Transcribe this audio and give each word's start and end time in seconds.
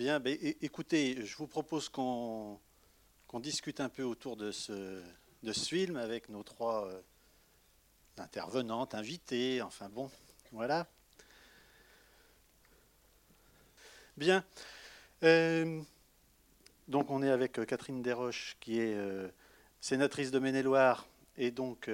Bien, 0.00 0.18
ben, 0.18 0.38
écoutez, 0.62 1.26
je 1.26 1.36
vous 1.36 1.46
propose 1.46 1.90
qu'on 1.90 2.58
discute 3.34 3.80
un 3.80 3.90
peu 3.90 4.02
autour 4.02 4.34
de 4.34 4.50
ce, 4.50 5.02
de 5.42 5.52
ce 5.52 5.68
film 5.68 5.98
avec 5.98 6.30
nos 6.30 6.42
trois 6.42 6.86
euh, 6.86 7.02
intervenantes, 8.16 8.94
invitées, 8.94 9.60
enfin 9.60 9.90
bon, 9.90 10.10
voilà. 10.52 10.88
Bien. 14.16 14.42
Euh, 15.22 15.82
donc 16.88 17.10
on 17.10 17.22
est 17.22 17.30
avec 17.30 17.58
euh, 17.58 17.66
Catherine 17.66 18.00
Desroches 18.00 18.56
qui 18.58 18.80
est 18.80 18.96
sénatrice 19.82 20.30
de 20.30 20.38
Maine-et-Loire 20.38 21.06
et 21.36 21.50
donc 21.50 21.90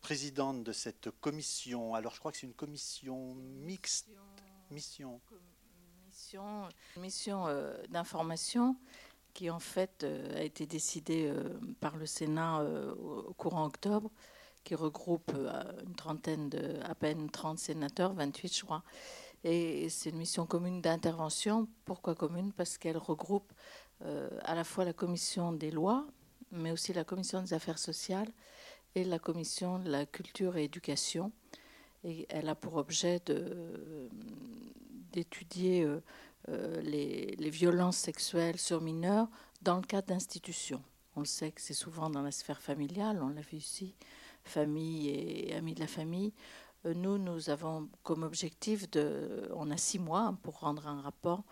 présidente 0.00 0.64
de 0.64 0.72
cette 0.72 1.10
commission. 1.20 1.94
Alors 1.94 2.14
je 2.14 2.18
crois 2.20 2.32
que 2.32 2.38
c'est 2.38 2.46
une 2.46 2.54
commission 2.54 3.34
mixte. 3.34 4.08
Mission. 4.70 5.20
Mission, 6.32 6.68
mission 6.96 7.46
d'information 7.90 8.76
qui 9.34 9.50
en 9.50 9.58
fait 9.58 10.04
euh, 10.04 10.38
a 10.38 10.42
été 10.42 10.66
décidé 10.66 11.26
euh, 11.26 11.58
par 11.80 11.96
le 11.96 12.06
Sénat 12.06 12.60
euh, 12.60 12.94
au 12.94 13.32
courant 13.34 13.64
octobre, 13.64 14.10
qui 14.64 14.74
regroupe 14.74 15.32
une 15.84 15.94
trentaine 15.96 16.48
de, 16.48 16.78
à 16.84 16.94
peine 16.94 17.28
30 17.30 17.58
sénateurs, 17.58 18.14
28 18.14 18.56
je 18.56 18.64
crois. 18.64 18.84
Et 19.42 19.88
c'est 19.88 20.10
une 20.10 20.18
mission 20.18 20.46
commune 20.46 20.80
d'intervention. 20.80 21.66
Pourquoi 21.84 22.14
commune? 22.14 22.52
Parce 22.52 22.78
qu'elle 22.78 22.96
regroupe 22.96 23.52
à 24.44 24.54
la 24.54 24.62
fois 24.62 24.84
la 24.84 24.92
commission 24.92 25.52
des 25.52 25.72
lois, 25.72 26.06
mais 26.52 26.70
aussi 26.70 26.92
la 26.92 27.02
commission 27.02 27.42
des 27.42 27.52
affaires 27.54 27.80
sociales 27.80 28.28
et 28.94 29.02
la 29.02 29.18
commission 29.18 29.80
de 29.80 29.90
la 29.90 30.06
culture 30.06 30.56
et 30.56 30.64
éducation. 30.64 31.32
Et 32.04 32.26
elle 32.28 32.48
a 32.48 32.54
pour 32.54 32.76
objet 32.76 33.20
d'étudier 35.12 35.86
euh, 36.48 36.80
les, 36.82 37.50
violences 37.50 37.98
sexuelles 37.98 38.58
sur 38.58 38.80
mineurs 38.80 39.28
dans 39.60 39.76
le 39.76 39.82
cadre 39.82 40.08
d'institutions. 40.08 40.82
On 41.14 41.20
le 41.20 41.26
sait 41.26 41.52
que 41.52 41.60
c'est 41.60 41.72
souvent 41.72 42.10
dans 42.10 42.22
la 42.22 42.32
sphère 42.32 42.60
familiale, 42.60 43.20
on 43.22 43.28
l'a 43.28 43.42
vu 43.42 43.58
ici, 43.58 43.94
famille 44.42 45.10
et 45.10 45.54
amis 45.54 45.74
de 45.74 45.80
la 45.80 45.86
famille. 45.86 46.32
Euh, 46.84 46.94
nous, 46.94 47.18
nous 47.18 47.48
avons 47.50 47.88
comme 48.02 48.24
objectif 48.24 48.90
de, 48.90 49.48
on 49.54 49.70
a 49.70 49.76
six 49.76 50.00
mois 50.00 50.36
pour 50.42 50.58
rendre 50.60 50.88
un 50.88 51.00
rapport 51.00 51.44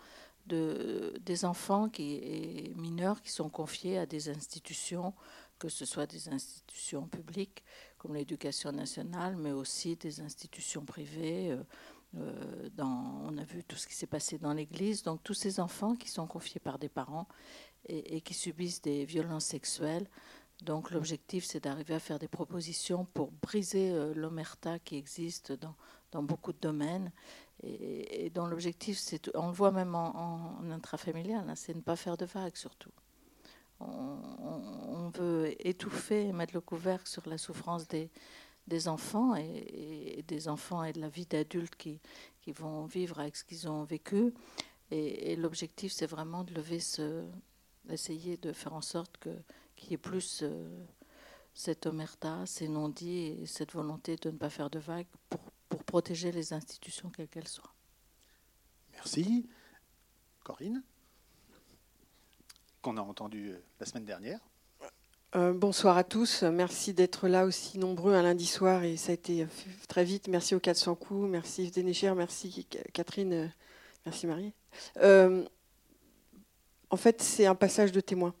de, 0.47 1.13
des 1.21 1.45
enfants 1.45 1.87
qui, 1.87 2.15
et 2.15 2.73
mineurs 2.75 3.21
qui 3.21 3.31
sont 3.31 3.49
confiés 3.49 3.97
à 3.97 4.05
des 4.05 4.27
institutions, 4.27 5.13
que 5.57 5.69
ce 5.69 5.85
soit 5.85 6.07
des 6.07 6.27
institutions 6.27 7.07
publiques 7.07 7.63
comme 8.01 8.15
l'éducation 8.15 8.71
nationale, 8.71 9.35
mais 9.35 9.51
aussi 9.51 9.95
des 9.95 10.21
institutions 10.21 10.83
privées. 10.83 11.51
Euh, 11.51 11.63
euh, 12.17 12.67
dans, 12.75 13.21
on 13.23 13.37
a 13.37 13.43
vu 13.43 13.63
tout 13.63 13.75
ce 13.75 13.87
qui 13.87 13.93
s'est 13.93 14.07
passé 14.07 14.39
dans 14.39 14.53
l'Église. 14.53 15.03
Donc 15.03 15.21
tous 15.23 15.35
ces 15.35 15.59
enfants 15.59 15.95
qui 15.95 16.09
sont 16.09 16.25
confiés 16.25 16.59
par 16.59 16.79
des 16.79 16.89
parents 16.89 17.27
et, 17.87 18.21
qui 18.21 18.33
subissent 18.33 18.81
des 18.81 19.05
violences 19.05 19.45
sexuelles. 19.45 20.09
Donc 20.63 20.89
l'objectif, 20.89 21.45
c'est 21.45 21.63
d'arriver 21.63 21.93
à 21.93 21.99
faire 21.99 22.17
des 22.17 22.27
propositions 22.27 23.05
pour 23.05 23.31
briser 23.31 23.91
euh, 23.91 24.13
l'omerta 24.15 24.79
qui 24.79 24.97
existe 24.97 25.51
dans, 25.51 25.75
dans, 26.11 26.23
beaucoup 26.23 26.53
de 26.53 26.59
domaines. 26.59 27.11
Et, 27.61 28.31
dont 28.31 28.47
l'objectif, 28.47 28.97
c'est, 28.97 29.29
on 29.35 29.47
le 29.47 29.53
voit 29.53 29.71
même 29.71 29.93
en, 29.93 30.59
intrafamilial, 30.71 31.47
hein, 31.47 31.55
c'est 31.55 31.75
ne 31.75 31.81
pas 31.81 31.95
faire 31.95 32.17
de 32.17 32.25
vagues 32.25 32.55
surtout. 32.55 32.89
On, 33.81 35.09
veut 35.13 35.53
étouffer 35.67 36.27
et 36.27 36.31
mettre 36.31 36.53
le 36.53 36.61
couvercle 36.61 37.05
sur 37.05 37.27
la 37.27 37.37
souffrance 37.37 37.85
des, 37.87 38.09
des 38.67 38.87
enfants 38.87 39.35
et, 39.35 40.23
des 40.25 40.47
enfants 40.47 40.85
et 40.85 40.93
de 40.93 41.01
la 41.01 41.09
vie 41.09 41.25
d'adultes 41.25 41.75
qui, 41.75 41.99
qui 42.39 42.53
vont 42.53 42.85
vivre 42.85 43.19
avec 43.19 43.35
ce 43.35 43.43
qu'ils 43.43 43.67
ont 43.67 43.83
vécu. 43.83 44.33
Et, 44.89 45.35
l'objectif, 45.35 45.91
c'est 45.91 46.05
vraiment 46.05 46.45
de 46.45 46.53
lever 46.53 46.79
ce, 46.79 47.25
d'essayer 47.85 48.37
de 48.37 48.53
faire 48.53 48.73
en 48.73 48.81
sorte 48.81 49.17
que 49.17 49.29
qu'il 49.75 49.91
y 49.91 49.93
ait 49.93 49.97
plus 49.97 50.41
euh, 50.43 50.85
cette 51.53 51.85
omerta, 51.85 52.45
ces 52.45 52.67
non-dits 52.67 53.41
et 53.41 53.45
cette 53.45 53.71
volonté 53.73 54.15
de 54.15 54.29
ne 54.29 54.37
pas 54.37 54.49
faire 54.49 54.69
de 54.69 54.79
vagues 54.79 55.07
pour, 55.29 55.41
pour 55.69 55.83
protéger 55.83 56.31
les 56.31 56.53
institutions 56.53 57.09
quelles 57.09 57.27
qu'elles 57.27 57.47
soient. 57.47 57.73
Merci. 58.93 59.49
Corinne, 60.43 60.83
qu'on 62.81 62.97
a 62.97 63.01
entendu 63.01 63.51
euh, 63.51 63.63
la 63.79 63.85
semaine 63.85 64.05
dernière. 64.05 64.39
Euh, 65.35 65.53
bonsoir 65.53 65.97
à 65.97 66.03
tous. 66.03 66.43
Merci 66.43 66.93
d'être 66.93 67.27
là 67.29 67.45
aussi 67.45 67.77
nombreux 67.77 68.13
un 68.13 68.23
lundi 68.23 68.45
soir 68.45 68.83
et 68.83 68.97
ça 68.97 69.11
a 69.11 69.13
été 69.13 69.47
très 69.87 70.03
vite. 70.03 70.27
Merci 70.27 70.55
aux 70.55 70.59
400 70.59 70.95
coups. 70.95 71.29
Merci 71.29 71.71
Yves 71.73 72.15
Merci 72.15 72.67
Catherine. 72.91 73.33
Euh, 73.33 73.47
merci 74.05 74.27
Marie. 74.27 74.51
Euh, 74.97 75.45
en 76.89 76.97
fait, 76.97 77.21
c'est 77.21 77.45
un 77.45 77.55
passage 77.55 77.93
de 77.93 78.01
témoin. 78.01 78.33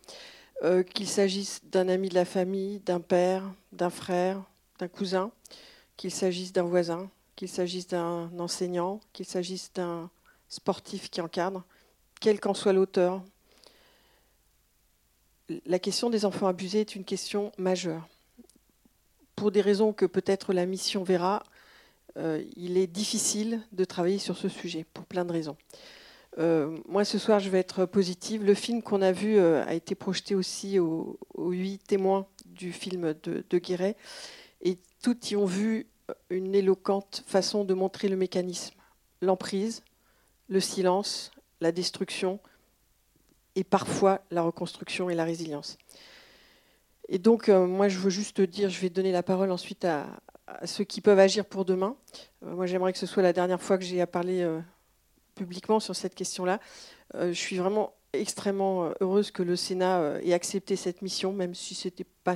qu'il 0.93 1.07
s'agisse 1.07 1.61
d'un 1.63 1.87
ami 1.87 2.09
de 2.09 2.15
la 2.15 2.25
famille, 2.25 2.79
d'un 2.81 2.99
père, 2.99 3.43
d'un 3.71 3.89
frère, 3.89 4.43
d'un 4.77 4.89
cousin, 4.89 5.31
qu'il 5.95 6.11
s'agisse 6.11 6.51
d'un 6.51 6.63
voisin, 6.63 7.09
qu'il 7.35 7.47
s'agisse 7.47 7.87
d'un 7.87 8.29
enseignant, 8.37 8.99
qu'il 9.13 9.25
s'agisse 9.25 9.71
d'un 9.73 10.09
sportif 10.49 11.09
qui 11.09 11.21
encadre, 11.21 11.63
quel 12.19 12.39
qu'en 12.39 12.53
soit 12.53 12.73
l'auteur, 12.73 13.23
la 15.65 15.79
question 15.79 16.09
des 16.09 16.25
enfants 16.25 16.47
abusés 16.47 16.81
est 16.81 16.95
une 16.95 17.03
question 17.03 17.51
majeure. 17.57 18.07
Pour 19.35 19.51
des 19.51 19.61
raisons 19.61 19.93
que 19.93 20.05
peut-être 20.05 20.53
la 20.53 20.65
mission 20.65 21.03
verra, 21.03 21.43
euh, 22.17 22.43
il 22.55 22.77
est 22.77 22.87
difficile 22.87 23.61
de 23.71 23.85
travailler 23.85 24.17
sur 24.17 24.37
ce 24.37 24.49
sujet, 24.49 24.85
pour 24.93 25.05
plein 25.05 25.25
de 25.25 25.31
raisons. 25.31 25.57
Euh, 26.37 26.77
moi, 26.87 27.03
ce 27.05 27.17
soir, 27.17 27.39
je 27.39 27.49
vais 27.49 27.59
être 27.59 27.85
positive. 27.85 28.43
Le 28.43 28.53
film 28.53 28.81
qu'on 28.81 29.01
a 29.01 29.11
vu 29.11 29.37
euh, 29.37 29.65
a 29.65 29.73
été 29.73 29.95
projeté 29.95 30.35
aussi 30.35 30.79
aux, 30.79 31.19
huit 31.37 31.79
témoins 31.79 32.27
du 32.45 32.71
film 32.71 33.13
de, 33.23 33.43
de 33.49 33.57
Guéret, 33.57 33.95
et 34.61 34.77
tous 35.01 35.31
y 35.31 35.35
ont 35.35 35.45
vu 35.45 35.87
une 36.29 36.53
éloquente 36.53 37.23
façon 37.25 37.63
de 37.63 37.73
montrer 37.73 38.09
le 38.09 38.17
mécanisme, 38.17 38.75
l'emprise, 39.21 39.83
le 40.49 40.59
silence, 40.59 41.31
la 41.61 41.71
destruction, 41.71 42.39
et 43.55 43.63
parfois 43.63 44.21
la 44.31 44.41
reconstruction 44.41 45.09
et 45.09 45.15
la 45.15 45.23
résilience. 45.23 45.77
Et 47.09 47.17
donc, 47.17 47.49
euh, 47.49 47.65
moi, 47.67 47.89
je 47.89 47.97
veux 47.99 48.09
juste 48.09 48.39
dire, 48.39 48.69
je 48.69 48.79
vais 48.79 48.89
donner 48.89 49.11
la 49.11 49.23
parole 49.23 49.51
ensuite 49.51 49.85
à, 49.85 50.07
ceux 50.65 50.83
qui 50.83 51.01
peuvent 51.01 51.19
agir 51.19 51.45
pour 51.45 51.65
demain. 51.65 51.95
Euh, 52.43 52.55
moi, 52.55 52.65
j'aimerais 52.65 52.93
que 52.93 52.99
ce 52.99 53.05
soit 53.05 53.23
la 53.23 53.33
dernière 53.33 53.61
fois 53.61 53.77
que 53.77 53.83
j'ai 53.83 53.99
à 54.01 54.07
parler 54.07 54.41
euh, 54.41 54.59
publiquement 55.35 55.79
sur 55.79 55.95
cette 55.95 56.15
question-là. 56.15 56.59
je 57.15 57.33
suis 57.33 57.57
vraiment 57.57 57.93
extrêmement 58.13 58.91
heureuse 58.99 59.31
que 59.31 59.43
le 59.43 59.55
Sénat 59.55 60.19
ait 60.23 60.33
accepté 60.33 60.75
cette 60.75 61.01
mission, 61.01 61.33
même 61.33 61.55
si 61.55 61.73
ce 61.75 61.87
n'était 61.87 62.05
pas 62.23 62.35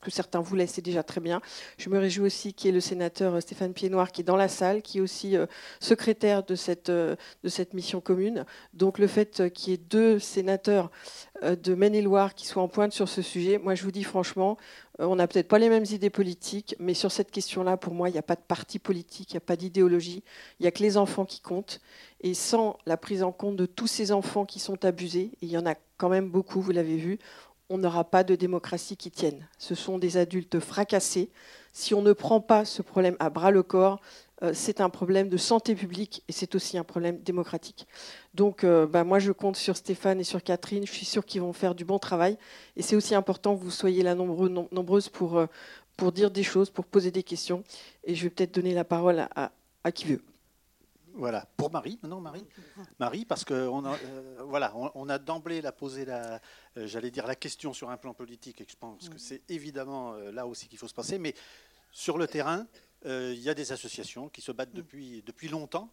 que 0.00 0.10
certains 0.10 0.40
voulaient, 0.40 0.66
c'est 0.66 0.82
déjà 0.82 1.02
très 1.02 1.20
bien. 1.20 1.40
Je 1.76 1.90
me 1.90 1.98
réjouis 1.98 2.26
aussi 2.26 2.54
qu'il 2.54 2.68
y 2.68 2.70
ait 2.70 2.74
le 2.74 2.80
sénateur 2.80 3.34
euh, 3.34 3.40
Stéphane 3.40 3.72
Piednoir 3.72 4.12
qui 4.12 4.20
est 4.20 4.24
dans 4.24 4.36
la 4.36 4.48
salle, 4.48 4.82
qui 4.82 4.98
est 4.98 5.00
aussi 5.00 5.36
euh, 5.36 5.46
secrétaire 5.80 6.42
de 6.44 6.54
cette, 6.54 6.88
euh, 6.88 7.16
de 7.42 7.48
cette 7.48 7.74
mission 7.74 8.00
commune. 8.00 8.44
Donc 8.74 8.98
le 8.98 9.06
fait 9.06 9.50
qu'il 9.52 9.72
y 9.72 9.74
ait 9.74 9.78
deux 9.78 10.18
sénateurs 10.18 10.90
de 11.42 11.74
Maine-et-Loire 11.74 12.34
qui 12.34 12.46
soient 12.46 12.62
en 12.62 12.68
pointe 12.68 12.92
sur 12.92 13.08
ce 13.08 13.22
sujet, 13.22 13.58
moi 13.58 13.74
je 13.74 13.84
vous 13.84 13.92
dis 13.92 14.04
franchement, 14.04 14.56
on 14.98 15.16
n'a 15.16 15.28
peut-être 15.28 15.46
pas 15.46 15.58
les 15.58 15.68
mêmes 15.68 15.84
idées 15.90 16.10
politiques, 16.10 16.74
mais 16.80 16.94
sur 16.94 17.12
cette 17.12 17.30
question-là, 17.30 17.76
pour 17.76 17.94
moi, 17.94 18.08
il 18.08 18.12
n'y 18.12 18.18
a 18.18 18.22
pas 18.22 18.34
de 18.34 18.40
parti 18.40 18.80
politique, 18.80 19.30
il 19.32 19.34
n'y 19.34 19.38
a 19.38 19.42
pas 19.42 19.54
d'idéologie, 19.54 20.24
il 20.58 20.62
n'y 20.62 20.66
a 20.66 20.72
que 20.72 20.82
les 20.82 20.96
enfants 20.96 21.24
qui 21.24 21.40
comptent. 21.40 21.80
Et 22.20 22.34
sans 22.34 22.76
la 22.84 22.96
prise 22.96 23.22
en 23.22 23.30
compte 23.30 23.56
de 23.56 23.66
tous 23.66 23.86
ces 23.86 24.10
enfants 24.10 24.44
qui 24.44 24.58
sont 24.58 24.84
abusés, 24.84 25.30
et 25.40 25.46
il 25.46 25.50
y 25.50 25.58
en 25.58 25.66
a 25.66 25.76
quand 25.98 26.08
même 26.08 26.28
beaucoup, 26.28 26.60
vous 26.60 26.72
l'avez 26.72 26.96
vu, 26.96 27.18
on 27.70 27.78
n'aura 27.78 28.04
pas 28.04 28.24
de 28.24 28.34
démocratie 28.34 28.96
qui 28.96 29.10
tienne. 29.10 29.46
Ce 29.58 29.74
sont 29.74 29.98
des 29.98 30.16
adultes 30.16 30.60
fracassés. 30.60 31.30
Si 31.72 31.94
on 31.94 32.02
ne 32.02 32.12
prend 32.12 32.40
pas 32.40 32.64
ce 32.64 32.82
problème 32.82 33.16
à 33.20 33.30
bras 33.30 33.50
le 33.50 33.62
corps, 33.62 34.00
euh, 34.42 34.52
c'est 34.54 34.80
un 34.80 34.88
problème 34.88 35.28
de 35.28 35.36
santé 35.36 35.74
publique 35.74 36.22
et 36.28 36.32
c'est 36.32 36.54
aussi 36.54 36.78
un 36.78 36.84
problème 36.84 37.20
démocratique. 37.22 37.86
Donc, 38.34 38.64
euh, 38.64 38.86
bah, 38.86 39.04
moi, 39.04 39.18
je 39.18 39.32
compte 39.32 39.56
sur 39.56 39.76
Stéphane 39.76 40.20
et 40.20 40.24
sur 40.24 40.42
Catherine. 40.42 40.86
Je 40.86 40.92
suis 40.92 41.06
sûre 41.06 41.26
qu'ils 41.26 41.40
vont 41.40 41.52
faire 41.52 41.74
du 41.74 41.84
bon 41.84 41.98
travail. 41.98 42.38
Et 42.76 42.82
c'est 42.82 42.96
aussi 42.96 43.14
important 43.14 43.56
que 43.56 43.62
vous 43.62 43.70
soyez 43.70 44.02
là 44.02 44.14
nombreux, 44.14 44.48
nombreuses 44.48 45.08
pour, 45.08 45.38
euh, 45.38 45.46
pour 45.96 46.12
dire 46.12 46.30
des 46.30 46.44
choses, 46.44 46.70
pour 46.70 46.84
poser 46.84 47.10
des 47.10 47.22
questions. 47.22 47.64
Et 48.04 48.14
je 48.14 48.22
vais 48.24 48.30
peut-être 48.30 48.54
donner 48.54 48.74
la 48.74 48.84
parole 48.84 49.28
à 49.34 49.92
qui 49.92 50.06
veut. 50.06 50.22
Voilà, 51.18 51.46
pour 51.56 51.72
Marie, 51.72 51.98
maintenant 52.00 52.20
Marie. 52.20 52.44
Marie, 53.00 53.24
parce 53.24 53.44
qu'on 53.44 53.84
a, 53.84 53.94
euh, 53.94 54.36
voilà, 54.46 54.72
on, 54.94 55.08
a 55.08 55.18
d'emblée 55.18 55.60
la 55.60 55.72
posé 55.72 56.04
la, 56.04 56.40
euh, 56.76 56.86
j'allais 56.86 57.10
dire 57.10 57.26
la 57.26 57.34
question 57.34 57.72
sur 57.72 57.90
un 57.90 57.96
plan 57.96 58.14
politique, 58.14 58.60
et 58.60 58.66
je 58.68 58.76
pense 58.76 59.08
que 59.08 59.18
c'est 59.18 59.42
évidemment 59.48 60.12
euh, 60.12 60.30
là 60.30 60.46
aussi 60.46 60.68
qu'il 60.68 60.78
faut 60.78 60.86
se 60.86 60.94
passer. 60.94 61.18
Mais 61.18 61.34
sur 61.90 62.18
le 62.18 62.28
terrain, 62.28 62.66
il 63.04 63.40
y 63.40 63.48
a 63.48 63.54
des 63.54 63.72
associations 63.72 64.28
qui 64.28 64.40
se 64.40 64.52
battent 64.52 64.74
depuis, 64.74 65.22
depuis 65.26 65.48
longtemps 65.48 65.90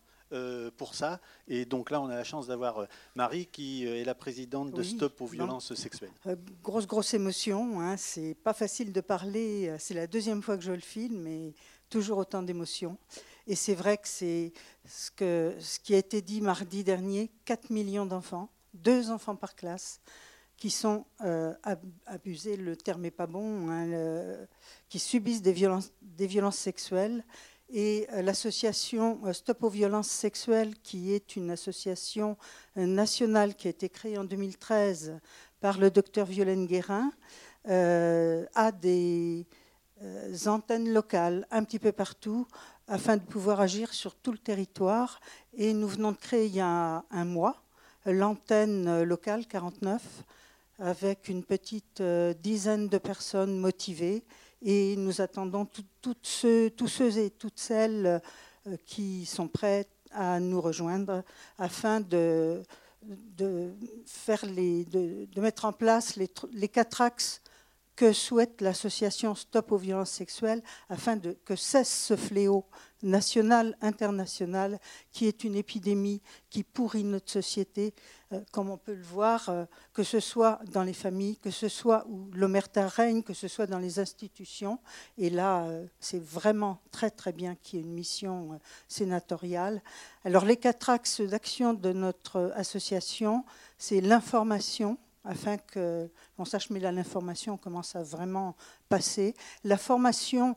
pour 0.77 0.95
ça. 0.95 1.21
Et 1.47 1.65
donc 1.65 1.89
là, 1.89 2.01
on 2.01 2.09
a 2.09 2.15
la 2.15 2.23
chance 2.23 2.47
d'avoir 2.47 2.87
Marie 3.15 3.45
qui 3.45 3.85
est 3.85 4.03
la 4.03 4.15
présidente 4.15 4.71
de 4.71 4.83
Stop 4.83 5.21
aux 5.21 5.27
violences 5.27 5.73
sexuelles. 5.75 6.11
grosse, 6.61 6.87
grosse 6.87 7.13
émotion. 7.13 7.79
Hein, 7.79 7.95
c'est 7.97 8.35
pas 8.35 8.53
facile 8.53 8.91
de 8.91 9.01
parler. 9.01 9.73
C'est 9.79 9.93
la 9.93 10.07
deuxième 10.07 10.41
fois 10.41 10.57
que 10.57 10.63
je 10.63 10.71
le 10.71 10.79
filme, 10.79 11.21
mais 11.21 11.53
toujours 11.89 12.17
autant 12.17 12.43
d'émotions. 12.43 12.97
Et 13.47 13.55
c'est 13.55 13.75
vrai 13.75 13.97
que 13.97 14.07
c'est 14.07 14.53
ce, 14.85 15.11
qui 15.11 15.93
a 15.93 15.97
été 15.97 16.21
dit 16.21 16.41
mardi 16.41 16.83
dernier, 16.83 17.29
4 17.45 17.69
millions 17.69 18.05
d'enfants, 18.05 18.49
deux 18.73 19.11
enfants 19.11 19.35
par 19.35 19.55
classe, 19.55 20.01
qui 20.57 20.71
sont 20.71 21.05
euh, 21.21 21.53
abusés, 22.05 22.57
le 22.57 22.75
terme 22.75 23.01
n'est 23.01 23.11
pas 23.11 23.27
bon, 23.27 23.69
hein, 23.69 24.47
qui 24.89 24.99
subissent 24.99 25.41
des 25.41 25.53
violences, 25.53 25.91
des 26.01 26.27
violences 26.27 26.57
sexuelles. 26.57 27.23
Et 27.69 28.07
euh, 28.13 28.21
l'association 28.21 29.19
euh, 29.25 29.33
Stop 29.33 29.63
aux 29.63 29.69
violences 29.69 30.09
sexuelles, 30.09 30.75
qui 30.81 31.13
est 31.13 31.35
une 31.35 31.51
association 31.51 32.37
nationale 32.75 33.55
qui 33.55 33.67
a 33.67 33.71
été 33.71 33.89
créée 33.89 34.17
en 34.17 34.23
2013 34.23 35.19
par 35.59 35.77
le 35.77 35.91
docteur 35.91 36.25
Violaine 36.25 36.65
Guérin, 36.65 37.11
a 37.67 38.71
des 38.71 39.47
antennes 40.45 40.93
locales 40.93 41.47
un 41.49 41.63
petit 41.63 41.79
peu 41.79 41.91
partout 41.91 42.45
afin 42.87 43.17
de 43.17 43.23
pouvoir 43.23 43.61
agir 43.61 43.93
sur 43.93 44.15
tout 44.15 44.31
le 44.31 44.37
territoire. 44.37 45.19
Et 45.53 45.73
nous 45.73 45.87
venons 45.87 46.11
de 46.11 46.17
créer 46.17 46.45
il 46.47 46.55
y 46.55 46.61
a 46.61 47.03
un 47.09 47.25
mois 47.25 47.61
l'antenne 48.05 49.03
locale 49.03 49.45
49 49.47 50.01
avec 50.79 51.29
une 51.29 51.43
petite 51.43 52.01
euh, 52.01 52.33
dizaine 52.33 52.89
de 52.89 52.97
personnes 52.97 53.57
motivées 53.57 54.23
et 54.61 54.95
nous 54.97 55.21
attendons 55.21 55.67
ceux, 56.21 56.69
tous 56.69 56.87
ceux 56.87 57.17
et 57.17 57.29
toutes 57.29 57.59
celles 57.59 58.21
euh, 58.67 58.77
qui 58.85 59.25
sont 59.25 59.47
prêts 59.47 59.87
à 60.11 60.39
nous 60.39 60.61
rejoindre 60.61 61.23
afin 61.57 62.01
de, 62.01 62.61
de, 63.03 63.71
faire 64.05 64.45
les, 64.45 64.85
de, 64.85 65.27
de 65.31 65.41
mettre 65.41 65.65
en 65.65 65.73
place 65.73 66.15
les, 66.15 66.29
les, 66.53 66.67
quatre 66.67 67.01
axes 67.01 67.41
que 67.95 68.11
souhaite 68.13 68.61
l'association 68.61 69.35
Stop 69.35 69.71
aux 69.71 69.77
violences 69.77 70.11
sexuelles 70.11 70.61
afin 70.89 71.15
de, 71.15 71.37
que 71.45 71.55
cesse 71.55 71.91
ce 71.91 72.15
fléau 72.15 72.65
national, 73.03 73.77
international, 73.81 74.79
qui 75.11 75.27
est 75.27 75.43
une 75.43 75.55
épidémie 75.55 76.21
qui 76.49 76.63
pourrit 76.63 77.03
notre 77.03 77.31
société, 77.31 77.93
euh, 78.33 78.41
comme 78.51 78.69
on 78.69 78.77
peut 78.77 78.95
le 78.95 79.03
voir, 79.03 79.47
euh, 79.49 79.65
que 79.93 80.03
ce 80.03 80.19
soit 80.19 80.59
dans 80.71 80.83
les 80.83 80.93
familles, 80.93 81.37
que 81.37 81.51
ce 81.51 81.67
soit 81.67 82.05
où 82.09 82.29
l'omerta 82.33 82.87
règne, 82.87 83.21
que 83.21 83.33
ce 83.33 83.47
soit 83.47 83.67
dans 83.67 83.79
les 83.79 83.99
institutions. 83.99 84.79
Et 85.17 85.29
là, 85.29 85.65
euh, 85.65 85.85
c'est 85.99 86.21
vraiment 86.21 86.81
très 86.91 87.11
très 87.11 87.31
bien 87.31 87.55
qu'il 87.55 87.79
y 87.79 87.81
ait 87.81 87.85
une 87.85 87.93
mission 87.93 88.59
sénatoriale. 88.87 89.81
Alors 90.23 90.45
les 90.45 90.57
quatre 90.57 90.89
axes 90.89 91.21
d'action 91.21 91.73
de 91.73 91.93
notre 91.93 92.51
association, 92.55 93.45
c'est 93.77 94.01
l'information, 94.01 94.97
afin 95.25 95.57
que 95.57 96.09
l'on 96.37 96.45
sache, 96.45 96.69
mais 96.69 96.79
là 96.79 96.91
l'information 96.91 97.57
commence 97.57 97.95
à 97.95 98.03
vraiment 98.03 98.55
passer. 98.89 99.35
La 99.63 99.77
formation 99.77 100.55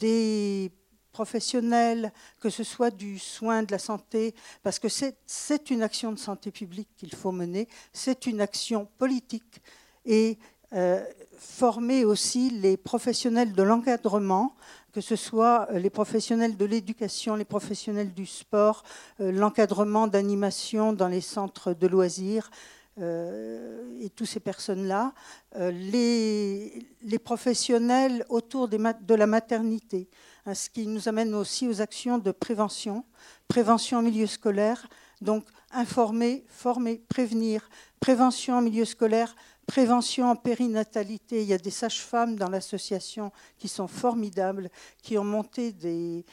des 0.00 0.72
professionnels, 1.12 2.12
que 2.38 2.48
ce 2.48 2.62
soit 2.62 2.90
du 2.90 3.18
soin, 3.18 3.64
de 3.64 3.72
la 3.72 3.78
santé, 3.78 4.34
parce 4.62 4.78
que 4.78 4.88
c'est 4.88 5.70
une 5.70 5.82
action 5.82 6.12
de 6.12 6.18
santé 6.18 6.50
publique 6.52 6.88
qu'il 6.96 7.12
faut 7.12 7.32
mener, 7.32 7.66
c'est 7.92 8.26
une 8.26 8.40
action 8.40 8.86
politique 8.98 9.60
et 10.04 10.38
euh, 10.74 11.02
former 11.38 12.04
aussi 12.04 12.50
les 12.50 12.76
professionnels 12.76 13.52
de 13.52 13.62
l'encadrement, 13.62 14.54
que 14.92 15.00
ce 15.00 15.16
soit 15.16 15.66
euh, 15.70 15.78
les 15.78 15.90
professionnels 15.90 16.56
de 16.56 16.64
l'éducation, 16.64 17.36
les 17.36 17.44
professionnels 17.44 18.12
du 18.12 18.26
sport, 18.26 18.84
euh, 19.20 19.32
l'encadrement 19.32 20.06
d'animation 20.06 20.92
dans 20.92 21.08
les 21.08 21.20
centres 21.20 21.72
de 21.72 21.86
loisirs. 21.86 22.50
Et 22.98 24.10
toutes 24.10 24.26
ces 24.26 24.40
personnes-là, 24.40 25.12
les, 25.56 26.86
les, 27.02 27.18
professionnels 27.18 28.24
autour 28.28 28.68
de 28.68 29.14
la 29.14 29.26
maternité, 29.26 30.08
Hein, 30.48 30.54
ce 30.54 30.70
qui 30.70 30.86
nous 30.86 31.08
amène 31.10 31.34
aussi 31.34 31.68
aux 31.68 31.82
actions 31.82 32.16
de 32.16 32.30
prévention, 32.30 33.04
prévention 33.48 33.98
en 33.98 34.02
milieu 34.02 34.26
scolaire, 34.26 34.88
donc 35.20 35.44
informer, 35.70 36.46
former, 36.48 37.02
prévenir, 37.06 37.68
prévention 38.00 38.54
en 38.56 38.62
milieu 38.62 38.86
scolaire, 38.86 39.36
prévention 39.68 40.30
en 40.30 40.34
périnatalité. 40.34 41.42
Il 41.42 41.48
y 41.48 41.52
a 41.52 41.58
des 41.58 41.70
sages-femmes 41.70 42.36
dans 42.36 42.48
l'association 42.48 43.30
qui 43.58 43.68
sont 43.68 43.86
formidables, 43.86 44.70
qui 45.02 45.18
ont 45.18 45.24
monté 45.24 45.72
des, 45.72 46.24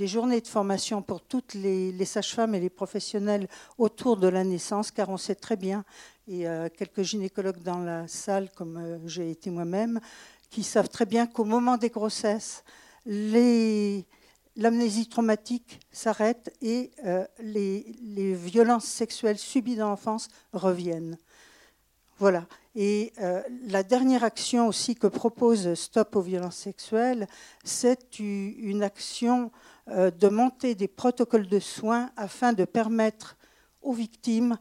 journées 0.00 0.40
de 0.40 0.48
formation 0.48 1.02
pour 1.02 1.20
toutes 1.20 1.54
les, 1.54 1.92
les 1.92 2.04
sages-femmes 2.06 2.54
et 2.54 2.60
les 2.60 2.70
professionnels 2.70 3.46
autour 3.76 4.16
de 4.16 4.28
la 4.28 4.42
naissance, 4.44 4.90
car 4.90 5.10
on 5.10 5.18
sait 5.18 5.34
très 5.34 5.56
bien, 5.56 5.84
et 6.26 6.48
euh, 6.48 6.68
quelques 6.74 7.02
gynécologues 7.02 7.62
dans 7.62 7.78
la 7.78 8.08
salle, 8.08 8.50
comme 8.56 8.78
euh, 8.78 8.98
j'ai 9.06 9.30
été 9.30 9.50
moi-même, 9.50 10.00
qui 10.50 10.62
savent 10.62 10.88
très 10.88 11.06
bien 11.06 11.26
qu'au 11.26 11.44
moment 11.44 11.76
des 11.76 11.90
grossesses, 11.90 12.64
l'amnésie 14.56 15.06
traumatique 15.06 15.80
s'arrête 15.92 16.50
et 16.62 16.90
euh, 17.04 17.26
les, 17.40 17.84
violences 18.34 18.86
sexuelles 18.86 19.38
subies 19.38 19.76
dans 19.76 19.90
l'enfance 19.90 20.28
reviennent. 20.52 21.18
Voilà. 22.18 22.46
Et 22.74 23.12
euh, 23.20 23.42
la 23.66 23.82
dernière 23.82 24.24
action 24.24 24.68
aussi 24.68 24.94
que 24.94 25.06
propose 25.06 25.74
Stop 25.74 26.16
aux 26.16 26.20
violences 26.20 26.56
sexuelles, 26.56 27.26
c'est 27.64 28.18
une 28.18 28.82
action 28.82 29.50
euh, 29.88 30.10
de 30.10 30.28
monter 30.28 30.74
des 30.74 30.88
protocoles 30.88 31.48
de 31.48 31.58
soins 31.58 32.10
afin 32.16 32.52
de 32.52 32.64
permettre 32.64 33.36
aux 33.82 33.92
victimes 33.92 34.56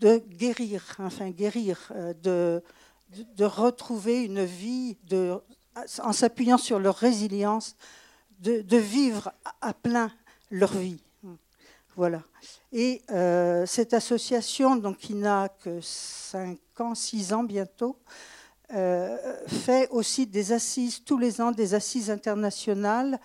de 0.00 0.18
guérir, 0.18 0.96
enfin 0.98 1.30
guérir, 1.30 1.92
de, 2.22 2.62
de 3.36 3.44
retrouver 3.44 4.24
une 4.24 4.44
vie, 4.44 4.96
en 6.02 6.12
s'appuyant 6.12 6.58
sur 6.58 6.78
leur 6.78 6.96
résilience, 6.96 7.76
de, 8.40 8.76
vivre 8.76 9.32
à 9.60 9.72
plein 9.72 10.10
leur 10.50 10.72
vie. 10.72 11.00
Voilà. 11.96 12.22
Et 12.72 13.00
euh, 13.10 13.64
cette 13.64 13.94
association, 13.94 14.76
donc, 14.76 14.98
qui 14.98 15.14
n'a 15.14 15.48
que 15.48 15.80
5 15.80 16.58
ans, 16.78 16.94
6 16.94 17.32
ans 17.32 17.42
bientôt, 17.42 17.96
euh, 18.74 19.16
fait 19.46 19.88
aussi 19.88 20.26
des 20.26 20.52
assises 20.52 21.02
tous 21.02 21.16
les 21.16 21.40
ans, 21.40 21.52
des 21.52 21.72
assises 21.72 22.10
internationales 22.10 23.18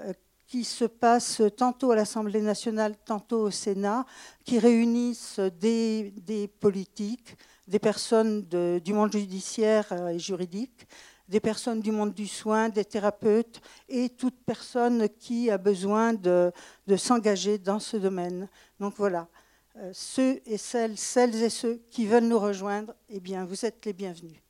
euh, 0.00 0.12
qui 0.48 0.64
se 0.64 0.84
passent 0.84 1.42
tantôt 1.56 1.92
à 1.92 1.96
l'Assemblée 1.96 2.40
nationale, 2.40 2.96
tantôt 3.04 3.42
au 3.42 3.50
Sénat, 3.52 4.04
qui 4.44 4.58
réunissent 4.58 5.38
des, 5.60 6.50
politiques, 6.58 7.36
des 7.68 7.78
personnes 7.78 8.42
du 8.42 8.92
monde 8.94 9.12
judiciaire 9.12 9.92
et 10.08 10.18
juridique, 10.18 10.88
des 11.28 11.40
personnes 11.40 11.80
du 11.80 11.92
monde 11.92 12.14
du 12.14 12.26
soin, 12.26 12.68
des 12.68 12.84
thérapeutes 12.84 13.60
et 13.88 14.08
toute 14.08 14.36
personne 14.44 15.08
qui 15.18 15.50
a 15.50 15.58
besoin 15.58 16.14
de, 16.14 16.52
s'engager 16.96 17.58
dans 17.58 17.78
ce 17.78 17.96
domaine. 17.96 18.48
Donc 18.80 18.94
voilà, 18.96 19.28
euh, 19.76 19.90
ceux 19.92 20.40
et 20.46 20.56
celles, 20.56 20.96
celles 20.96 21.42
et 21.42 21.50
ceux 21.50 21.82
qui 21.90 22.06
veulent 22.06 22.24
nous 22.24 22.38
rejoindre, 22.38 22.94
eh 23.08 23.20
bien, 23.20 23.44
vous 23.44 23.64
êtes 23.64 23.84
les 23.84 23.92
bienvenus. 23.92 24.40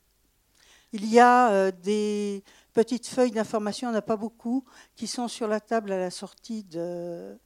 Il 0.92 1.04
y 1.06 1.18
a 1.18 1.50
euh, 1.50 1.70
des 1.82 2.42
petites 2.72 3.06
feuilles 3.06 3.32
d'information, 3.32 3.88
on 3.88 3.92
n'a 3.92 4.02
pas 4.02 4.16
beaucoup, 4.16 4.64
qui 4.94 5.06
sont 5.06 5.28
sur 5.28 5.48
la 5.48 5.60
table 5.60 5.92
à 5.92 5.98
la 5.98 6.10
sortie 6.10 6.62
de, 6.62 7.36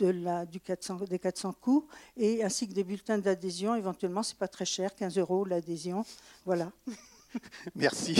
du 0.00 0.60
400, 0.60 0.98
des 1.08 1.18
400 1.18 1.54
coups, 1.60 1.86
et 2.16 2.42
ainsi 2.42 2.68
que 2.68 2.74
des 2.74 2.84
bulletins 2.84 3.18
d'adhésion. 3.18 3.74
Éventuellement, 3.74 4.22
c'est 4.22 4.36
pas 4.36 4.48
très 4.48 4.64
cher, 4.64 4.94
15 4.94 5.16
euros 5.18 5.44
l'adhésion. 5.44 6.04
Voilà. 6.44 6.72
Merci. 7.74 8.16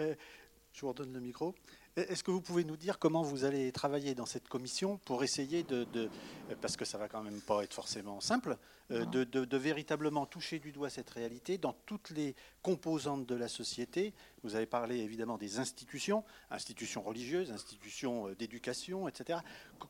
Euh, 0.00 0.14
je 0.72 0.80
vous 0.80 0.88
redonne 0.88 1.12
le 1.12 1.20
micro. 1.20 1.54
Est-ce 1.96 2.22
que 2.22 2.30
vous 2.30 2.40
pouvez 2.40 2.62
nous 2.62 2.76
dire 2.76 3.00
comment 3.00 3.22
vous 3.22 3.44
allez 3.44 3.72
travailler 3.72 4.14
dans 4.14 4.26
cette 4.26 4.48
commission 4.48 4.98
pour 4.98 5.24
essayer 5.24 5.64
de, 5.64 5.86
parce 6.60 6.76
que 6.76 6.84
ça 6.84 6.96
va 6.96 7.08
quand 7.08 7.22
même 7.22 7.40
pas 7.40 7.64
être 7.64 7.74
forcément 7.74 8.20
simple, 8.20 8.56
euh, 8.92 9.04
de, 9.06 9.24
de, 9.24 9.56
véritablement 9.56 10.24
toucher 10.24 10.60
du 10.60 10.70
doigt 10.70 10.90
cette 10.90 11.10
réalité 11.10 11.58
dans 11.58 11.72
toutes 11.86 12.10
les 12.10 12.36
composantes 12.62 13.26
de 13.26 13.34
la 13.34 13.48
société. 13.48 14.14
Vous 14.44 14.54
avez 14.54 14.66
parlé 14.66 14.98
évidemment 14.98 15.38
des 15.38 15.58
institutions, 15.58 16.22
institutions 16.52 17.02
religieuses, 17.02 17.50
institutions 17.50 18.28
euh, 18.28 18.36
d'éducation, 18.36 19.08
etc. 19.08 19.40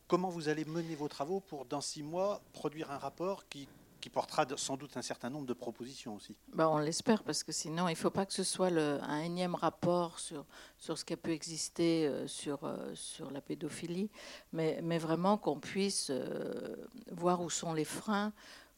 Comment 0.06 0.30
vous 0.30 0.48
allez 0.48 0.64
mener 0.64 0.94
vos 0.94 1.08
travaux 1.08 1.40
pour, 1.40 1.66
dans 1.66 1.82
six 1.82 2.02
mois, 2.02 2.40
produire 2.54 2.90
un 2.90 2.98
rapport 2.98 3.46
qui 3.48 3.68
qui 4.00 4.10
portera 4.10 4.46
sans 4.56 4.76
doute 4.76 4.96
un 4.96 5.02
certain 5.02 5.30
nombre 5.30 5.46
de 5.46 5.52
propositions 5.52 6.14
aussi. 6.14 6.36
Ben, 6.54 6.68
on 6.68 6.78
l'espère, 6.78 7.22
parce 7.22 7.42
que 7.42 7.52
sinon, 7.52 7.88
il 7.88 7.92
ne 7.92 7.96
faut 7.96 8.10
pas 8.10 8.26
que 8.26 8.32
ce 8.32 8.44
soit 8.44 8.68
un 8.68 9.20
énième 9.20 9.54
rapport 9.54 10.18
sur, 10.18 10.44
sur 10.76 10.96
ce 10.96 11.04
qui 11.04 11.14
a 11.14 11.16
pu 11.16 11.32
exister 11.32 12.06
euh, 12.06 12.26
sur, 12.26 12.64
euh, 12.64 12.94
sur 12.94 13.30
la 13.30 13.40
pédophilie, 13.40 14.10
mais, 14.52 14.80
mais 14.82 14.98
vraiment 14.98 15.36
qu'on 15.36 15.58
puisse 15.58 16.10
euh, 16.10 16.76
voir 17.10 17.40
où 17.40 17.50
sont 17.50 17.72
les 17.72 17.84
freins, 17.84 18.32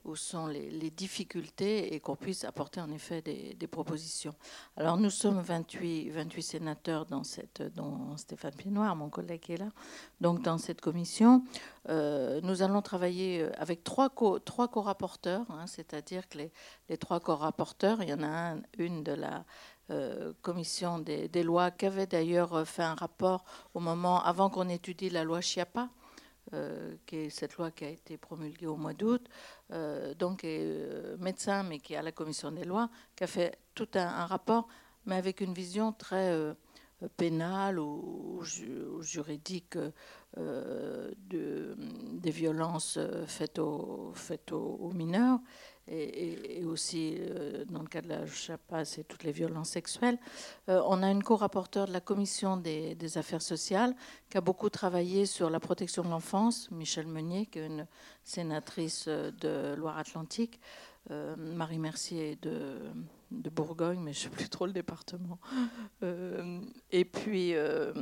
où 0.05 0.17
sont 0.17 0.47
les, 0.47 0.91
difficultés 0.91 1.95
et 1.95 2.01
qu'on 2.01 2.17
puisse 2.17 2.45
apporter 2.45 2.81
en 2.81 2.91
effet 2.91 3.23
des, 3.23 3.67
propositions. 3.67 4.35
Alors 4.77 4.97
nous 4.97 5.11
sommes 5.11 5.41
28, 5.41 6.11
28 6.11 6.43
sénateurs 6.43 7.07
dans 7.07 7.23
cette, 7.23 7.63
dont 7.75 8.17
Stéphane 8.17 8.55
Pienoir, 8.55 8.95
mon 8.97 9.09
collègue 9.09 9.51
est 9.51 9.59
là, 9.59 9.69
donc 10.21 10.43
dans 10.43 10.59
cette 10.59 10.81
commission. 10.81 11.45
Euh, 11.89 12.41
nous 12.43 12.63
allons 12.63 12.83
travailler 12.83 13.47
avec 13.57 13.85
trois 13.85 14.11
co, 14.11 14.39
trois 14.39 14.69
co-rapporteurs, 14.69 15.47
hein, 15.51 15.67
c'est-à-dire 15.67 16.29
que 16.29 16.39
les, 16.89 16.97
trois 16.99 17.21
co-rapporteurs, 17.21 18.03
il 18.03 18.09
y 18.09 18.15
en 18.15 18.23
a 18.23 18.53
un, 18.53 18.63
une 18.79 19.03
de 19.03 19.13
la 19.13 19.45
commission 20.43 21.01
des, 21.01 21.27
des, 21.27 21.43
lois, 21.43 21.73
qui 21.73 21.85
avait 21.85 22.07
d'ailleurs 22.07 22.65
fait 22.65 22.85
un 22.85 22.95
rapport 22.95 23.45
au 23.75 23.81
moment 23.81 24.23
avant 24.23 24.49
qu'on 24.49 24.69
étudie 24.69 25.11
la 25.11 25.25
loi 25.25 25.41
Chiapa, 25.41 25.89
qui 27.07 27.17
est 27.17 27.31
cette 27.31 27.57
loi 27.57 27.71
qui 27.71 27.85
a 27.85 27.89
été 27.89 28.17
promulguée 28.17 28.67
au 28.67 28.77
mois 28.77 28.95
d'août, 28.95 29.29
donc 30.19 30.45
médecin, 31.19 31.63
mais 31.63 31.79
qui 31.79 31.95
est 31.95 31.97
à 31.97 32.03
la 32.03 32.13
commission 32.13 32.51
des 32.51 32.65
lois, 32.65 32.91
qui 33.17 33.25
a 33.25 33.27
fait 33.27 33.59
tout 33.75 33.89
un, 33.95 34.07
un 34.07 34.27
rapport, 34.27 34.69
mais 35.07 35.17
avec 35.17 35.41
une 35.41 35.55
vision 35.55 35.93
très 35.93 36.55
pénale 37.17 37.79
ou, 37.79 38.43
juridique 39.03 39.77
euh, 40.39 41.11
de, 41.29 41.77
des 42.13 42.31
violences 42.31 42.99
faites 43.27 43.59
aux, 43.59 44.13
mineurs 44.95 45.41
et, 45.89 46.65
aussi 46.65 47.17
euh, 47.19 47.65
dans 47.65 47.83
le 47.83 47.89
cas 47.89 48.01
de 48.01 48.09
la 48.09 48.27
CHAPA, 48.27 48.85
c'est 48.85 49.03
toutes 49.05 49.25
les 49.25 49.33
violences 49.33 49.71
sexuelles. 49.71 50.19
Euh, 50.69 50.81
on 50.87 51.03
a 51.03 51.11
une 51.11 51.23
co-rapporteure 51.23 51.87
de 51.87 51.93
la 51.93 52.01
commission 52.01 52.57
des, 52.57 52.95
des, 52.95 53.19
affaires 53.19 53.43
sociales 53.43 53.95
qui 54.29 54.39
a 54.39 54.41
beaucoup 54.41 54.71
travaillé 54.71 55.27
sur 55.27 55.51
la 55.51 55.59
protection 55.59 56.05
de 56.05 56.11
l'enfance, 56.11 56.71
Michel 56.71 57.09
Meunier, 57.09 57.47
qui 57.47 57.59
est 57.59 57.67
une 57.67 57.87
sénatrice 58.23 59.09
de 59.09 59.75
Loire-Atlantique. 59.75 60.61
Marie 61.39 61.79
Mercier 61.79 62.37
de 62.37 62.79
de 63.31 63.51
Bourgogne, 63.51 64.01
mais 64.01 64.13
je 64.13 64.19
ne 64.19 64.23
sais 64.25 64.31
plus 64.31 64.49
trop 64.49 64.67
le 64.67 64.73
département. 64.73 65.39
Euh, 66.03 66.61
et, 66.91 67.05
puis, 67.05 67.55
euh, 67.55 67.93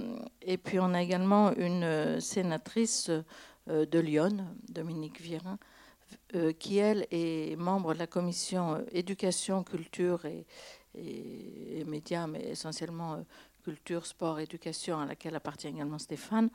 et 0.41 0.57
puis, 0.57 0.79
on 0.79 0.95
a 0.95 1.03
également 1.03 1.53
une 1.57 2.21
sénatrice 2.21 3.11
euh, 3.69 3.87
de 3.87 3.99
Lyon, 3.99 4.47
Dominique 4.69 5.21
Virin, 5.21 5.59
qui, 6.59 6.79
elle, 6.79 7.07
est 7.11 7.57
membre 7.57 7.93
de 7.93 7.99
la 7.99 8.07
commission 8.07 8.83
éducation, 8.93 9.63
culture 9.63 10.25
et, 10.25 10.47
et, 10.95 11.85
médias, 11.85 12.27
mais 12.27 12.49
essentiellement 12.49 13.23
culture, 13.63 14.07
sport, 14.07 14.41
éducation, 14.41 14.99
à 15.01 15.07
laquelle 15.07 15.37
appartient 15.37 15.69
également 15.69 15.99
Stéphane. 15.99 16.49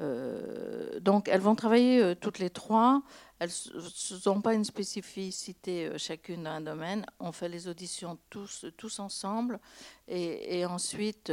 Euh, 0.00 1.00
donc 1.00 1.28
elles 1.28 1.40
vont 1.40 1.54
travailler 1.54 2.00
euh, 2.00 2.14
toutes 2.14 2.38
les 2.38 2.50
trois. 2.50 3.02
Elles 3.38 3.50
n'ont 4.26 4.40
pas 4.40 4.54
une 4.54 4.64
spécificité 4.64 5.86
euh, 5.86 5.98
chacune 5.98 6.44
dans 6.44 6.50
un 6.50 6.60
domaine. 6.60 7.04
On 7.20 7.32
fait 7.32 7.48
les 7.48 7.68
auditions 7.68 8.18
tous, 8.30 8.66
tous 8.76 8.98
ensemble 9.00 9.60
et, 10.08 10.64
ensuite 10.66 11.32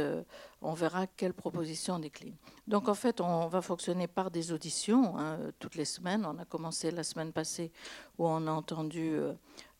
on 0.62 0.72
verra 0.74 1.06
quelles 1.06 1.34
propositions 1.34 1.94
on 1.94 1.98
décline. 1.98 2.36
Donc 2.66 2.88
en 2.88 2.94
fait 2.94 3.20
on 3.20 3.48
va 3.48 3.62
fonctionner 3.62 4.06
par 4.06 4.30
des 4.30 4.52
auditions 4.52 5.18
hein, 5.18 5.38
toutes 5.58 5.76
les 5.76 5.84
semaines. 5.84 6.24
On 6.24 6.38
a 6.38 6.44
commencé 6.44 6.90
la 6.90 7.02
semaine 7.02 7.32
passée 7.32 7.72
où 8.18 8.26
on 8.26 8.46
a 8.46 8.50
entendu 8.50 9.18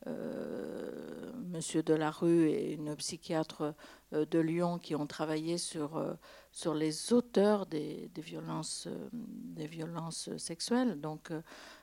Monsieur 0.07 1.83
Delarue 1.83 2.49
et 2.49 2.73
une 2.73 2.97
psychiatre 2.97 3.75
de 4.13 4.39
Lyon 4.39 4.79
qui 4.79 4.95
ont 4.95 5.07
travaillé 5.07 5.59
sur 5.59 6.01
sur 6.53 6.75
les 6.75 7.13
auteurs 7.13 7.67
des, 7.67 8.11
violences, 8.17 8.87
euh, 8.89 9.09
des 9.13 9.67
violences 9.67 10.37
sexuelles. 10.37 11.01
Donc, 11.01 11.31
euh, 11.31 11.41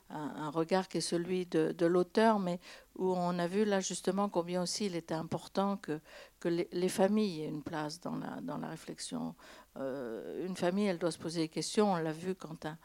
un, 0.10 0.50
regard 0.50 0.88
qui 0.88 1.00
est 1.00 1.02
celui 1.02 1.46
de, 1.46 1.86
l'auteur, 1.86 2.40
mais 2.40 2.60
où 2.96 3.14
on 3.14 3.38
a 3.40 3.48
vu 3.48 3.66
là 3.66 3.82
justement 3.82 4.30
combien 4.30 4.62
aussi 4.62 4.86
il 4.86 4.96
était 4.96 5.14
important 5.14 5.76
que, 5.76 6.00
que 6.40 6.48
les, 6.48 6.90
familles 6.90 7.42
aient 7.44 7.50
une 7.50 7.64
place 7.64 8.00
dans 8.00 8.16
la, 8.16 8.40
dans 8.42 8.58
la 8.58 8.70
réflexion. 8.70 9.36
Euh, 9.76 10.46
une 10.46 10.56
famille, 10.56 10.86
elle 10.86 10.98
doit 10.98 11.12
se 11.12 11.18
poser 11.18 11.42
des 11.42 11.50
questions. 11.50 11.92
On 11.92 11.98
l'a 11.98 12.14
vu 12.14 12.36
quand 12.36 12.66
un, 12.66 12.78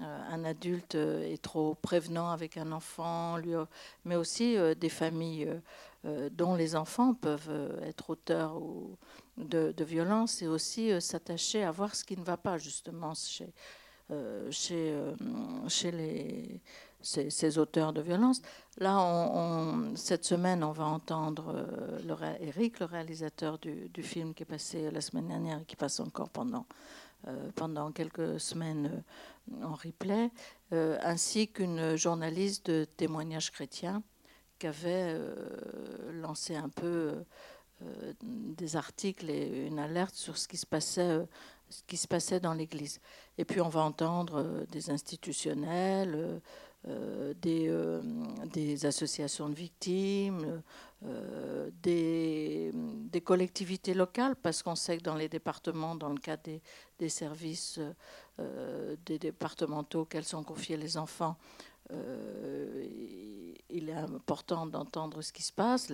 un 0.00 0.44
adulte 0.44 0.94
est 0.94 1.42
trop 1.42 1.74
prévenant 1.74 2.30
avec 2.30 2.56
un 2.56 2.72
enfant, 2.72 3.36
lui, 3.36 3.52
mais 4.04 4.16
aussi 4.16 4.56
des 4.78 4.88
familles 4.88 5.48
dont 6.32 6.54
les 6.54 6.76
enfants 6.76 7.14
peuvent 7.14 7.80
être 7.82 8.10
auteurs 8.10 8.58
de, 9.40 9.72
de 9.76 9.84
violence 9.84 10.42
et 10.42 10.46
aussi 10.46 10.92
euh, 10.92 11.00
s'attacher 11.00 11.64
à 11.64 11.70
voir 11.70 11.94
ce 11.94 12.04
qui 12.04 12.16
ne 12.16 12.24
va 12.24 12.36
pas 12.36 12.58
justement 12.58 13.14
chez, 13.14 13.52
euh, 14.10 14.50
chez, 14.50 14.92
euh, 14.92 15.14
chez 15.68 15.90
les, 15.90 16.60
ces, 17.00 17.58
auteurs 17.58 17.92
de 17.92 18.00
violence. 18.00 18.42
Là, 18.78 18.98
cette 19.94 20.24
semaine, 20.24 20.62
on 20.62 20.72
va 20.72 20.84
entendre 20.84 21.66
Eric, 22.40 22.80
le 22.80 22.86
réalisateur 22.86 23.58
du, 23.58 24.02
film 24.02 24.34
qui 24.34 24.42
est 24.42 24.46
passé 24.46 24.90
la 24.90 25.00
semaine 25.00 25.28
dernière 25.28 25.60
et 25.60 25.64
qui 25.64 25.76
passe 25.76 26.00
encore 26.00 26.28
pendant, 26.28 26.66
pendant 27.54 27.92
quelques 27.92 28.40
semaines 28.40 29.02
en 29.62 29.74
replay, 29.74 30.30
ainsi 30.70 31.48
qu'une 31.48 31.96
journaliste 31.96 32.70
de 32.70 32.84
témoignages 32.84 33.50
chrétiens 33.50 34.02
qui 34.58 34.66
avait 34.66 35.16
lancé 36.12 36.56
un 36.56 36.68
peu 36.68 37.24
euh, 37.82 38.12
des 38.20 38.76
articles 38.76 39.30
et 39.30 39.66
une 39.66 39.78
alerte 39.78 40.14
sur 40.14 40.36
ce 40.36 40.46
qui 40.46 40.58
se 40.58 40.66
passait, 40.66 41.00
euh, 41.00 41.24
ce 41.70 41.82
qui 41.86 41.96
se 41.96 42.06
passait 42.06 42.38
dans 42.38 42.52
l'Église. 42.52 43.00
Et 43.38 43.46
puis 43.46 43.62
on 43.62 43.70
va 43.70 43.80
entendre 43.80 44.34
euh, 44.36 44.66
des 44.70 44.90
institutionnels, 44.90 46.40
des, 47.42 47.70
des, 48.52 48.86
associations 48.86 49.50
de 49.50 49.54
victimes, 49.54 50.62
des, 51.82 52.70
des, 52.74 53.20
collectivités 53.22 53.94
locales, 53.94 54.36
parce 54.36 54.62
qu'on 54.62 54.74
sait 54.74 54.98
que 54.98 55.02
dans 55.02 55.14
les 55.14 55.28
départements, 55.28 55.94
dans 55.94 56.10
le 56.10 56.18
cadre 56.18 56.42
des, 56.98 57.08
services 57.08 57.80
des 59.06 59.18
départementaux 59.18 60.02
auxquels 60.02 60.24
sont 60.24 60.42
confiés 60.42 60.76
les 60.76 60.98
enfants, 60.98 61.36
euh, 61.92 62.86
il 63.72 63.88
est 63.88 63.94
important 63.94 64.66
d'entendre 64.66 65.22
ce 65.22 65.32
qui 65.32 65.42
se 65.42 65.52
passe, 65.52 65.92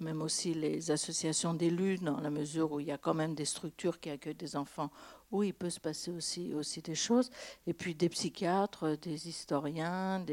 même 0.00 0.22
aussi 0.22 0.54
les 0.54 0.90
associations 0.90 1.54
d'élus, 1.54 1.98
dans 1.98 2.20
la 2.20 2.30
mesure 2.30 2.72
où 2.72 2.80
il 2.80 2.86
y 2.86 2.92
a 2.92 2.98
quand 2.98 3.14
même 3.14 3.34
des 3.34 3.44
structures 3.44 4.00
qui 4.00 4.10
accueillent 4.10 4.34
des 4.34 4.56
enfants, 4.56 4.90
où 5.30 5.42
il 5.42 5.54
peut 5.54 5.70
se 5.70 5.80
passer 5.80 6.10
aussi, 6.10 6.54
aussi 6.54 6.82
des 6.82 6.94
choses, 6.94 7.30
et 7.66 7.74
puis 7.74 7.94
des 7.94 8.08
psychiatres, 8.08 8.96
des 8.96 9.28
historiens, 9.28 10.24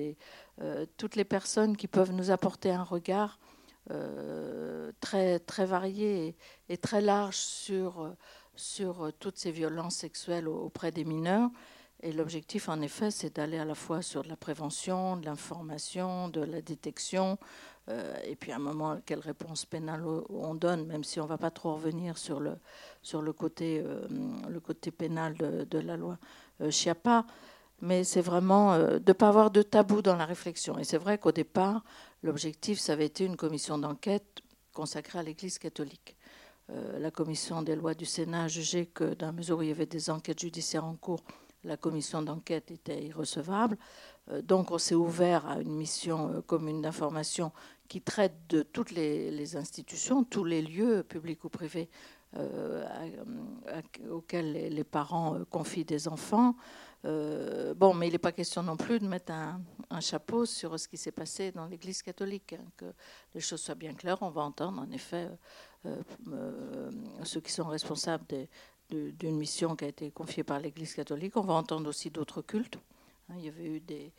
euh, 0.62 0.86
toutes 0.98 1.16
les 1.16 1.26
personnes 1.26 1.76
qui 1.76 1.88
peuvent 1.88 2.12
nous 2.12 2.32
apporter 2.32 2.72
un 2.72 2.84
regard 2.84 3.40
euh, 3.92 4.92
très, 5.00 5.40
très 5.40 5.66
varié 5.66 6.36
et, 6.70 6.78
très 6.78 7.02
large 7.02 7.38
sur, 7.38 8.14
sur 8.56 9.12
toutes 9.20 9.38
ces 9.38 9.52
violences 9.52 9.96
sexuelles 9.96 10.48
auprès 10.48 10.92
des 10.92 11.04
mineurs. 11.04 11.50
Et 12.04 12.12
l'objectif, 12.12 12.68
en 12.68 12.82
effet, 12.82 13.12
c'est 13.12 13.38
d'aller 13.38 13.58
à 13.58 13.64
la 13.64 13.76
fois 13.76 14.02
sur 14.02 14.24
de 14.24 14.28
la 14.28 14.36
prévention, 14.36 15.16
de 15.16 15.26
l'information, 15.26 16.28
de 16.28 16.42
la 16.42 16.62
détection, 16.62 17.38
euh, 17.90 18.14
et 18.26 18.36
puis 18.36 18.52
à 18.52 18.58
un 18.58 18.60
moment, 18.60 19.00
quelle 19.06 19.20
réponse 19.20 19.66
pénale 19.66 20.04
on 20.30 20.54
donne, 20.54 20.86
même 20.86 21.06
si 21.06 21.22
on 21.22 21.24
ne 21.24 21.30
va 21.30 21.38
pas 21.38 21.50
trop 21.50 21.76
revenir 21.76 22.18
sur 22.18 22.42
le, 22.42 22.58
sur 23.02 23.22
le, 23.22 23.32
côté, 23.32 23.82
euh, 23.86 24.06
le 24.50 24.60
côté 24.60 24.92
pénal 24.92 25.34
de, 25.36 25.80
la 25.80 25.96
loi 25.96 26.18
euh, 26.60 26.70
Chiapa. 26.70 27.26
Mais 27.82 28.04
c'est 28.04 28.22
vraiment 28.22 28.78
de 28.78 29.02
ne 29.06 29.14
pas 29.14 29.28
avoir 29.28 29.52
de 29.52 29.62
tabou 29.62 30.02
dans 30.02 30.16
la 30.16 30.26
réflexion. 30.26 30.78
Et 30.80 30.86
c'est 30.86 30.98
vrai 30.98 31.18
qu'au 31.18 31.34
départ, 31.34 31.84
l'objectif, 32.22 32.80
ça 32.80 32.94
avait 32.94 33.06
été 33.06 33.26
une 33.26 33.36
commission 33.36 33.78
d'enquête 33.78 34.42
consacrée 34.74 35.20
à 35.20 35.24
l'Église 35.24 35.58
catholique. 35.58 36.16
la 36.70 37.12
commission 37.12 37.62
des 37.62 37.76
lois 37.76 37.94
du 37.94 38.06
Sénat 38.06 38.44
a 38.44 38.48
jugé 38.48 38.86
que, 38.86 39.16
dans 39.16 39.26
la 39.26 39.32
mesure 39.34 39.58
où 39.58 39.64
il 39.64 39.68
y 39.68 39.72
avait 39.72 39.86
des 39.86 40.10
enquêtes 40.10 40.40
judiciaires 40.40 40.86
en 40.86 40.96
cours, 40.96 41.24
la 41.64 41.78
commission 41.78 42.22
d'enquête 42.22 42.72
était 42.72 43.04
irrecevable. 43.04 43.78
Euh, 44.32 44.42
donc 44.42 44.72
on 44.72 44.78
s'est 44.78 44.96
ouvert 44.96 45.46
à 45.48 45.60
une 45.60 45.76
mission 45.76 46.30
euh, 46.30 46.42
commune 46.42 46.82
d'information 46.82 47.52
qui 47.88 48.02
traite 48.02 48.34
de 48.50 48.64
toutes 48.64 48.92
les, 48.92 49.56
institutions, 49.56 50.24
tous 50.24 50.44
les 50.44 50.62
lieux 50.62 51.04
publics 51.04 51.44
ou 51.44 51.50
privés 51.50 51.90
euh, 52.38 52.86
auxquels 54.10 54.52
les, 54.52 54.84
parents 54.84 55.38
confient 55.52 55.86
des 55.86 56.08
enfants. 56.08 56.56
bon, 57.04 57.94
mais 57.94 58.08
il 58.08 58.14
n'est 58.14 58.18
pas 58.18 58.32
question 58.32 58.64
non 58.64 58.78
plus 58.78 59.00
de 59.00 59.06
mettre 59.06 59.32
un, 59.32 60.00
chapeau 60.00 60.48
sur 60.48 60.80
ce 60.80 60.88
qui 60.88 60.98
s'est 60.98 61.12
passé 61.12 61.52
dans 61.52 61.68
l'Église 61.68 62.02
catholique, 62.02 62.54
hein, 62.54 62.66
que 62.78 62.86
les 63.36 63.42
choses 63.42 63.62
soient 63.62 63.76
bien 63.76 63.94
claires. 63.94 64.18
On 64.22 64.32
va 64.32 64.42
entendre 64.42 64.82
en 64.82 64.90
effet 64.90 65.30
ceux 67.24 67.42
qui 67.42 67.52
sont 67.52 67.68
responsables 67.68 68.26
des, 68.28 68.50
d'une 68.90 69.38
mission 69.38 69.76
qui 69.76 69.86
a 69.86 69.88
été 69.88 70.12
confiée 70.12 70.44
par 70.44 70.60
l'Église 70.60 70.94
catholique. 70.94 71.36
On 71.38 71.42
va 71.42 71.54
entendre 71.54 71.90
aussi 71.90 72.10
d'autres 72.10 72.42
cultes. 72.42 72.78
Hein, 73.30 73.36
il 73.38 73.46
y 73.46 73.48
avait 73.50 73.66
eu 73.66 73.80
des. 73.80 74.12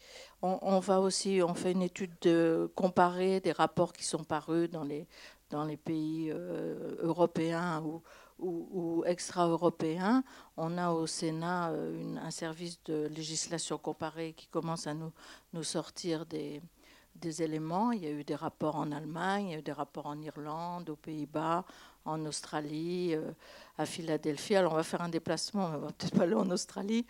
On, 0.42 0.78
va 0.80 1.00
aussi, 1.00 1.40
on 1.42 1.54
fait 1.54 1.72
une 1.72 1.82
étude 1.82 2.12
de 2.22 2.70
comparer 2.74 3.40
des 3.40 3.52
rapports 3.52 3.92
qui 3.92 4.04
sont 4.04 4.24
parus 4.24 4.70
dans 4.70 4.84
les 4.84 5.06
dans 5.50 5.64
les 5.64 5.76
pays 5.76 6.30
euh, 6.32 6.96
européens 7.00 7.82
ou, 7.82 8.02
ou, 8.40 9.04
extra-européens. 9.06 10.24
On 10.56 10.78
a 10.78 10.90
au 10.90 11.06
Sénat 11.06 11.70
euh, 11.70 12.16
un 12.16 12.30
service 12.30 12.82
de 12.84 13.06
législation 13.06 13.78
comparée 13.78 14.32
qui 14.32 14.48
commence 14.48 14.86
à 14.86 14.94
nous, 14.94 15.12
nous 15.52 15.62
sortir 15.62 16.26
des, 16.26 16.60
des 17.14 17.42
éléments. 17.42 17.92
Il 17.92 18.02
y 18.04 18.06
a 18.06 18.10
eu 18.10 18.24
des 18.24 18.34
rapports 18.34 18.76
en 18.76 18.90
Allemagne, 18.90 19.46
il 19.46 19.52
y 19.52 19.54
a 19.54 19.58
eu 19.58 19.62
des 19.62 19.72
rapports 19.72 20.06
en 20.06 20.20
Irlande, 20.20 20.90
aux 20.90 20.96
Pays-Bas, 20.96 21.64
en 22.04 22.24
Australie, 22.26 23.14
euh, 23.14 23.30
à 23.78 23.86
Philadelphie. 23.86 24.56
Alors 24.56 24.72
on 24.72 24.76
va 24.76 24.82
faire 24.82 25.02
un 25.02 25.08
déplacement, 25.08 25.66
on 25.66 25.78
va 25.78 25.88
peut-être 25.88 26.16
pas 26.16 26.24
aller 26.24 26.34
en 26.34 26.50
Australie, 26.50 27.06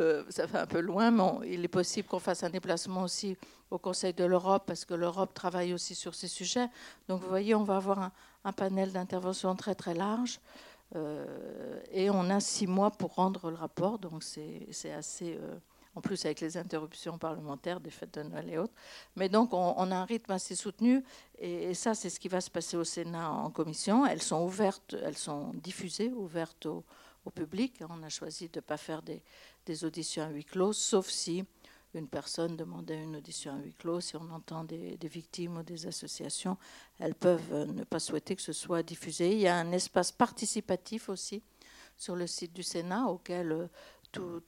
euh, 0.00 0.24
ça 0.28 0.46
fait 0.46 0.58
un 0.58 0.66
peu 0.66 0.80
loin, 0.80 1.10
mais 1.10 1.52
il 1.52 1.64
est 1.64 1.68
possible 1.68 2.08
qu'on 2.08 2.18
fasse 2.18 2.42
un 2.42 2.50
déplacement 2.50 3.02
aussi 3.02 3.36
au 3.70 3.78
Conseil 3.78 4.12
de 4.12 4.24
l'Europe, 4.24 4.64
parce 4.66 4.84
que 4.84 4.94
l'Europe 4.94 5.34
travaille 5.34 5.74
aussi 5.74 5.94
sur 5.94 6.14
ces 6.14 6.28
sujets. 6.28 6.68
Donc 7.08 7.20
vous 7.22 7.28
voyez, 7.28 7.54
on 7.54 7.64
va 7.64 7.76
avoir 7.76 7.98
un, 7.98 8.12
un 8.44 8.52
panel 8.52 8.92
d'intervention 8.92 9.54
très 9.56 9.74
très 9.74 9.94
large. 9.94 10.40
Euh, 10.94 11.80
et 11.90 12.10
on 12.10 12.30
a 12.30 12.38
six 12.38 12.68
mois 12.68 12.92
pour 12.92 13.16
rendre 13.16 13.50
le 13.50 13.56
rapport, 13.56 13.98
donc 13.98 14.22
c'est 14.22 14.92
assez 14.92 15.36
en 15.96 16.02
plus 16.02 16.24
avec 16.26 16.40
les 16.40 16.56
interruptions 16.56 17.18
parlementaires 17.18 17.80
des 17.80 17.90
fêtes 17.90 18.14
de 18.14 18.22
Noël 18.22 18.50
et 18.50 18.58
autres. 18.58 18.74
Mais 19.16 19.28
donc 19.28 19.52
on, 19.52 19.90
a 19.90 19.96
un 19.96 20.04
rythme 20.04 20.30
assez 20.32 20.54
soutenu 20.54 21.02
et, 21.38 21.74
ça 21.74 21.94
c'est 21.94 22.10
ce 22.10 22.20
qui 22.20 22.28
va 22.28 22.40
se 22.40 22.50
passer 22.50 22.76
au 22.76 22.84
Sénat 22.84 23.30
en 23.30 23.50
commission. 23.50 24.06
Elles 24.06 24.22
sont 24.22 24.44
ouvertes, 24.44 24.94
elles 25.02 25.16
sont 25.16 25.52
diffusées, 25.54 26.12
ouvertes 26.12 26.66
au, 26.66 26.84
public. 27.34 27.82
On 27.90 28.04
a 28.04 28.08
choisi 28.08 28.48
de 28.48 28.58
ne 28.58 28.60
pas 28.60 28.76
faire 28.76 29.02
des, 29.02 29.84
auditions 29.84 30.22
à 30.22 30.28
huis 30.28 30.44
clos, 30.44 30.72
sauf 30.72 31.08
si 31.08 31.44
une 31.92 32.06
personne 32.06 32.56
demandait 32.56 33.02
une 33.02 33.16
audition 33.16 33.52
à 33.52 33.58
huis 33.58 33.74
clos, 33.76 34.00
si 34.00 34.14
on 34.14 34.30
entend 34.30 34.62
des, 34.62 34.96
victimes 35.02 35.56
ou 35.56 35.62
des 35.64 35.88
associations, 35.88 36.56
elles 37.00 37.16
peuvent 37.16 37.66
ne 37.72 37.82
pas 37.82 37.98
souhaiter 37.98 38.36
que 38.36 38.42
ce 38.42 38.52
soit 38.52 38.84
diffusé. 38.84 39.32
Il 39.32 39.40
y 39.40 39.48
a 39.48 39.56
un 39.56 39.72
espace 39.72 40.12
participatif 40.12 41.08
aussi 41.08 41.42
sur 41.96 42.14
le 42.14 42.26
site 42.26 42.52
du 42.52 42.62
Sénat 42.62 43.06
auquel 43.06 43.68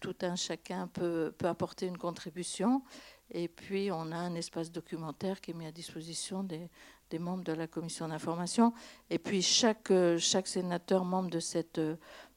tout, 0.01 0.15
un 0.23 0.37
chacun 0.37 0.87
peut, 0.87 1.33
peut, 1.37 1.47
apporter 1.47 1.87
une 1.87 1.99
contribution. 1.99 2.83
Et 3.31 3.49
puis, 3.49 3.91
on 3.93 4.11
a 4.13 4.17
un 4.17 4.35
espace 4.35 4.73
documentaire 4.73 5.41
qui 5.41 5.51
est 5.51 5.55
mis 5.55 5.67
à 5.67 5.73
disposition 5.73 6.43
des, 6.43 6.71
des 7.11 7.19
membres 7.19 7.45
de 7.45 7.53
la 7.53 7.67
commission 7.67 8.09
d'information. 8.09 8.73
Et 9.11 9.19
puis, 9.19 9.43
chaque, 9.43 9.93
chaque 10.19 10.49
sénateur 10.49 11.05
membre 11.05 11.31
de 11.31 11.41
cette, 11.41 11.81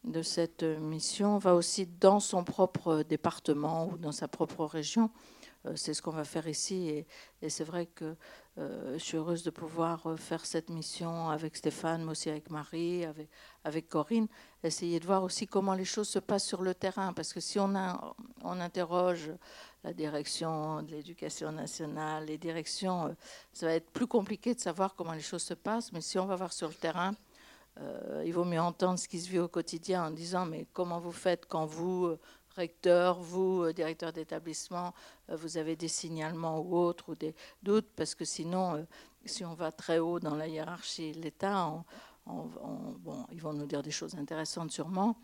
de 0.03 0.21
cette 0.21 0.63
mission 0.63 1.37
va 1.37 1.55
aussi 1.55 1.85
dans 1.85 2.19
son 2.19 2.43
propre 2.43 3.03
département 3.03 3.87
ou 3.87 3.97
dans 3.97 4.11
sa 4.11 4.27
propre 4.27 4.65
région. 4.65 5.09
Euh, 5.65 5.73
c'est 5.75 5.93
ce 5.93 6.01
qu'on 6.01 6.11
va 6.11 6.23
faire 6.23 6.47
ici. 6.47 7.05
Et, 7.41 7.49
c'est 7.49 7.63
vrai 7.63 7.85
que 7.85 8.15
euh, 8.57 8.93
je 8.93 9.03
suis 9.03 9.17
heureuse 9.17 9.43
de 9.43 9.49
pouvoir 9.49 10.05
euh, 10.07 10.17
faire 10.17 10.45
cette 10.45 10.69
mission 10.69 11.29
avec 11.29 11.55
Stéphane, 11.55 12.03
mais 12.03 12.11
aussi 12.11 12.29
avec 12.29 12.49
Marie, 12.49 13.05
avec, 13.63 13.89
Corinne, 13.89 14.27
essayer 14.63 14.99
de 14.99 15.05
voir 15.05 15.23
aussi 15.23 15.47
comment 15.47 15.73
les 15.73 15.85
choses 15.85 16.09
se 16.09 16.19
passent 16.19 16.47
sur 16.47 16.61
le 16.61 16.73
terrain. 16.73 17.13
Parce 17.13 17.33
que 17.33 17.39
si 17.39 17.59
on, 17.59 17.75
interroge 18.43 19.31
la 19.83 19.93
direction 19.93 20.83
de 20.83 20.91
l'éducation 20.91 21.51
nationale, 21.51 22.25
les 22.25 22.37
directions, 22.37 23.15
ça 23.53 23.67
va 23.67 23.73
être 23.73 23.89
plus 23.89 24.07
compliqué 24.07 24.53
de 24.53 24.59
savoir 24.59 24.95
comment 24.95 25.13
les 25.13 25.21
choses 25.21 25.43
se 25.43 25.53
passent. 25.53 25.91
Mais 25.91 26.01
si 26.01 26.19
on 26.19 26.25
va 26.25 26.35
voir 26.35 26.53
sur 26.53 26.67
le 26.67 26.73
terrain, 26.73 27.13
il 28.25 28.33
vaut 28.33 28.43
mieux 28.43 28.59
entendre 28.59 28.99
ce 28.99 29.07
qui 29.07 29.19
se 29.19 29.29
vit 29.29 29.39
au 29.39 29.47
quotidien 29.47 30.05
en 30.05 30.11
disant 30.11 30.45
mais 30.45 30.67
comment 30.73 30.99
vous 30.99 31.13
faites 31.13 31.45
quand 31.47 31.65
vous 31.65 32.15
recteur, 32.61 33.19
vous, 33.19 33.63
euh, 33.63 33.73
directeur 33.73 34.13
d'établissement, 34.13 34.93
euh, 35.29 35.35
vous 35.35 35.57
avez 35.57 35.75
des 35.75 35.87
signalements 35.87 36.59
ou 36.59 36.77
autres 36.77 37.09
ou 37.09 37.15
des 37.15 37.33
doutes, 37.63 37.89
parce 37.95 38.13
que 38.15 38.25
sinon, 38.25 38.75
euh, 38.75 38.83
si 39.25 39.43
on 39.43 39.53
va 39.53 39.71
très 39.71 39.99
haut 39.99 40.19
dans 40.19 40.35
la 40.35 40.47
hiérarchie 40.47 41.11
de 41.11 41.21
l'État, 41.21 41.83
bon, 42.25 43.25
ils 43.31 43.41
vont 43.41 43.53
nous 43.53 43.65
dire 43.65 43.81
des 43.81 43.91
choses 43.91 44.15
intéressantes 44.15 44.71
sûrement, 44.71 45.15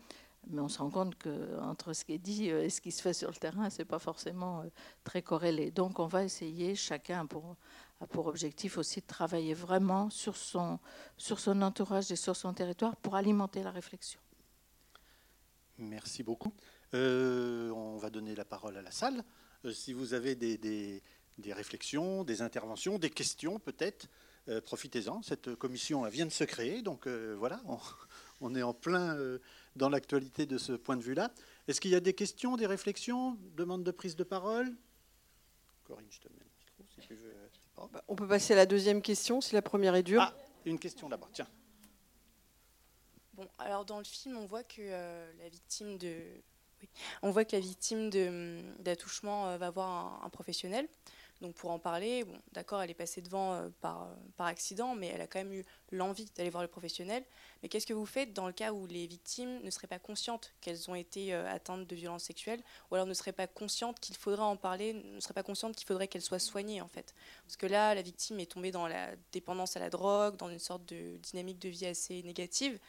mais 0.48 0.60
on 0.60 0.68
se 0.68 0.78
rend 0.78 0.90
compte 0.90 1.14
qu'entre 1.16 1.92
ce 1.92 2.04
qui 2.04 2.12
est 2.14 2.24
dit 2.32 2.48
et 2.48 2.70
ce 2.70 2.80
qui 2.80 2.92
se 2.92 3.02
fait 3.02 3.12
sur 3.12 3.28
le 3.28 3.36
terrain, 3.36 3.70
ce 3.70 3.78
n'est 3.78 3.84
pas 3.94 3.98
forcément 3.98 4.64
très 5.04 5.22
corrélé. 5.22 5.70
Donc 5.70 5.98
on 5.98 6.06
va 6.06 6.22
essayer, 6.24 6.76
chacun 6.76 7.26
pour, 7.26 7.56
a 8.00 8.06
pour 8.06 8.26
objectif 8.26 8.78
aussi 8.78 9.00
de 9.00 9.06
travailler 9.06 9.54
vraiment 9.54 10.10
sur 10.10 10.36
son, 10.36 10.78
sur 11.16 11.38
son 11.40 11.60
entourage 11.62 12.10
et 12.12 12.16
sur 12.16 12.36
son 12.36 12.52
territoire 12.54 12.94
pour 12.96 13.16
alimenter 13.16 13.62
la 13.62 13.72
réflexion. 13.72 14.20
Merci 15.78 16.22
beaucoup. 16.22 16.52
Euh, 16.94 17.70
on 17.70 17.98
va 17.98 18.10
donner 18.10 18.34
la 18.34 18.44
parole 18.44 18.76
à 18.76 18.82
la 18.82 18.90
salle. 18.90 19.24
Euh, 19.64 19.72
si 19.72 19.92
vous 19.92 20.14
avez 20.14 20.34
des, 20.34 21.02
réflexions, 21.52 22.24
des 22.24 22.42
interventions, 22.42 22.98
des 22.98 23.10
questions 23.10 23.58
peut-être, 23.58 24.08
euh, 24.48 24.60
profitez-en. 24.60 25.22
Cette 25.22 25.54
commission 25.54 26.02
vient 26.04 26.26
de 26.26 26.32
se 26.32 26.44
créer, 26.44 26.82
donc 26.82 27.06
voilà, 27.06 27.60
on, 28.40 28.54
est 28.54 28.62
en 28.62 28.72
plein 28.74 29.16
dans 29.76 29.88
l'actualité 29.88 30.46
de 30.46 30.56
ce 30.56 30.72
point 30.72 30.96
de 30.96 31.02
vue-là. 31.02 31.30
Est-ce 31.66 31.80
qu'il 31.80 31.90
y 31.90 31.96
a 31.96 32.00
des 32.00 32.14
questions, 32.14 32.56
des 32.56 32.66
réflexions, 32.66 33.36
demande 33.56 33.84
de 33.84 33.90
prise 33.90 34.16
de 34.16 34.24
parole? 34.24 34.74
Corinne, 35.84 36.06
je 36.10 36.20
te 36.20 36.28
mets 36.28 36.44
si 36.88 37.06
tu 37.06 37.14
veux. 37.14 37.34
Bah, 37.92 38.02
on 38.08 38.16
peut 38.16 38.26
passer 38.26 38.54
à 38.54 38.56
la 38.56 38.66
deuxième 38.66 39.02
question, 39.02 39.40
si 39.40 39.54
la 39.54 39.62
première 39.62 39.94
est 39.94 40.02
dure. 40.02 40.22
Ah, 40.22 40.34
une 40.64 40.78
question 40.78 41.08
d'abord, 41.08 41.30
tiens. 41.32 41.46
Bon, 43.34 43.46
alors 43.58 43.84
dans 43.84 43.98
le 43.98 44.04
film, 44.04 44.36
on 44.36 44.46
voit 44.46 44.64
que 44.64 44.82
la 45.38 45.48
victime 45.48 45.96
de 45.96 46.42
on 47.22 47.30
voit 47.30 47.44
que 47.44 47.56
la 47.56 47.60
victime 47.60 48.10
d'attouchement 48.78 49.48
euh, 49.48 49.58
va 49.58 49.70
voir 49.70 50.22
un, 50.24 50.28
professionnel. 50.30 50.88
Donc 51.40 51.54
pour 51.54 51.70
en 51.70 51.78
parler, 51.78 52.24
bon, 52.24 52.36
d'accord, 52.52 52.82
elle 52.82 52.90
est 52.90 52.94
passée 52.94 53.22
devant 53.22 53.52
euh, 53.52 53.68
par, 53.80 54.08
par 54.36 54.48
accident, 54.48 54.96
mais 54.96 55.06
elle 55.06 55.20
a 55.20 55.28
quand 55.28 55.38
même 55.38 55.52
eu 55.52 55.64
l'envie 55.92 56.26
d'aller 56.36 56.50
voir 56.50 56.64
le 56.64 56.68
professionnel. 56.68 57.24
Mais 57.62 57.68
qu'est-ce 57.68 57.86
que 57.86 57.94
vous 57.94 58.06
faites 58.06 58.32
dans 58.32 58.48
le 58.48 58.52
cas 58.52 58.72
où 58.72 58.86
les 58.86 59.06
victimes 59.06 59.60
ne 59.62 59.70
seraient 59.70 59.86
pas 59.86 60.00
conscientes 60.00 60.52
qu'elles 60.60 60.90
ont 60.90 60.96
été 60.96 61.32
euh, 61.32 61.48
atteintes 61.48 61.86
de 61.86 61.94
violences 61.94 62.24
sexuelles, 62.24 62.60
ou 62.90 62.96
alors 62.96 63.06
ne 63.06 63.14
seraient 63.14 63.32
pas 63.32 63.46
conscientes 63.46 64.00
qu'il 64.00 64.16
faudrait 64.16 64.42
en 64.42 64.56
parler, 64.56 64.94
ne 64.94 65.20
seraient 65.20 65.34
pas 65.34 65.44
conscientes 65.44 65.76
qu'il 65.76 65.86
faudrait 65.86 66.08
qu'elles 66.08 66.22
soient 66.22 66.40
soignées 66.40 66.80
en 66.80 66.88
fait? 66.88 67.14
Parce 67.44 67.56
que 67.56 67.66
là, 67.66 67.94
la 67.94 68.02
victime 68.02 68.40
est 68.40 68.50
tombée 68.50 68.72
dans 68.72 68.88
la 68.88 69.14
dépendance 69.30 69.76
à 69.76 69.80
la 69.80 69.90
drogue, 69.90 70.36
dans 70.36 70.50
une 70.50 70.58
sorte 70.58 70.86
de 70.86 71.18
dynamique 71.18 71.60
de 71.60 71.68
vie 71.68 71.86
assez 71.86 72.22
négative. 72.24 72.80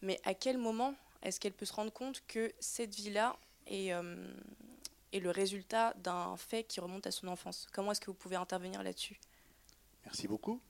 Mais 0.00 0.20
à 0.24 0.34
quel 0.34 0.58
moment 0.58 0.94
est-ce 1.24 1.40
qu'elle 1.40 1.52
peut 1.52 1.64
se 1.64 1.72
rendre 1.72 1.92
compte 1.92 2.22
que 2.28 2.52
cette 2.60 2.94
vie-là 2.94 3.36
euh, 3.72 4.32
est, 5.12 5.20
le 5.20 5.30
résultat 5.30 5.94
d'un 5.94 6.36
fait 6.36 6.64
qui 6.64 6.80
remonte 6.80 7.06
à 7.06 7.10
son 7.10 7.28
enfance? 7.28 7.66
Comment 7.72 7.92
est-ce 7.92 8.00
que 8.00 8.06
vous 8.06 8.14
pouvez 8.14 8.36
intervenir 8.36 8.82
là-dessus? 8.82 9.18
Merci 10.04 10.28
beaucoup. 10.28 10.60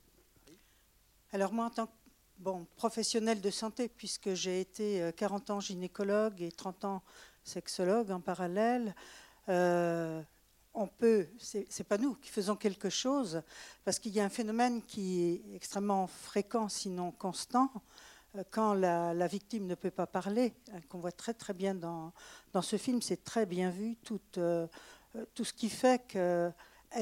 Alors 1.33 1.51
moi, 1.51 1.65
en 1.65 1.69
tant 1.69 1.87
que 1.87 1.91
bon, 2.37 2.65
professionnel 2.77 3.41
de 3.41 3.49
santé, 3.49 3.89
puisque 3.89 4.33
j'ai 4.33 4.61
été 4.61 5.11
40 5.17 5.49
euh, 5.49 5.53
ans 5.53 5.59
gynécologue 5.59 6.41
et 6.41 6.51
30 6.51 6.85
ans 6.85 7.03
sexologue 7.43 8.09
en 8.11 8.21
parallèle, 8.21 8.95
euh, 9.49 10.21
on 10.73 10.87
peut, 10.87 11.27
c'est 11.37 11.83
pas 11.87 11.97
nous 11.97 12.15
qui 12.15 12.29
faisons 12.29 12.55
quelque 12.55 12.89
chose, 12.89 13.41
parce 13.83 13.99
qu'il 13.99 14.13
y 14.13 14.19
a 14.19 14.25
un 14.25 14.29
phénomène 14.29 14.81
qui 14.83 15.21
est 15.23 15.55
extrêmement 15.55 16.07
fréquent, 16.07 16.67
sinon 16.69 17.11
constant, 17.11 17.71
euh, 17.75 17.79
quand 18.51 18.73
la, 18.73 19.27
victime 19.27 19.65
ne 19.65 19.75
peut 19.75 19.91
pas 19.91 20.07
parler, 20.07 20.53
hein, 20.73 20.79
qu'on 20.89 20.99
voit 20.99 21.11
très 21.11 21.33
très 21.33 21.53
bien 21.53 21.75
dans, 21.75 22.13
dans 22.53 22.61
ce 22.61 22.77
film, 22.77 23.01
c'est 23.01 23.23
très 23.23 23.45
bien 23.45 23.69
vu, 23.69 23.95
tout, 23.97 24.21
euh, 24.37 24.67
euh, 25.15 25.25
tout 25.33 25.45
ce 25.45 25.53
qui 25.53 25.69
fait 25.69 26.05
qu'elle 26.07 26.53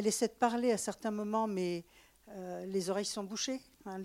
essaie 0.07 0.27
de 0.27 0.33
parler 0.33 0.71
à 0.71 0.77
certains 0.77 1.11
moments, 1.11 1.47
mais 1.47 1.85
les 2.65 2.89
oreilles 2.89 3.05
sont 3.05 3.25
bouchées, 3.25 3.61
hein, 3.85 3.99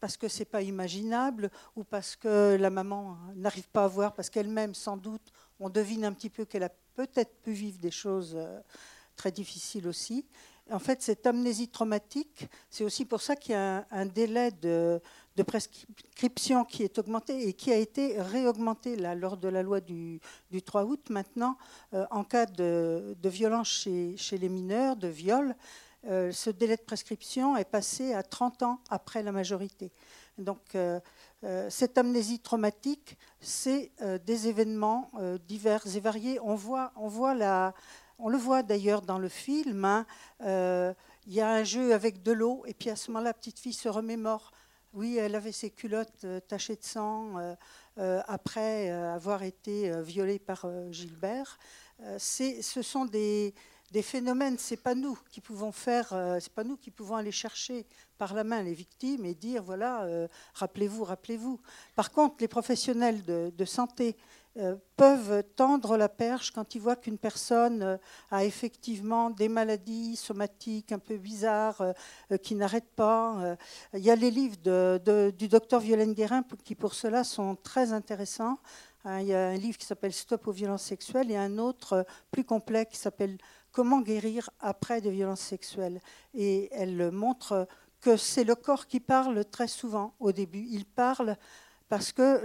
parce 0.00 0.16
que 0.16 0.28
c'est 0.28 0.44
pas 0.44 0.60
imaginable, 0.60 1.50
ou 1.74 1.84
parce 1.84 2.16
que 2.16 2.56
la 2.56 2.70
maman 2.70 3.16
n'arrive 3.34 3.68
pas 3.68 3.84
à 3.84 3.88
voir, 3.88 4.12
parce 4.12 4.28
qu'elle-même, 4.28 4.74
sans 4.74 4.96
doute, 4.96 5.32
on 5.60 5.70
devine 5.70 6.04
un 6.04 6.12
petit 6.12 6.28
peu 6.28 6.44
qu'elle 6.44 6.64
a 6.64 6.72
peut-être 6.94 7.40
pu 7.40 7.52
vivre 7.52 7.78
des 7.78 7.92
choses 7.92 8.36
très 9.14 9.30
difficiles 9.30 9.86
aussi. 9.86 10.26
En 10.70 10.80
fait, 10.80 11.00
cette 11.00 11.26
amnésie 11.26 11.68
traumatique, 11.68 12.48
c'est 12.68 12.82
aussi 12.82 13.04
pour 13.04 13.20
ça 13.20 13.36
qu'il 13.36 13.52
y 13.52 13.56
a 13.56 13.86
un 13.90 14.06
délai 14.06 14.50
de, 14.50 15.00
de 15.36 15.42
prescription 15.42 16.64
qui 16.64 16.82
est 16.82 16.98
augmentée 16.98 17.48
et 17.48 17.52
qui 17.52 17.70
a 17.70 17.76
été 17.76 18.20
réaugmentée 18.20 18.96
là, 18.96 19.14
lors 19.14 19.36
de 19.36 19.48
la 19.48 19.62
loi 19.62 19.80
du, 19.80 20.20
3 20.64 20.84
août. 20.84 21.10
Maintenant, 21.10 21.58
euh, 21.92 22.06
en 22.10 22.24
cas 22.24 22.46
de, 22.46 23.14
violence 23.24 23.68
chez, 23.68 24.38
les 24.38 24.48
mineurs, 24.48 24.96
de 24.96 25.08
viol, 25.08 25.54
euh, 26.06 26.32
ce 26.32 26.48
délai 26.48 26.76
de 26.76 26.82
prescription 26.82 27.56
est 27.56 27.68
passé 27.68 28.14
à 28.14 28.22
30 28.22 28.62
ans 28.62 28.80
après 28.88 29.22
la 29.22 29.32
majorité. 29.32 29.92
Donc, 30.38 30.74
euh, 30.74 31.00
cette 31.68 31.98
amnésie 31.98 32.40
traumatique, 32.40 33.16
c'est 33.40 33.92
des 34.24 34.48
événements 34.48 35.10
divers 35.46 35.86
et 35.94 36.00
variés. 36.00 36.40
On, 36.42 36.54
voit, 36.54 36.92
on, 36.96 37.08
voit 37.08 37.34
la, 37.34 37.72
on 38.18 38.28
le 38.28 38.38
voit 38.38 38.62
d'ailleurs 38.62 39.02
dans 39.02 39.18
le 39.18 39.28
film. 39.28 39.84
Hein, 39.84 40.06
il 40.40 41.34
y 41.34 41.40
a 41.40 41.50
un 41.50 41.62
jeu 41.62 41.94
avec 41.94 42.22
de 42.22 42.32
l'eau, 42.32 42.64
et 42.66 42.74
puis 42.74 42.90
à 42.90 42.96
ce 42.96 43.10
moment-là, 43.10 43.30
la 43.30 43.34
petite 43.34 43.60
fille 43.60 43.74
se 43.74 43.88
remémore 43.88 44.50
oui, 44.92 45.16
elle 45.18 45.34
avait 45.34 45.52
ses 45.52 45.70
culottes 45.70 46.24
euh, 46.24 46.40
tachées 46.40 46.76
de 46.76 46.84
sang 46.84 47.38
euh, 47.38 47.54
euh, 47.98 48.22
après 48.26 48.90
avoir 48.90 49.42
été 49.42 49.90
violée 50.02 50.38
par 50.38 50.66
Gilbert. 50.90 51.58
ce 52.18 52.82
sont 52.82 53.04
des, 53.04 53.54
phénomènes, 54.02 54.58
c'est 54.58 54.76
pas 54.76 54.94
nous 54.94 55.18
qui 55.30 55.40
pouvons 55.40 55.72
faire, 55.72 56.08
pas 56.54 56.64
nous 56.64 56.76
qui 56.76 56.90
pouvons 56.90 57.16
aller 57.16 57.32
chercher 57.32 57.86
par 58.18 58.34
la 58.34 58.44
main 58.44 58.62
les 58.62 58.74
victimes 58.74 59.24
et 59.24 59.34
dire 59.34 59.62
voilà, 59.62 60.06
rappelez-vous, 60.52 61.04
rappelez-vous. 61.04 61.58
Par 61.94 62.12
contre, 62.12 62.36
les 62.40 62.48
professionnels 62.48 63.24
de, 63.24 63.64
santé 63.64 64.16
peuvent 64.96 65.42
tendre 65.56 65.96
la 65.96 66.08
perche 66.08 66.50
quand 66.50 66.74
ils 66.74 66.80
voient 66.80 66.96
qu'une 66.96 67.18
personne 67.18 67.98
a 68.30 68.44
effectivement 68.44 69.30
des 69.30 69.48
maladies 69.48 70.16
somatiques 70.16 70.92
un 70.92 70.98
peu 70.98 71.16
bizarres 71.16 71.82
qui 72.42 72.54
n'arrêtent 72.54 72.94
pas. 72.96 73.56
Il 73.92 74.00
y 74.00 74.10
a 74.10 74.16
les 74.16 74.30
livres 74.30 74.56
du 75.30 75.48
docteur 75.48 75.80
Violaine 75.80 76.14
Guérin 76.14 76.42
qui 76.64 76.74
pour 76.74 76.94
cela 76.94 77.24
sont 77.24 77.56
très 77.56 77.92
intéressants. 77.92 78.58
Hein, 79.04 79.20
il 79.20 79.28
y 79.28 79.34
a 79.34 79.48
un 79.48 79.56
livre 79.56 79.78
qui 79.78 79.86
s'appelle 79.86 80.12
Stop 80.12 80.48
aux 80.48 80.52
violences 80.52 80.82
sexuelles 80.82 81.30
et 81.30 81.36
un 81.36 81.58
autre 81.58 82.04
plus 82.32 82.44
complet 82.44 82.86
qui 82.86 82.96
s'appelle 82.96 83.38
Comment 83.70 84.00
guérir 84.00 84.50
après 84.58 85.00
des 85.00 85.10
violences 85.10 85.42
sexuelles. 85.42 86.00
Et 86.32 86.68
elle 86.72 87.10
montre 87.12 87.68
que 88.00 88.16
c'est 88.16 88.44
le 88.44 88.54
corps 88.54 88.86
qui 88.86 89.00
parle 89.00 89.44
très 89.44 89.68
souvent 89.68 90.14
au 90.18 90.32
début. 90.32 90.66
Il 90.70 90.86
parle 90.86 91.36
parce 91.88 92.12
que 92.12 92.44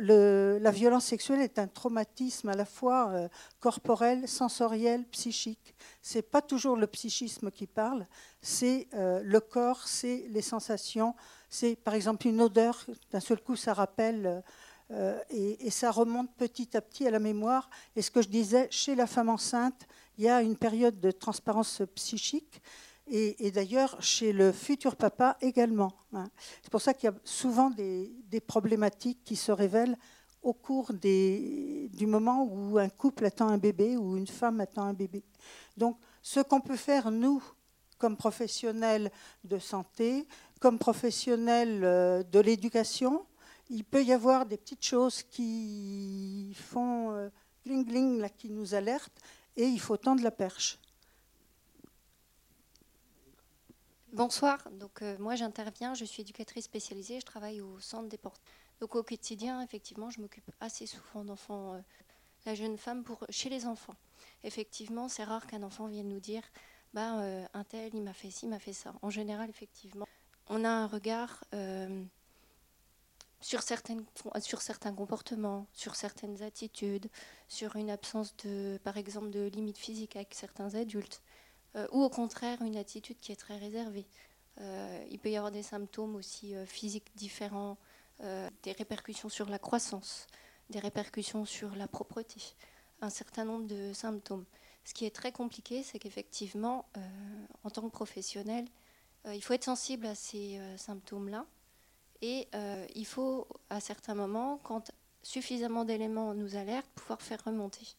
la 0.60 0.72
violence 0.72 1.06
sexuelle 1.06 1.42
est 1.42 1.58
un 1.58 1.68
traumatisme 1.68 2.50
à 2.50 2.54
la 2.54 2.66
fois 2.66 3.10
euh, 3.10 3.28
corporel, 3.60 4.28
sensoriel, 4.28 5.04
psychique. 5.06 5.74
C'est 6.02 6.22
pas 6.22 6.42
toujours 6.42 6.76
le 6.76 6.86
psychisme 6.88 7.50
qui 7.50 7.66
parle, 7.66 8.06
c'est 8.42 8.88
euh, 8.94 9.22
le 9.24 9.40
corps, 9.40 9.88
c'est 9.88 10.26
les 10.30 10.42
sensations, 10.42 11.16
c'est 11.50 11.76
par 11.76 11.96
exemple 11.96 12.28
une 12.28 12.42
odeur. 12.42 12.86
D'un 13.12 13.20
seul 13.20 13.42
coup, 13.42 13.56
ça 13.56 13.74
rappelle 13.74 14.44
euh, 14.92 15.20
et, 15.30 15.72
ça 15.72 15.90
remonte 15.90 16.30
petit 16.36 16.76
à 16.76 16.82
petit 16.82 17.08
à 17.08 17.12
la 17.12 17.20
mémoire. 17.20 17.70
Et 17.96 18.02
ce 18.02 18.12
que 18.12 18.22
je 18.22 18.28
disais, 18.28 18.68
chez 18.70 18.94
la 18.94 19.08
femme 19.08 19.30
enceinte, 19.30 19.88
il 20.18 20.26
y 20.26 20.30
a 20.30 20.42
une 20.42 20.58
période 20.58 21.00
de 21.00 21.12
transparence 21.12 21.82
psychique. 21.96 22.62
Et, 23.08 23.52
d'ailleurs, 23.52 24.02
chez 24.02 24.32
le 24.32 24.52
futur 24.52 24.96
papa 24.96 25.38
également. 25.42 25.92
Hein. 26.14 26.30
C'est 26.62 26.72
pour 26.72 26.82
ça 26.82 26.94
qu'il 26.94 27.10
y 27.10 27.14
a 27.14 27.16
souvent 27.26 27.70
des, 27.70 28.14
problématiques 28.48 29.24
qui 29.24 29.36
se 29.36 29.52
révèlent 29.52 29.98
au 30.42 30.54
cours 30.54 30.94
du 30.94 32.08
moment 32.08 32.48
où 32.50 32.78
un 32.78 32.90
couple 32.90 33.26
attend 33.26 33.50
un 33.50 33.58
bébé 33.58 33.98
ou 33.98 34.18
une 34.18 34.28
femme 34.28 34.62
attend 34.62 34.84
un 34.84 34.94
bébé. 34.94 35.24
Donc, 35.76 35.98
ce 36.22 36.40
qu'on 36.40 36.62
peut 36.62 36.78
faire, 36.78 37.12
nous, 37.12 37.44
comme 37.98 38.18
professionnels 38.18 39.12
de 39.44 39.60
santé, 39.60 40.28
comme 40.60 40.80
professionnels 40.80 41.84
euh, 41.84 42.24
de 42.24 42.40
l'éducation, 42.40 43.26
il 43.70 43.84
peut 43.84 44.04
y 44.04 44.12
avoir 44.12 44.46
des 44.46 44.58
petites 44.58 44.84
choses 44.84 45.24
qui 45.24 46.56
font 46.56 47.12
euh, 47.12 47.30
gling 47.66 47.86
gling, 47.86 48.30
qui 48.38 48.50
nous 48.50 48.74
alertent, 48.74 49.20
et 49.56 49.66
il 49.66 49.80
faut 49.80 49.98
tendre 49.98 50.24
la 50.24 50.32
perche. 50.32 50.80
Bonsoir, 54.14 54.70
donc 54.72 55.04
euh, 55.04 55.16
moi 55.20 55.36
j'interviens, 55.36 55.94
je 55.94 56.04
suis 56.04 56.20
éducatrice 56.20 56.66
spécialisée, 56.66 57.22
je 57.22 57.26
travaille 57.26 57.62
au 57.62 57.80
centre 57.80 58.10
des 58.10 58.18
portes. 58.18 58.42
Donc 58.82 58.94
au 58.98 59.04
quotidien, 59.04 59.62
effectivement, 59.62 60.10
je 60.10 60.20
m'occupe 60.20 60.52
assez 60.60 60.86
souvent 60.86 61.24
d'enfants, 61.24 61.76
euh, 61.76 61.80
la 62.46 62.54
jeune 62.54 62.78
femme 62.78 63.06
pour 63.06 63.26
chez 63.30 63.48
les 63.48 63.66
enfants. 63.66 63.96
Effectivement, 64.44 65.08
c'est 65.08 65.24
rare 65.24 65.48
qu'un 65.48 65.64
enfant 65.64 65.88
vienne 65.88 66.10
nous 66.10 66.20
dire, 66.20 66.44
bah 66.94 67.22
euh, 67.22 67.46
un 67.54 67.64
tel, 67.64 67.96
il 67.96 68.02
m'a 68.02 68.12
fait 68.12 68.32
ci, 68.32 68.48
il 68.48 68.50
m'a 68.50 68.60
fait 68.60 68.74
ça. 68.74 68.94
En 69.02 69.10
général, 69.10 69.50
effectivement, 69.50 70.06
on 70.50 70.66
a 70.66 70.70
un 70.70 70.88
regard 70.88 71.46
sur, 73.40 73.62
sur 73.64 74.62
certains 74.62 74.94
comportements, 74.94 75.68
sur 75.72 75.96
certaines 75.96 76.44
attitudes, 76.44 77.08
sur 77.48 77.78
une 77.78 77.90
absence 77.90 78.36
de, 78.44 78.78
par 78.84 78.98
exemple, 78.98 79.30
de 79.30 79.46
limites 79.46 79.78
physiques 79.78 80.18
avec 80.18 80.34
certains 80.34 80.76
adultes, 80.76 81.22
ou 81.92 82.04
au 82.04 82.10
contraire 82.10 82.62
une 82.62 82.78
attitude 82.78 83.18
qui 83.20 83.32
est 83.32 83.38
très 83.38 83.58
réservée. 83.58 84.06
Euh, 84.60 85.06
il 85.10 85.20
peut 85.20 85.30
y 85.32 85.38
avoir 85.38 85.52
des 85.52 85.64
symptômes 85.64 86.16
aussi 86.16 86.56
euh, 86.56 86.66
physiques 86.66 87.12
différents, 87.16 87.78
des 88.62 88.72
répercussions 88.74 89.30
sur 89.30 89.50
la 89.50 89.58
croissance, 89.58 90.28
des 90.70 90.78
répercussions 90.78 91.44
sur 91.44 91.76
la 91.76 91.88
propreté, 91.88 92.40
un 93.02 93.10
certain 93.10 93.46
nombre 93.46 93.66
de 93.66 93.94
symptômes. 93.94 94.46
Ce 94.84 94.94
qui 94.94 95.06
est 95.06 95.16
très 95.16 95.32
compliqué, 95.32 95.82
c'est 95.82 95.98
qu'effectivement, 95.98 96.86
en 97.64 97.72
tant 97.72 97.82
que 97.82 97.92
professionnel, 97.92 98.68
il 99.26 99.42
faut 99.42 99.54
être 99.54 99.64
sensible 99.64 100.06
à 100.06 100.14
ces 100.14 100.62
symptômes-là 100.78 101.48
et 102.22 102.48
euh, 102.54 102.86
il 102.96 103.06
faut, 103.06 103.48
à 103.70 103.80
certains 103.80 104.14
moments, 104.14 104.60
quand 104.64 104.92
suffisamment 105.24 105.86
d'éléments 105.86 106.34
nous 106.34 106.56
alertent, 106.56 106.90
pouvoir 106.94 107.22
faire 107.22 107.44
remonter. 107.44 107.96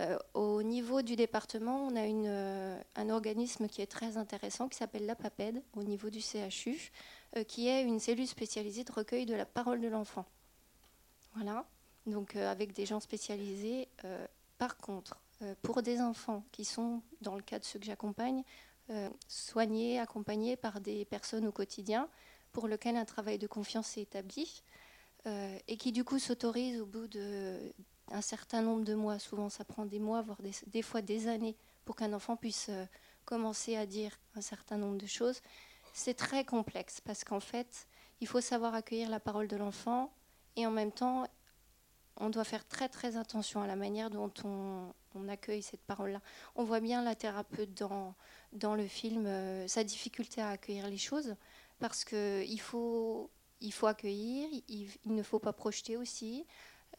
Euh, 0.00 0.16
au 0.34 0.62
niveau 0.62 1.02
du 1.02 1.16
département, 1.16 1.86
on 1.86 1.96
a 1.96 2.02
euh, 2.02 2.80
un 2.94 3.10
organisme 3.10 3.66
qui 3.66 3.82
est 3.82 3.86
très 3.86 4.16
intéressant 4.16 4.68
qui 4.68 4.76
s'appelle 4.76 5.06
l'APAPED 5.06 5.62
au 5.74 5.82
niveau 5.82 6.10
du 6.10 6.20
CHU, 6.20 6.92
qui 7.46 7.68
est 7.68 7.82
une 7.82 8.00
cellule 8.00 8.26
spécialisée 8.26 8.84
de 8.84 8.92
recueil 8.92 9.26
de 9.26 9.34
la 9.34 9.44
parole 9.44 9.80
de 9.80 9.88
l'enfant. 9.88 10.24
Voilà, 11.34 11.66
donc 12.06 12.36
avec 12.36 12.72
des 12.72 12.86
gens 12.86 13.00
spécialisés. 13.00 13.88
par 14.56 14.78
contre, 14.78 15.18
pour 15.60 15.82
des 15.82 16.00
enfants 16.00 16.42
qui 16.52 16.64
sont, 16.64 17.02
dans 17.20 17.34
le 17.34 17.42
cas 17.42 17.58
de 17.58 17.64
ceux 17.64 17.78
que 17.78 17.84
j'accompagne, 17.84 18.44
soignés, 19.26 19.98
accompagnés 19.98 20.56
par 20.56 20.80
des 20.80 21.04
personnes 21.04 21.46
au 21.46 21.52
quotidien, 21.52 22.08
pour 22.52 22.68
lequel 22.68 22.96
un 22.96 23.04
travail 23.04 23.38
de 23.38 23.46
confiance 23.46 23.96
est 23.96 24.02
établi 24.02 24.62
euh, 25.26 25.58
et 25.68 25.76
qui 25.76 25.92
du 25.92 26.04
coup 26.04 26.18
s'autorise 26.18 26.80
au 26.80 26.86
bout 26.86 27.08
d'un 28.10 28.20
certain 28.20 28.62
nombre 28.62 28.84
de 28.84 28.94
mois, 28.94 29.18
souvent 29.18 29.48
ça 29.48 29.64
prend 29.64 29.86
des 29.86 29.98
mois, 29.98 30.22
voire 30.22 30.38
des, 30.66 30.82
fois 30.82 31.02
des 31.02 31.28
années, 31.28 31.56
pour 31.84 31.96
qu'un 31.96 32.12
enfant 32.12 32.36
puisse 32.36 32.68
euh, 32.68 32.84
commencer 33.24 33.76
à 33.76 33.86
dire 33.86 34.18
un 34.34 34.40
certain 34.40 34.76
nombre 34.76 34.98
de 34.98 35.06
choses, 35.06 35.40
c'est 35.92 36.14
très 36.14 36.44
complexe 36.44 37.00
parce 37.00 37.24
qu'en 37.24 37.40
fait, 37.40 37.86
il 38.20 38.26
faut 38.26 38.40
savoir 38.40 38.74
accueillir 38.74 39.10
la 39.10 39.20
parole 39.20 39.48
de 39.48 39.56
l'enfant 39.56 40.12
et 40.56 40.66
en 40.66 40.70
même 40.70 40.92
temps, 40.92 41.26
on 42.16 42.30
doit 42.30 42.44
faire 42.44 42.66
très 42.66 42.88
très 42.88 43.16
attention 43.16 43.62
à 43.62 43.66
la 43.66 43.76
manière 43.76 44.10
dont 44.10 44.32
on, 44.44 44.92
accueille 45.28 45.62
cette 45.62 45.82
parole-là. 45.82 46.20
On 46.54 46.62
voit 46.62 46.78
bien 46.78 47.02
la 47.02 47.16
thérapeute 47.16 47.74
dans, 47.74 48.14
le 48.76 48.86
film, 48.86 49.26
euh, 49.26 49.66
sa 49.66 49.82
difficulté 49.82 50.40
à 50.40 50.50
accueillir 50.50 50.88
les 50.88 50.96
choses 50.96 51.34
parce 51.80 52.04
qu'il 52.04 52.60
faut, 52.60 53.28
il 53.60 53.72
faut 53.72 53.88
accueillir, 53.88 54.48
il, 54.68 54.88
ne 55.06 55.22
faut 55.24 55.40
pas 55.40 55.52
projeter 55.52 55.96
aussi. 55.96 56.46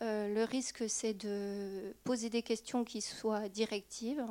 Euh, 0.02 0.34
le 0.34 0.44
risque, 0.44 0.90
c'est 0.90 1.14
de 1.14 1.94
poser 2.04 2.30
des 2.30 2.42
questions 2.42 2.84
qui 2.84 3.02
soient 3.02 3.50
directives, 3.50 4.26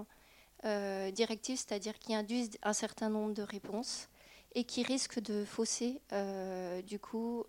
euh, 0.65 1.11
directives, 1.11 1.59
c'est-à-dire 1.59 1.99
qui 1.99 2.15
induisent 2.15 2.59
un 2.63 2.73
certain 2.73 3.11
nombre 3.11 3.35
de 3.35 3.43
réponses 3.43 4.09
et 4.55 4.65
qui 4.65 4.83
risquent 4.83 5.21
de 5.21 5.45
fausser, 5.45 6.01
euh, 6.13 6.81
du 6.83 6.99
coup, 6.99 7.45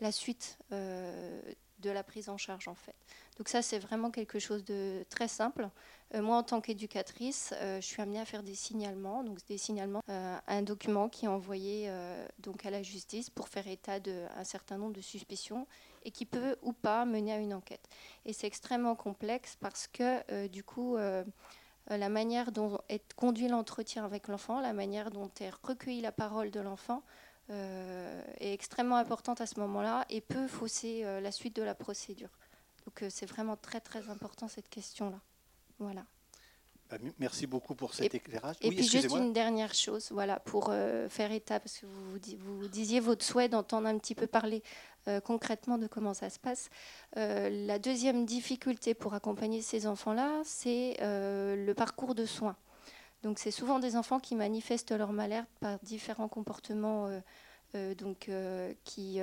la 0.00 0.12
suite 0.12 0.58
de 0.70 1.90
la 1.90 2.04
prise 2.04 2.28
en 2.28 2.36
charge, 2.36 2.68
en 2.68 2.76
fait. 2.76 2.94
Donc 3.38 3.48
ça, 3.48 3.62
c'est 3.62 3.80
vraiment 3.80 4.12
quelque 4.12 4.38
chose 4.38 4.64
de 4.64 5.04
très 5.10 5.26
simple. 5.26 5.68
Moi, 6.14 6.36
en 6.36 6.44
tant 6.44 6.60
qu'éducatrice, 6.60 7.52
je 7.60 7.80
suis 7.80 8.00
amenée 8.00 8.20
à 8.20 8.24
faire 8.24 8.44
des 8.44 8.54
signalements, 8.54 9.24
donc 9.24 9.44
des 9.48 9.58
signalements, 9.58 10.02
un 10.06 10.62
document 10.62 11.08
qui 11.08 11.24
est 11.24 11.28
envoyé 11.28 11.90
donc 12.38 12.64
à 12.64 12.70
la 12.70 12.84
justice 12.84 13.30
pour 13.30 13.48
faire 13.48 13.66
état 13.66 13.98
d'un 13.98 14.44
certain 14.44 14.78
nombre 14.78 14.92
de 14.92 15.00
suspicions 15.00 15.66
et 16.04 16.10
qui 16.10 16.26
peut 16.26 16.56
ou 16.62 16.72
pas 16.72 17.04
mener 17.04 17.32
à 17.32 17.38
une 17.38 17.54
enquête. 17.54 17.88
Et 18.24 18.32
c'est 18.32 18.46
extrêmement 18.46 18.94
complexe 18.94 19.56
parce 19.60 19.86
que 19.86 20.46
du 20.48 20.64
coup, 20.64 20.96
la 21.88 22.08
manière 22.08 22.52
dont 22.52 22.78
est 22.88 23.12
conduit 23.14 23.48
l'entretien 23.48 24.04
avec 24.04 24.28
l'enfant, 24.28 24.60
la 24.60 24.72
manière 24.72 25.10
dont 25.10 25.30
est 25.40 25.50
recueillie 25.62 26.00
la 26.00 26.12
parole 26.12 26.50
de 26.50 26.60
l'enfant, 26.60 27.02
est 27.48 28.52
extrêmement 28.52 28.96
importante 28.96 29.40
à 29.40 29.46
ce 29.46 29.58
moment-là 29.60 30.04
et 30.08 30.20
peut 30.20 30.46
fausser 30.46 31.02
la 31.20 31.32
suite 31.32 31.56
de 31.56 31.62
la 31.62 31.74
procédure. 31.74 32.30
Donc 32.86 33.04
c'est 33.10 33.26
vraiment 33.26 33.56
très 33.56 33.80
très 33.80 34.08
important 34.10 34.48
cette 34.48 34.68
question-là. 34.68 35.20
Voilà. 35.78 36.04
Merci 37.18 37.46
beaucoup 37.46 37.74
pour 37.74 37.94
cet 37.94 38.14
éclairage. 38.14 38.56
Et 38.60 38.70
puis 38.70 38.86
juste 38.86 39.10
une 39.14 39.32
dernière 39.32 39.74
chose, 39.74 40.08
voilà, 40.10 40.40
pour 40.40 40.68
euh, 40.70 41.08
faire 41.08 41.32
état, 41.32 41.60
parce 41.60 41.78
que 41.78 41.86
vous, 41.86 42.18
vous, 42.60 42.68
disiez 42.68 43.00
votre 43.00 43.24
souhait 43.24 43.48
d'entendre 43.48 43.86
un 43.86 43.98
petit 43.98 44.14
peu 44.14 44.26
parler 44.26 44.62
euh, 45.08 45.20
concrètement 45.20 45.78
de 45.78 45.86
comment 45.86 46.14
ça 46.14 46.30
se 46.30 46.38
passe. 46.38 46.70
Euh, 47.16 47.48
la 47.66 47.78
deuxième 47.78 48.26
difficulté 48.26 48.94
pour 48.94 49.14
accompagner 49.14 49.62
ces 49.62 49.86
enfants-là, 49.86 50.42
c'est 50.44 50.96
le 51.00 51.72
parcours 51.72 52.14
de 52.14 52.26
soins. 52.26 52.56
Donc 53.22 53.38
c'est 53.38 53.52
souvent 53.52 53.78
des 53.78 53.96
enfants 53.96 54.18
qui 54.18 54.34
manifestent 54.34 54.92
leur 54.92 55.12
mal-être 55.12 55.46
par 55.60 55.78
différents 55.82 56.28
comportements 56.28 57.08
donc, 57.74 58.28
qui, 58.84 59.20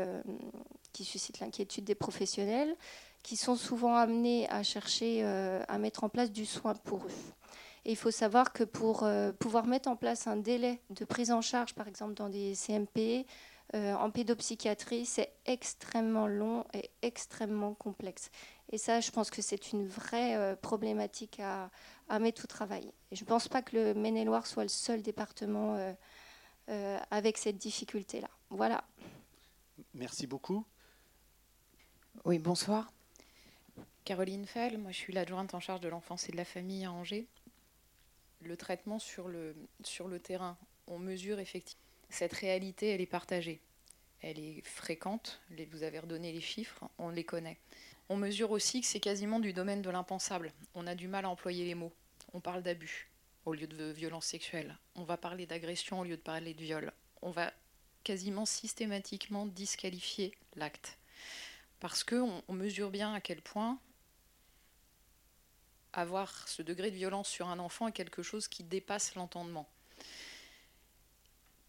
qui 0.93 1.03
suscitent 1.03 1.39
l'inquiétude 1.41 1.83
des 1.83 1.95
professionnels 1.95 2.75
qui 3.23 3.35
sont 3.35 3.57
souvent 3.57 3.95
amenés 3.95 4.49
à 4.49 4.63
chercher 4.63 5.23
à 5.23 5.77
mettre 5.77 6.05
en 6.05 6.09
place 6.09 6.31
du 6.31 6.45
soin 6.45 6.75
pour 6.75 7.03
eux. 7.03 7.33
Et 7.89 7.93
il 7.93 7.95
faut 7.95 8.11
savoir 8.11 8.53
que 8.53 8.63
pour 8.63 9.01
euh, 9.01 9.31
pouvoir 9.31 9.65
mettre 9.65 9.89
en 9.89 9.95
place 9.95 10.27
un 10.27 10.37
délai 10.37 10.79
de 10.91 11.05
prise 11.05 11.31
en 11.31 11.41
charge, 11.41 11.73
par 11.73 11.87
exemple 11.87 12.13
dans 12.13 12.29
des 12.29 12.53
CMP, 12.53 13.25
en 13.73 14.11
pédopsychiatrie, 14.11 15.07
c'est 15.07 15.31
extrêmement 15.45 16.27
long 16.27 16.65
et 16.73 16.91
extrêmement 17.01 17.73
complexe. 17.73 18.29
Et 18.71 18.77
ça, 18.77 18.99
je 18.99 19.09
pense 19.09 19.31
que 19.31 19.41
c'est 19.41 19.73
une 19.73 19.87
vraie 19.87 20.55
problématique 20.57 21.39
à, 21.39 21.71
à, 22.09 22.19
mettre 22.19 22.43
au 22.43 22.47
travail. 22.47 22.91
Et 23.11 23.15
je 23.15 23.23
ne 23.23 23.27
pense 23.27 23.47
pas 23.47 23.63
que 23.63 23.75
le 23.75 23.93
Maine-et-Loire 23.95 24.45
soit 24.47 24.63
le 24.63 24.69
seul 24.69 25.03
département 25.03 25.95
avec 26.67 27.37
cette 27.37 27.57
difficulté-là. 27.57 28.29
Voilà. 28.49 28.83
Merci 29.93 30.25
beaucoup. 30.25 30.65
Oui, 32.25 32.39
bonsoir. 32.39 32.91
Caroline 34.09 34.47
Fell, 34.47 34.79
moi 34.79 34.89
je 34.89 34.97
suis 34.97 35.13
l'adjointe 35.13 35.53
en 35.53 35.59
charge 35.59 35.81
de 35.81 35.87
l'enfance 35.87 36.27
et 36.29 36.31
de 36.31 36.37
la 36.37 36.45
famille 36.45 36.83
à 36.83 36.91
Angers. 36.91 37.27
Le 38.41 38.55
traitement 38.57 38.99
sur 38.99 39.27
le, 39.27 39.55
sur 39.83 40.07
le 40.07 40.19
terrain, 40.19 40.57
on 40.87 40.99
mesure 40.99 41.39
effectivement. 41.39 41.83
Cette 42.09 42.33
réalité, 42.33 42.89
elle 42.89 43.01
est 43.01 43.05
partagée. 43.05 43.61
Elle 44.21 44.39
est 44.39 44.65
fréquente, 44.65 45.41
vous 45.71 45.83
avez 45.83 45.99
redonné 45.99 46.33
les 46.33 46.41
chiffres, 46.41 46.89
on 46.97 47.09
les 47.09 47.23
connaît. 47.23 47.57
On 48.09 48.17
mesure 48.17 48.51
aussi 48.51 48.81
que 48.81 48.87
c'est 48.87 48.99
quasiment 48.99 49.39
du 49.39 49.53
domaine 49.53 49.81
de 49.81 49.89
l'impensable. 49.89 50.51
On 50.73 50.87
a 50.87 50.95
du 50.95 51.07
mal 51.07 51.25
à 51.25 51.29
employer 51.29 51.65
les 51.65 51.75
mots. 51.75 51.93
On 52.33 52.41
parle 52.41 52.63
d'abus 52.63 53.09
au 53.45 53.53
lieu 53.53 53.67
de 53.67 53.91
violence 53.91 54.25
sexuelle. 54.25 54.77
On 54.95 55.03
va 55.03 55.15
parler 55.15 55.45
d'agression 55.45 55.99
au 55.99 56.03
lieu 56.03 56.17
de 56.17 56.21
parler 56.21 56.53
de 56.53 56.61
viol. 56.61 56.91
On 57.21 57.31
va 57.31 57.53
quasiment 58.03 58.45
systématiquement 58.45 59.45
disqualifier 59.45 60.33
l'acte 60.55 60.97
parce 61.79 62.03
qu'on 62.03 62.43
on 62.47 62.53
mesure 62.53 62.89
bien 62.89 63.13
à 63.13 63.21
quel 63.21 63.41
point 63.41 63.79
avoir 65.93 66.47
ce 66.47 66.61
degré 66.61 66.91
de 66.91 66.95
violence 66.95 67.27
sur 67.27 67.47
un 67.47 67.59
enfant 67.59 67.87
est 67.87 67.91
quelque 67.91 68.23
chose 68.23 68.47
qui 68.47 68.63
dépasse 68.63 69.15
l'entendement. 69.15 69.67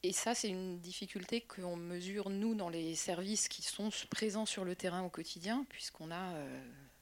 Et 0.03 0.13
ça, 0.13 0.35
c'est 0.35 0.49
une 0.49 0.79
difficulté 0.81 1.43
qu'on 1.43 1.77
mesure, 1.77 2.31
nous, 2.31 2.55
dans 2.55 2.71
les 2.71 2.95
services 2.95 3.49
qui 3.49 3.61
sont 3.63 3.91
présents 4.09 4.47
sur 4.47 4.65
le 4.65 4.75
terrain 4.75 5.03
au 5.03 5.11
quotidien, 5.11 5.67
puisqu'on 5.69 6.11
a 6.11 6.33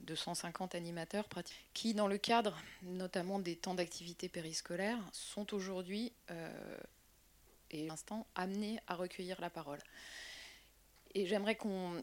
250 0.00 0.74
euh, 0.74 0.78
animateurs 0.78 1.28
qui, 1.74 1.94
dans 1.94 2.09
le 2.09 2.18
cadre 2.18 2.59
notamment 2.83 3.38
des 3.38 3.54
temps 3.54 3.74
d'activité 3.74 4.28
périscolaire, 4.28 4.98
sont 5.12 5.54
aujourd'hui, 5.54 6.12
euh, 6.33 6.78
et 7.70 7.87
l'instant, 7.87 8.26
amenés 8.35 8.81
à 8.88 8.96
recueillir 8.96 9.40
la 9.40 9.50
parole. 9.50 9.78
Et 11.14 11.26
j'aimerais 11.26 11.54
qu'on 11.54 12.02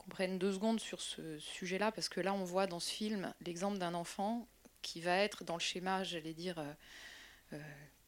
qu'on 0.00 0.10
prenne 0.10 0.38
deux 0.38 0.52
secondes 0.52 0.80
sur 0.80 1.00
ce 1.00 1.38
sujet-là, 1.38 1.92
parce 1.92 2.08
que 2.08 2.20
là, 2.20 2.32
on 2.32 2.44
voit 2.44 2.66
dans 2.66 2.80
ce 2.80 2.90
film 2.90 3.34
l'exemple 3.44 3.78
d'un 3.78 3.94
enfant 3.94 4.48
qui 4.80 5.00
va 5.00 5.16
être 5.16 5.44
dans 5.44 5.56
le 5.56 5.60
schéma, 5.60 6.04
j'allais 6.04 6.32
dire, 6.32 6.58
euh, 6.58 6.72
euh, 7.52 7.58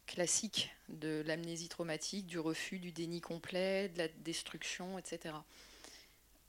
classique 0.06 0.70
de 0.88 1.22
l'amnésie 1.26 1.68
traumatique, 1.68 2.26
du 2.26 2.38
refus, 2.38 2.78
du 2.78 2.92
déni 2.92 3.20
complet, 3.20 3.90
de 3.90 3.98
la 3.98 4.08
destruction, 4.08 4.98
etc. 4.98 5.34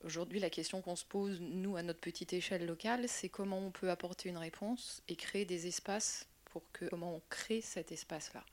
Aujourd'hui, 0.03 0.39
la 0.39 0.49
question 0.49 0.82
qu'on 0.82 0.95
se 0.95 1.06
pose, 1.06 1.41
nous, 1.41 1.75
à 1.75 1.84
notre 1.84 1.99
petite 1.99 2.32
échelle 2.32 2.65
locale, 2.65 3.10
c'est 3.10 3.29
comment 3.29 3.60
on 3.60 3.71
peut 3.71 3.89
apporter 3.89 4.29
une 4.29 4.38
réponse 4.38 5.01
et 5.10 5.15
créer 5.15 5.45
des 5.45 5.67
espaces 5.67 6.27
pour 6.45 6.63
que, 6.71 6.86
comment 6.86 7.15
on 7.15 7.21
crée 7.29 7.62
cet 7.62 7.91
espace-là. 7.91 8.45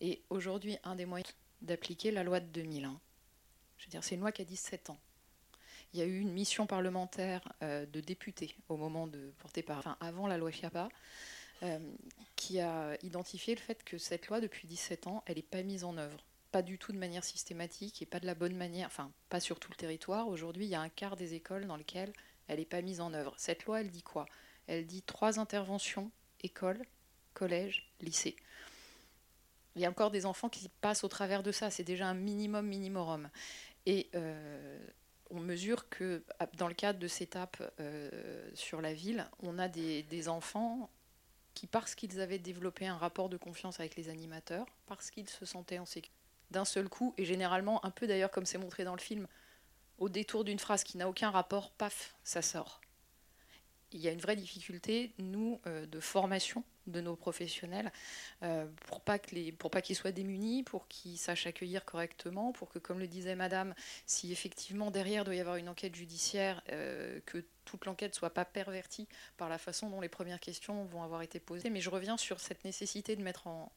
Et 0.00 0.22
aujourd'hui, 0.30 0.78
un 0.84 0.94
des 0.94 1.06
moyens 1.06 1.34
d'appliquer 1.60 2.10
la 2.10 2.22
loi 2.22 2.40
de 2.40 2.46
2001, 2.46 2.98
je 3.78 3.90
veux 3.90 4.02
c'est 4.02 4.14
une 4.14 4.20
loi 4.22 4.32
qui 4.32 4.42
a 4.42 4.46
17 4.46 4.90
ans 4.90 4.98
il 5.94 6.00
y 6.00 6.02
a 6.02 6.06
eu 6.06 6.18
une 6.18 6.32
mission 6.32 6.66
parlementaire 6.66 7.40
euh, 7.62 7.86
de 7.86 8.00
députés 8.00 8.56
au 8.68 8.76
moment 8.76 9.06
de 9.06 9.32
porter 9.38 9.62
par, 9.62 9.78
enfin, 9.78 9.96
avant 10.00 10.26
la 10.26 10.36
loi 10.36 10.50
Chiapa, 10.50 10.88
euh, 11.62 11.78
qui 12.34 12.58
a 12.58 12.98
identifié 13.04 13.54
le 13.54 13.60
fait 13.60 13.84
que 13.84 13.96
cette 13.96 14.26
loi, 14.26 14.40
depuis 14.40 14.66
17 14.66 15.06
ans, 15.06 15.22
elle 15.26 15.36
n'est 15.36 15.42
pas 15.42 15.62
mise 15.62 15.84
en 15.84 15.96
œuvre. 15.96 16.18
Pas 16.50 16.62
du 16.62 16.78
tout 16.78 16.92
de 16.92 16.98
manière 16.98 17.22
systématique 17.22 18.02
et 18.02 18.06
pas 18.06 18.18
de 18.18 18.26
la 18.26 18.34
bonne 18.34 18.56
manière, 18.56 18.88
enfin, 18.88 19.12
pas 19.28 19.38
sur 19.38 19.60
tout 19.60 19.70
le 19.70 19.76
territoire. 19.76 20.26
Aujourd'hui, 20.26 20.64
il 20.64 20.68
y 20.68 20.74
a 20.74 20.80
un 20.80 20.88
quart 20.88 21.14
des 21.14 21.34
écoles 21.34 21.66
dans 21.66 21.76
lesquelles 21.76 22.12
elle 22.48 22.58
n'est 22.58 22.64
pas 22.64 22.82
mise 22.82 23.00
en 23.00 23.14
œuvre. 23.14 23.32
Cette 23.36 23.64
loi, 23.64 23.80
elle 23.80 23.90
dit 23.90 24.02
quoi? 24.02 24.26
Elle 24.66 24.86
dit 24.86 25.02
trois 25.02 25.38
interventions 25.38 26.10
école, 26.42 26.82
collège, 27.34 27.88
lycée. 28.00 28.34
Il 29.76 29.82
y 29.82 29.86
a 29.86 29.90
encore 29.90 30.10
des 30.10 30.26
enfants 30.26 30.48
qui 30.48 30.68
passent 30.80 31.04
au 31.04 31.08
travers 31.08 31.42
de 31.42 31.52
ça. 31.52 31.70
C'est 31.70 31.84
déjà 31.84 32.06
un 32.06 32.14
minimum 32.14 32.66
minimum. 32.66 33.28
Et 33.86 34.08
euh, 34.14 34.78
on 35.34 35.40
mesure 35.40 35.88
que 35.88 36.22
dans 36.56 36.68
le 36.68 36.74
cadre 36.74 36.98
de 36.98 37.08
cette 37.08 37.22
étape 37.22 37.62
euh, 37.80 38.10
sur 38.54 38.80
la 38.80 38.94
ville, 38.94 39.26
on 39.42 39.58
a 39.58 39.68
des, 39.68 40.28
enfants 40.28 40.90
qui, 41.54 41.66
parce 41.66 41.94
qu'ils 41.94 42.20
avaient 42.20 42.38
développé 42.38 42.86
un 42.86 42.96
rapport 42.96 43.28
de 43.28 43.36
confiance 43.36 43.80
avec 43.80 43.96
les 43.96 44.08
animateurs, 44.08 44.66
parce 44.86 45.10
qu'ils 45.10 45.28
se 45.28 45.44
sentaient 45.44 45.78
en 45.78 45.86
sécurité, 45.86 46.14
d'un 46.50 46.64
seul 46.64 46.88
coup, 46.88 47.14
et 47.18 47.24
généralement 47.24 47.84
un 47.84 47.90
peu 47.90 48.06
d'ailleurs 48.06 48.30
comme 48.30 48.46
c'est 48.46 48.58
montré 48.58 48.84
dans 48.84 48.94
le 48.94 49.00
film, 49.00 49.26
au 49.98 50.08
détour 50.08 50.44
d'une 50.44 50.58
phrase 50.58 50.84
qui 50.84 50.96
n'a 50.98 51.08
aucun 51.08 51.30
rapport, 51.30 51.72
paf, 51.72 52.14
ça 52.22 52.42
sort 52.42 52.80
il 53.94 54.00
y 54.00 54.08
a 54.08 54.10
une 54.10 54.20
vraie 54.20 54.36
difficulté, 54.36 55.12
nous, 55.18 55.60
euh, 55.66 55.86
de 55.86 56.00
formation 56.00 56.64
de 56.88 57.00
nos 57.00 57.16
professionnels, 57.16 57.90
euh, 58.42 58.66
pour 58.86 59.00
pas 59.00 59.18
pour 59.58 59.70
pas 59.70 59.80
qu'ils 59.80 59.96
soient 59.96 60.12
démunis, 60.12 60.64
pour 60.64 60.86
qu'ils 60.88 61.16
sachent 61.16 61.46
accueillir 61.46 61.84
correctement, 61.84 62.52
pour 62.52 62.68
que, 62.68 62.78
comme 62.80 62.98
le 62.98 63.06
disait 63.06 63.36
Madame, 63.36 63.72
si 64.04 64.32
effectivement 64.32 64.90
derrière 64.90 65.24
doit 65.24 65.36
y 65.36 65.40
avoir 65.40 65.56
une 65.56 65.68
enquête 65.68 65.94
judiciaire, 65.94 66.60
euh, 66.70 67.20
que 67.24 67.44
toute 67.64 67.86
l'enquête 67.86 68.14
soit 68.14 68.34
pas 68.34 68.44
pervertie 68.44 69.08
par 69.36 69.48
la 69.48 69.58
façon 69.58 69.88
dont 69.88 70.00
les 70.00 70.10
premières 70.10 70.40
questions 70.40 70.84
vont 70.84 71.04
avoir 71.04 71.22
été 71.22 71.38
posées. 71.38 71.70
Mais 71.70 71.80
je 71.80 71.88
reviens 71.88 72.16
sur 72.18 72.40
cette 72.40 72.64
nécessité 72.64 73.14
de 73.14 73.22
mettre 73.22 73.46
en, 73.46 73.72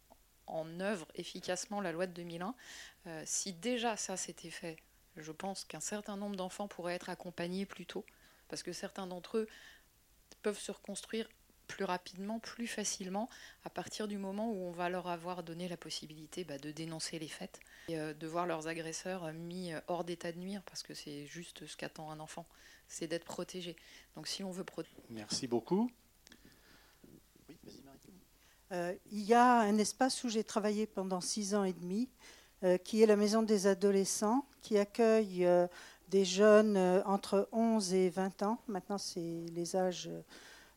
en 0.47 0.79
œuvre 0.79 1.07
efficacement 1.13 1.79
la 1.79 1.91
loi 1.91 2.07
de 2.07 2.13
2001. 2.13 2.55
si 3.25 3.53
déjà 3.53 3.95
ça 3.95 4.17
s'était 4.17 4.49
fait, 4.49 4.77
je 5.15 5.31
pense 5.31 5.63
qu'un 5.63 5.79
certain 5.79 6.17
nombre 6.17 6.35
d'enfants 6.35 6.67
pourraient 6.67 6.95
être 6.95 7.09
accompagnés 7.09 7.65
plus 7.65 7.85
tôt, 7.85 8.05
parce 8.49 8.63
que 8.63 8.73
certains 8.73 9.07
d'entre 9.07 9.37
eux 9.37 9.47
peuvent 10.47 10.57
se 10.57 10.71
reconstruire 10.71 11.27
plus 11.67 11.83
rapidement, 11.83 12.39
plus 12.39 12.67
facilement, 12.67 13.27
à 13.65 13.69
partir 13.69 14.07
du 14.07 14.17
moment 14.17 14.49
où 14.49 14.55
on 14.55 14.71
va 14.71 14.87
leur 14.87 15.09
avoir 15.09 15.43
donné 15.43 15.67
la 15.67 15.75
possibilité 15.75 16.45
bah, 16.45 16.57
de 16.57 16.71
dénoncer 16.71 17.19
les 17.19 17.27
faits 17.27 17.59
et 17.89 17.99
euh, 17.99 18.13
de 18.13 18.27
voir 18.27 18.47
leurs 18.47 18.69
agresseurs 18.69 19.25
euh, 19.25 19.33
mis 19.33 19.73
euh, 19.73 19.81
hors 19.87 20.05
d'état 20.05 20.31
de 20.31 20.37
nuire, 20.37 20.63
parce 20.63 20.83
que 20.83 20.93
c'est 20.93 21.25
juste 21.25 21.67
ce 21.67 21.75
qu'attend 21.75 22.09
un 22.11 22.21
enfant, 22.21 22.45
c'est 22.87 23.07
d'être 23.07 23.25
protégé. 23.25 23.75
Donc 24.15 24.29
si 24.29 24.41
on 24.41 24.51
veut 24.51 24.63
protéger. 24.63 24.95
Merci 25.09 25.47
beaucoup. 25.47 25.91
il 28.71 29.21
y 29.23 29.33
a 29.33 29.59
un 29.59 29.77
espace 29.77 30.23
où 30.23 30.29
j'ai 30.29 30.45
travaillé 30.45 30.87
pendant 30.87 31.19
six 31.19 31.55
ans 31.55 31.65
et 31.65 31.73
demi, 31.73 32.07
qui 32.85 33.03
est 33.03 33.05
la 33.05 33.17
maison 33.17 33.43
des 33.43 33.67
adolescents, 33.67 34.47
qui 34.61 34.77
accueille 34.77 35.45
des 36.09 36.25
jeunes 36.25 36.77
euh, 36.77 37.01
entre 37.05 37.47
11 37.51 37.93
et 37.93 38.09
20 38.09 38.43
ans. 38.43 38.59
Maintenant, 38.67 38.97
c'est 38.97 39.45
les 39.53 39.75
âges 39.75 40.09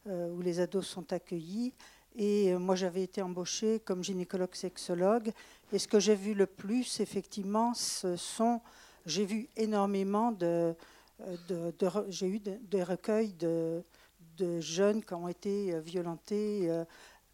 euh, 0.07 0.31
où 0.31 0.41
les 0.41 0.61
ados 0.61 0.87
sont 0.87 1.13
accueillis. 1.13 1.73
Et 2.17 2.53
euh, 2.53 2.59
moi, 2.59 2.75
j'avais 2.75 3.03
été 3.03 3.23
embauchée 3.23 3.81
comme 3.81 4.03
gynécologue 4.03 4.55
sexologue. 4.55 5.33
Et 5.73 5.79
ce 5.79 5.87
que 5.87 6.01
j'ai 6.01 6.15
vu 6.15 6.35
le 6.35 6.47
plus, 6.47 7.01
effectivement, 7.01 7.75
ce 7.75 8.17
sont. 8.17 8.61
J'ai 9.07 9.25
vu 9.25 9.49
énormément 9.57 10.33
de. 10.33 10.75
j'ai 12.09 12.29
eu 12.29 12.41
des 12.41 12.83
recueils 12.83 13.33
de, 13.35 13.83
jeunes 14.61 15.03
qui 15.05 15.15
ont 15.15 15.29
été 15.29 15.79
violentés 15.81 16.71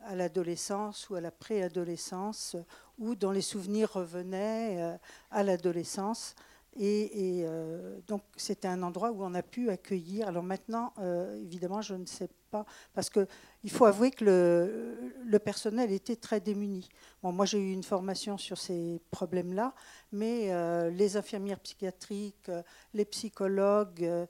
à 0.05 0.15
l'adolescence 0.15 1.09
ou 1.09 1.15
à 1.15 1.21
la 1.21 1.31
préadolescence, 1.31 2.57
ou 2.99 3.15
dont 3.15 3.31
les 3.31 3.43
souvenirs 3.43 3.93
revenaient 3.93 4.99
à 5.31 5.43
l'adolescence. 5.43 6.35
Et, 6.79 7.45
euh, 7.47 7.99
donc, 8.07 8.23
c'était 8.37 8.69
un 8.69 8.83
endroit 8.83 9.11
où 9.11 9.23
on 9.23 9.35
a 9.35 9.43
pu 9.43 9.71
accueillir. 9.71 10.29
Alors 10.29 10.43
maintenant, 10.43 10.93
euh, 10.99 11.41
évidemment, 11.43 11.81
je 11.81 11.95
ne 11.95 12.05
sais 12.05 12.29
pas, 12.51 12.67
parce 12.93 13.09
qu'il 13.09 13.71
faut 13.71 13.87
avouer 13.87 14.11
que 14.11 14.25
le, 14.25 15.39
personnel 15.39 15.91
était 15.93 16.17
très 16.17 16.41
démuni. 16.41 16.89
Bon, 17.23 17.33
moi, 17.33 17.47
j'ai 17.47 17.59
eu 17.59 17.73
une 17.73 17.83
formation 17.83 18.37
sur 18.37 18.59
ces 18.59 19.01
problèmes-là, 19.11 19.75
mais 20.13 20.53
euh, 20.53 20.91
les 20.91 21.17
infirmières 21.17 21.61
psychiatriques, 21.61 22.51
les 22.93 23.05
psychologues 23.05 24.27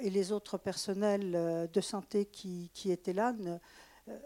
et 0.00 0.10
les 0.10 0.32
autres 0.32 0.56
personnels 0.56 1.68
de 1.72 1.80
santé 1.80 2.24
qui, 2.24 2.70
étaient 2.86 3.12
là 3.12 3.34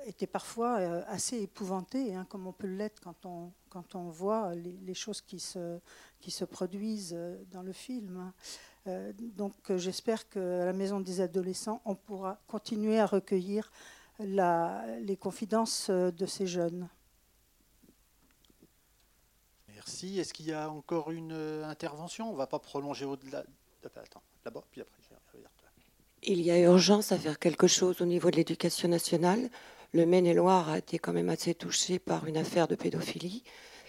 étaient 0.07 0.29
parfois 0.29 0.77
assez 1.09 1.43
épouvantés, 1.43 2.15
hein, 2.15 2.25
comme 2.29 2.47
on 2.47 2.53
peut 2.53 2.69
l'être 2.69 3.01
quand 3.01 3.27
on, 3.27 3.51
quand 3.73 3.95
on 3.95 4.11
voit 4.11 4.55
les, 4.55 4.95
choses 4.95 5.23
qui 5.23 5.41
se, 5.41 5.79
qui 6.21 6.31
se 6.31 6.45
produisent 6.45 7.15
euh, 7.17 7.43
dans 7.51 7.63
le 7.63 7.73
film. 7.73 8.19
Hein. 8.19 8.35
Euh, 8.87 9.13
donc 9.37 9.55
euh, 9.71 9.79
j'espère 9.79 10.29
qu'à 10.29 10.67
la 10.67 10.75
Maison 10.75 11.01
des 11.01 11.23
adolescents, 11.23 11.81
on 11.87 11.95
pourra 11.95 12.39
continuer 12.47 13.01
à 13.01 13.07
recueillir 13.07 13.73
la, 14.19 14.85
les 15.01 15.17
confidences 15.17 15.89
de 15.89 16.27
ces 16.27 16.47
jeunes. 16.47 16.87
Merci. 19.69 20.19
Est-ce 20.19 20.35
qu'il 20.35 20.47
y 20.47 20.53
a 20.53 20.71
encore 20.71 21.11
une 21.11 21.33
intervention? 21.65 22.29
On 22.29 22.33
ne 22.33 22.37
va 22.37 22.47
pas 22.47 22.59
prolonger 22.59 23.07
au-delà. 23.07 23.43
Attends, 23.85 24.23
là-bas, 24.45 24.63
puis 24.71 24.83
après. 24.83 25.03
Il 26.25 26.41
y 26.41 26.53
a 26.53 26.59
urgence 26.61 27.11
à 27.11 27.19
faire 27.19 27.39
quelque 27.41 27.67
chose 27.67 28.01
au 28.01 28.05
niveau 28.05 28.31
de 28.31 28.37
l'éducation 28.37 28.89
nationale. 28.89 29.51
Le 29.95 30.07
Maine-et-Loire 30.07 30.71
a 30.71 30.79
été 30.79 30.99
quand 30.99 31.13
même 31.13 31.29
assez 31.29 31.55
touché 31.55 31.99
par 31.99 32.27
une 32.27 32.39
affaire 32.39 32.67
de 32.67 32.75
pédophilie. 32.75 33.45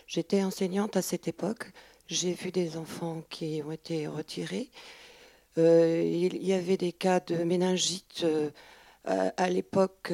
J'étais 0.06 0.44
enseignante 0.44 0.98
à 0.98 1.02
cette 1.02 1.30
époque. 1.30 1.72
j'ai 2.08 2.34
vu 2.34 2.52
des 2.52 2.76
enfants 2.76 3.24
qui 3.30 3.62
ont 3.66 3.72
été 3.72 4.08
retirés. 4.08 4.70
il 5.56 6.46
y 6.46 6.52
avait 6.52 6.76
des 6.76 6.92
cas 6.92 7.22
de 7.22 7.46
méningite 7.46 8.26
à, 9.06 9.50
l'époque 9.50 10.12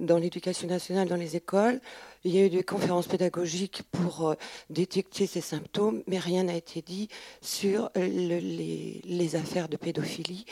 dans 0.00 0.16
l'éducation 0.16 0.68
nationale, 0.68 1.06
dans 1.06 1.16
les 1.16 1.36
écoles. 1.36 1.82
Il 2.24 2.34
y 2.34 2.38
a 2.38 2.46
eu 2.46 2.50
des 2.50 2.62
conférences 2.62 3.06
pédagogiques 3.06 3.82
pour 3.92 4.34
détecter 4.70 5.26
ces 5.26 5.42
symptômes, 5.42 6.02
mais 6.06 6.18
rien 6.18 6.44
n'a 6.44 6.54
été 6.54 6.80
dit 6.80 7.10
sur 7.42 7.90
les, 7.94 9.02
les, 9.04 9.36
affaires 9.36 9.68
de 9.68 9.76
pédophilie. 9.76 10.46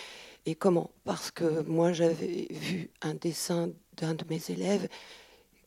Et 0.44 0.56
comment? 0.56 0.90
Parce 1.04 1.30
que 1.30 1.62
moi, 1.62 1.92
j'avais 1.92 2.48
vu 2.50 2.90
un 3.00 3.14
dessin 3.14 3.70
d'un 3.96 4.14
de 4.14 4.24
mes 4.28 4.42
élèves 4.50 4.88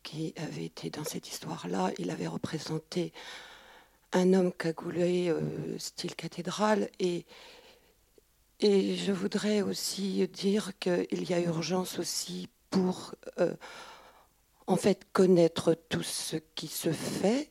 qui 0.03 0.33
avait 0.37 0.65
été 0.65 0.89
dans 0.89 1.05
cette 1.05 1.29
histoire-là. 1.29 1.91
Il 1.97 2.11
avait 2.11 2.27
représenté 2.27 3.13
un 4.11 4.33
homme 4.33 4.51
cagoulé, 4.51 5.29
euh, 5.29 5.77
style 5.79 6.15
cathédrale. 6.15 6.89
Et, 6.99 7.25
et 8.59 8.95
je 8.95 9.13
voudrais 9.13 9.61
aussi 9.61 10.27
dire 10.27 10.77
qu'il 10.79 11.29
y 11.29 11.33
a 11.33 11.39
urgence 11.39 11.97
aussi 11.97 12.49
pour, 12.69 13.15
euh, 13.39 13.53
en 14.67 14.75
fait, 14.75 15.07
connaître 15.13 15.73
tout 15.87 16.03
ce 16.03 16.35
qui 16.55 16.67
se 16.67 16.91
fait 16.91 17.49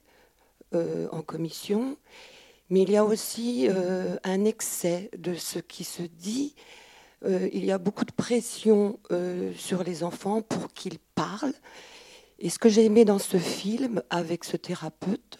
euh, 0.74 1.08
en 1.10 1.22
commission. 1.22 1.96
Mais 2.68 2.82
il 2.82 2.90
y 2.90 2.96
a 2.96 3.04
aussi 3.04 3.68
un 4.24 4.44
excès 4.46 5.10
de 5.18 5.34
ce 5.34 5.58
qui 5.58 5.84
se 5.84 6.02
dit. 6.02 6.54
Il 7.22 7.64
y 7.64 7.72
a 7.72 7.78
beaucoup 7.78 8.04
de 8.04 8.12
pression 8.12 8.98
sur 9.56 9.82
les 9.82 10.02
enfants 10.04 10.42
pour 10.42 10.72
qu'ils 10.72 10.98
parlent. 11.14 11.54
Et 12.38 12.50
ce 12.50 12.58
que 12.58 12.68
j'ai 12.68 12.84
aimé 12.84 13.04
dans 13.04 13.18
ce 13.18 13.38
film 13.38 14.02
avec 14.10 14.44
ce 14.44 14.56
thérapeute, 14.56 15.38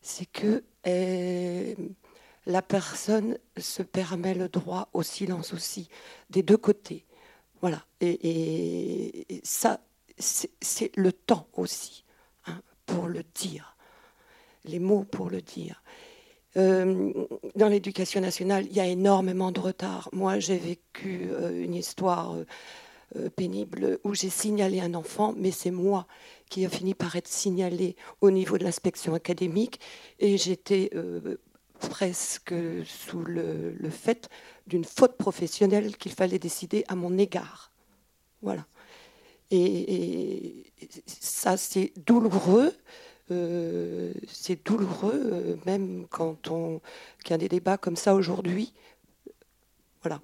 c'est 0.00 0.26
que 0.26 0.64
euh, 0.86 1.74
la 2.46 2.62
personne 2.62 3.38
se 3.56 3.82
permet 3.82 4.34
le 4.34 4.48
droit 4.48 4.88
au 4.92 5.02
silence 5.02 5.52
aussi, 5.52 5.88
des 6.30 6.42
deux 6.42 6.56
côtés. 6.56 7.06
Voilà. 7.60 7.84
Et, 8.00 9.26
ça, 9.44 9.80
c'est 10.18 10.96
le 10.96 11.12
temps 11.12 11.48
aussi 11.52 12.04
hein, 12.46 12.60
pour 12.86 13.06
le 13.06 13.22
dire, 13.34 13.76
les 14.64 14.78
mots 14.78 15.04
pour 15.04 15.30
le 15.30 15.42
dire. 15.42 15.82
Euh, 16.56 17.12
dans 17.54 17.68
l'éducation 17.68 18.20
nationale, 18.20 18.66
il 18.66 18.76
y 18.76 18.80
a 18.80 18.86
énormément 18.86 19.52
de 19.52 19.60
retard. 19.60 20.08
Moi, 20.12 20.38
j'ai 20.38 20.58
vécu 20.58 21.28
euh, 21.30 21.64
une 21.64 21.74
histoire 21.74 22.36
pénible 23.34 23.98
où 24.04 24.14
j'ai 24.14 24.30
signalé 24.30 24.80
un 24.80 24.94
enfant, 24.94 25.34
mais 25.36 25.50
c'est 25.50 25.72
moi 25.72 26.06
qui 26.50 26.66
a 26.66 26.68
fini 26.68 26.94
par 26.94 27.16
être 27.16 27.28
signalé 27.28 27.96
au 28.20 28.30
niveau 28.30 28.58
de 28.58 28.64
l'inspection 28.64 29.14
académique 29.14 29.80
et 30.18 30.36
j'étais 30.36 30.90
euh, 30.94 31.38
presque 31.78 32.52
sous 32.84 33.22
le, 33.22 33.74
fait 33.88 34.28
d'une 34.66 34.84
faute 34.84 35.16
professionnelle 35.16 35.96
qu'il 35.96 36.12
fallait 36.12 36.38
décider 36.38 36.84
à 36.88 36.96
mon 36.96 37.16
égard. 37.16 37.72
Voilà. 38.42 38.66
Et, 39.50 40.72
ça, 41.06 41.56
c'est 41.56 41.92
douloureux. 41.96 42.74
Euh, 43.30 44.12
c'est 44.26 44.64
douloureux, 44.64 45.30
euh, 45.32 45.56
même 45.66 46.06
quand 46.08 46.48
on 46.48 46.80
qu'il 47.22 47.30
y 47.30 47.34
a 47.34 47.38
des 47.38 47.48
débats 47.48 47.78
comme 47.78 47.96
ça 47.96 48.14
aujourd'hui. 48.14 48.72
Voilà. 50.02 50.20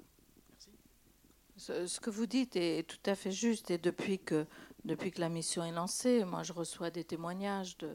Ce 1.57 1.99
que 1.99 2.09
vous 2.09 2.25
dites 2.25 2.55
est 2.55 2.87
tout 2.87 3.09
à 3.09 3.15
fait 3.15 3.31
juste. 3.31 3.71
Et 3.71 3.77
depuis 3.77 4.19
que 4.19 4.45
depuis 4.85 5.11
que 5.11 5.19
la 5.19 5.29
mission 5.29 5.63
est 5.63 5.71
lancée, 5.71 6.23
moi 6.23 6.43
je 6.43 6.53
reçois 6.53 6.89
des 6.89 7.03
témoignages 7.03 7.77
de, 7.77 7.89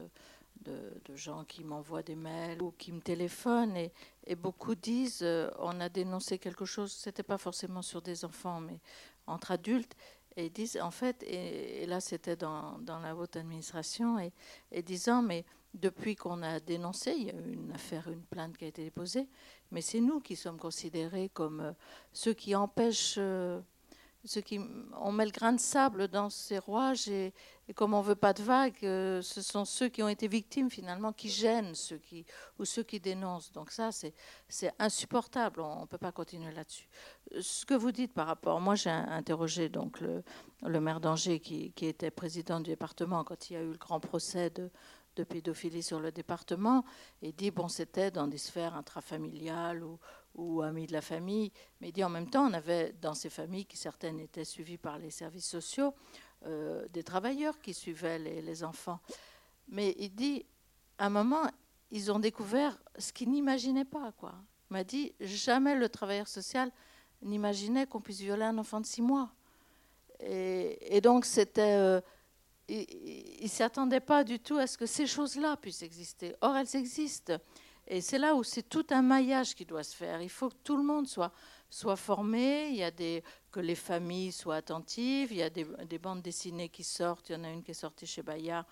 de, 0.63 1.15
gens 1.15 1.43
qui 1.43 1.63
m'envoient 1.63 2.03
des 2.03 2.15
mails 2.15 2.61
ou 2.61 2.71
qui 2.77 2.91
me 2.91 3.01
téléphonent 3.01 3.75
et, 3.75 3.91
et 4.27 4.35
beaucoup 4.35 4.75
disent 4.75 5.21
euh, 5.21 5.49
on 5.59 5.79
a 5.79 5.89
dénoncé 5.89 6.37
quelque 6.37 6.65
chose, 6.65 6.91
c'était 6.91 7.23
pas 7.23 7.37
forcément 7.37 7.81
sur 7.81 8.01
des 8.01 8.25
enfants, 8.25 8.59
mais 8.59 8.79
entre 9.27 9.51
adultes. 9.51 9.95
Et 10.35 10.49
disent 10.49 10.79
en 10.81 10.91
fait, 10.91 11.23
et, 11.23 11.85
là 11.85 11.99
c'était 11.99 12.35
dans, 12.35 12.77
dans, 12.79 12.99
la 12.99 13.15
haute 13.15 13.35
administration, 13.35 14.19
et, 14.19 14.81
disant 14.81 15.21
mais 15.21 15.45
depuis 15.73 16.15
qu'on 16.15 16.41
a 16.43 16.59
dénoncé, 16.59 17.13
il 17.17 17.23
y 17.25 17.29
a 17.29 17.35
eu 17.35 17.53
une 17.53 17.71
affaire, 17.71 18.07
une 18.07 18.23
plainte 18.23 18.57
qui 18.57 18.65
a 18.65 18.67
été 18.67 18.83
déposée, 18.83 19.27
mais 19.71 19.81
c'est 19.81 19.99
nous 19.99 20.19
qui 20.19 20.35
sommes 20.35 20.57
considérés 20.57 21.29
comme 21.33 21.61
euh, 21.61 21.71
ceux 22.11 22.33
qui 22.33 22.55
empêchent. 22.55 23.15
Euh, 23.17 23.59
ce 24.25 24.39
qui, 24.39 24.57
on 25.01 25.11
met 25.11 25.25
le 25.25 25.31
grain 25.31 25.51
de 25.51 25.59
sable 25.59 26.07
dans 26.07 26.29
ces 26.29 26.57
rouages 26.57 27.09
comme 27.71 27.93
on 27.93 28.01
veut 28.01 28.15
pas 28.15 28.33
de 28.33 28.43
vagues, 28.43 28.75
euh, 28.83 29.21
ce 29.21 29.41
sont 29.41 29.63
ceux 29.63 29.87
qui 29.87 30.03
ont 30.03 30.09
été 30.09 30.27
victimes 30.27 30.69
finalement 30.69 31.13
qui 31.13 31.29
gênent 31.29 31.75
ceux 31.75 31.97
qui 31.97 32.25
ou 32.59 32.65
ceux 32.65 32.83
qui 32.83 32.99
dénoncent. 32.99 33.53
Donc 33.53 33.71
ça, 33.71 33.91
c'est 33.91 34.13
insupportable. 34.79 35.61
On 35.61 35.81
ne 35.81 35.85
peut 35.85 35.97
pas 35.97 36.11
continuer 36.11 36.51
là-dessus. 36.51 36.89
Ce 37.39 37.65
que 37.65 37.73
vous 37.73 37.93
dites 37.93 38.13
par 38.13 38.27
rapport, 38.27 38.59
moi 38.59 38.75
j'ai 38.75 38.89
interrogé 38.89 39.69
donc 39.69 40.01
le, 40.01 40.79
maire 40.81 40.99
d'Angers 40.99 41.39
qui, 41.39 41.73
était 41.81 42.11
président 42.11 42.59
du 42.59 42.71
département 42.71 43.23
quand 43.23 43.49
il 43.49 43.53
y 43.53 43.55
a 43.55 43.61
eu 43.61 43.71
le 43.71 43.77
grand 43.77 44.01
procès 44.01 44.49
de, 44.49 44.69
de 45.15 45.23
pédophilie 45.23 45.83
sur 45.83 45.99
le 45.99 46.11
département 46.11 46.83
et 47.21 47.31
dit 47.31 47.51
bon 47.51 47.69
c'était 47.69 48.11
dans 48.11 48.27
des 48.27 48.37
sphères 48.37 48.75
intrafamiliales 48.75 49.83
ou, 49.83 49.99
ou 50.35 50.61
amis 50.61 50.87
de 50.87 50.93
la 50.93 51.01
famille, 51.01 51.51
mais 51.79 51.91
dit 51.91 52.03
en 52.03 52.09
même 52.09 52.29
temps, 52.29 52.49
on 52.49 52.53
avait 52.53 52.93
dans 53.01 53.13
ces 53.13 53.29
familles, 53.29 53.65
qui 53.65 53.77
certaines 53.77 54.19
étaient 54.19 54.45
suivies 54.45 54.77
par 54.77 54.97
les 54.97 55.11
services 55.11 55.47
sociaux, 55.47 55.93
euh, 56.45 56.85
des 56.89 57.03
travailleurs 57.03 57.59
qui 57.59 57.73
suivaient 57.73 58.19
les, 58.19 58.63
enfants. 58.63 58.99
Mais 59.67 59.95
il 59.97 60.13
dit, 60.13 60.45
à 60.97 61.07
un 61.07 61.09
moment, 61.09 61.49
ils 61.91 62.11
ont 62.11 62.19
découvert 62.19 62.77
ce 62.97 63.13
qu'ils 63.13 63.31
n'imaginaient 63.31 63.85
pas. 63.85 64.11
Quoi. 64.13 64.33
Il 64.69 64.73
m'a 64.73 64.83
dit, 64.83 65.13
jamais 65.19 65.75
le 65.75 65.89
travailleur 65.89 66.27
social 66.27 66.71
n'imaginait 67.21 67.87
qu'on 67.87 68.01
puisse 68.01 68.19
violer 68.19 68.43
un 68.43 68.57
enfant 68.57 68.81
de 68.81 68.85
six 68.85 69.01
mois. 69.01 69.31
Et, 70.19 71.01
donc, 71.01 71.25
c'était... 71.25 71.75
Euh, 71.75 72.01
il 72.69 73.43
ne 73.43 73.47
s'attendait 73.47 73.99
pas 73.99 74.23
du 74.23 74.39
tout 74.39 74.57
à 74.57 74.67
ce 74.67 74.77
que 74.77 74.85
ces 74.85 75.05
choses-là 75.05 75.57
puissent 75.57 75.83
exister. 75.83 76.35
Or, 76.41 76.55
elles 76.55 76.75
existent. 76.75 77.37
Et 77.87 78.01
c'est 78.01 78.17
là 78.17 78.35
où 78.35 78.43
c'est 78.43 78.63
tout 78.63 78.85
un 78.91 79.01
maillage 79.01 79.55
qui 79.55 79.65
doit 79.65 79.83
se 79.83 79.95
faire. 79.95 80.21
Il 80.21 80.29
faut 80.29 80.49
que 80.49 80.55
tout 80.63 80.77
le 80.77 80.83
monde 80.83 81.07
soit, 81.07 81.31
soit 81.73 81.95
formé, 81.95 82.69
il 82.69 82.75
y 82.75 82.83
a 82.83 82.91
des, 82.91 83.23
que 83.51 83.59
les 83.59 83.75
familles 83.75 84.31
soient 84.31 84.57
attentives, 84.57 85.31
il 85.31 85.37
y 85.37 85.43
a 85.43 85.49
des, 85.49 85.65
des 85.89 85.97
bandes 85.97 86.21
dessinées 86.21 86.69
qui 86.69 86.83
sortent, 86.83 87.29
il 87.29 87.33
y 87.33 87.35
en 87.35 87.43
a 87.43 87.49
une 87.49 87.63
qui 87.63 87.71
est 87.71 87.73
sortie 87.73 88.05
chez 88.05 88.21
Bayard, 88.21 88.65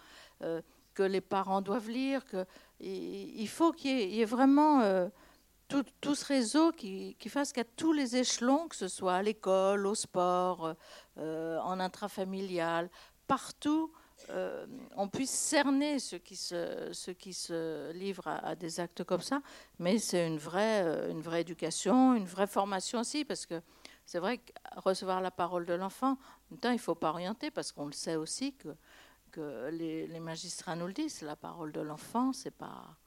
euh, 0.43 0.61
que 0.93 1.01
les 1.03 1.21
parents 1.21 1.61
doivent 1.61 1.89
lire. 1.89 2.21
Il 2.79 3.47
faut 3.47 3.71
qu'il 3.71 4.13
y, 4.13 4.21
ait 4.21 4.25
vraiment 4.25 4.81
euh, 4.81 5.09
tout, 5.67 6.15
ce 6.15 6.25
réseau 6.25 6.71
qui, 6.71 7.15
qui 7.17 7.29
fasse 7.29 7.51
qu'à 7.51 7.63
tous 7.63 7.91
les 7.91 8.15
échelons, 8.17 8.67
que 8.67 8.75
ce 8.75 8.87
soit 8.87 9.15
à 9.15 9.23
l'école, 9.23 9.87
au 9.87 9.95
sport, 9.95 10.75
euh, 11.17 11.59
en 11.59 11.79
intrafamilial, 11.79 12.91
partout, 13.25 13.91
euh, 14.29 14.65
on 14.95 15.07
puisse 15.07 15.31
cerner 15.31 15.99
ceux 15.99 16.17
qui 16.17 16.35
se, 16.35 17.91
livrent 17.93 18.27
à, 18.27 18.55
des 18.55 18.79
actes 18.79 19.03
comme 19.03 19.21
ça, 19.21 19.41
mais 19.79 19.97
c'est 19.99 20.27
une 20.27 20.37
vraie, 20.37 20.83
euh, 20.83 21.09
une 21.09 21.21
vraie 21.21 21.41
éducation, 21.41 22.15
une 22.15 22.25
vraie 22.25 22.47
formation 22.47 22.99
aussi, 22.99 23.25
parce 23.25 23.45
que 23.45 23.61
c'est 24.05 24.19
vrai 24.19 24.37
que 24.37 24.51
recevoir 24.77 25.21
la 25.21 25.31
parole 25.31 25.65
de 25.65 25.73
l'enfant, 25.73 26.11
en 26.11 26.17
même 26.51 26.59
temps, 26.59 26.69
il 26.69 26.75
ne 26.75 26.79
faut 26.79 26.95
pas 26.95 27.09
orienter, 27.09 27.51
parce 27.51 27.71
qu'on 27.71 27.85
le 27.85 27.93
sait 27.93 28.15
aussi 28.15 28.53
que, 28.53 28.69
que 29.31 29.69
les, 29.71 30.19
magistrats 30.19 30.75
nous 30.75 30.87
le 30.87 30.93
disent, 30.93 31.21
la 31.21 31.35
parole 31.35 31.71
de 31.71 31.81
l'enfant, 31.81 32.33
c'est 32.33 32.51
pas 32.51 32.97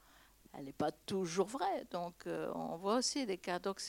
elle 0.57 0.67
n'est 0.67 0.71
pas 0.71 0.93
toujours 0.93 1.47
vraie. 1.47 1.85
Donc, 1.91 2.27
euh, 2.27 2.49
on 2.55 2.77
voit 2.77 2.95
aussi 2.95 3.25
des 3.25 3.37
cas. 3.37 3.59
Donc, 3.59 3.81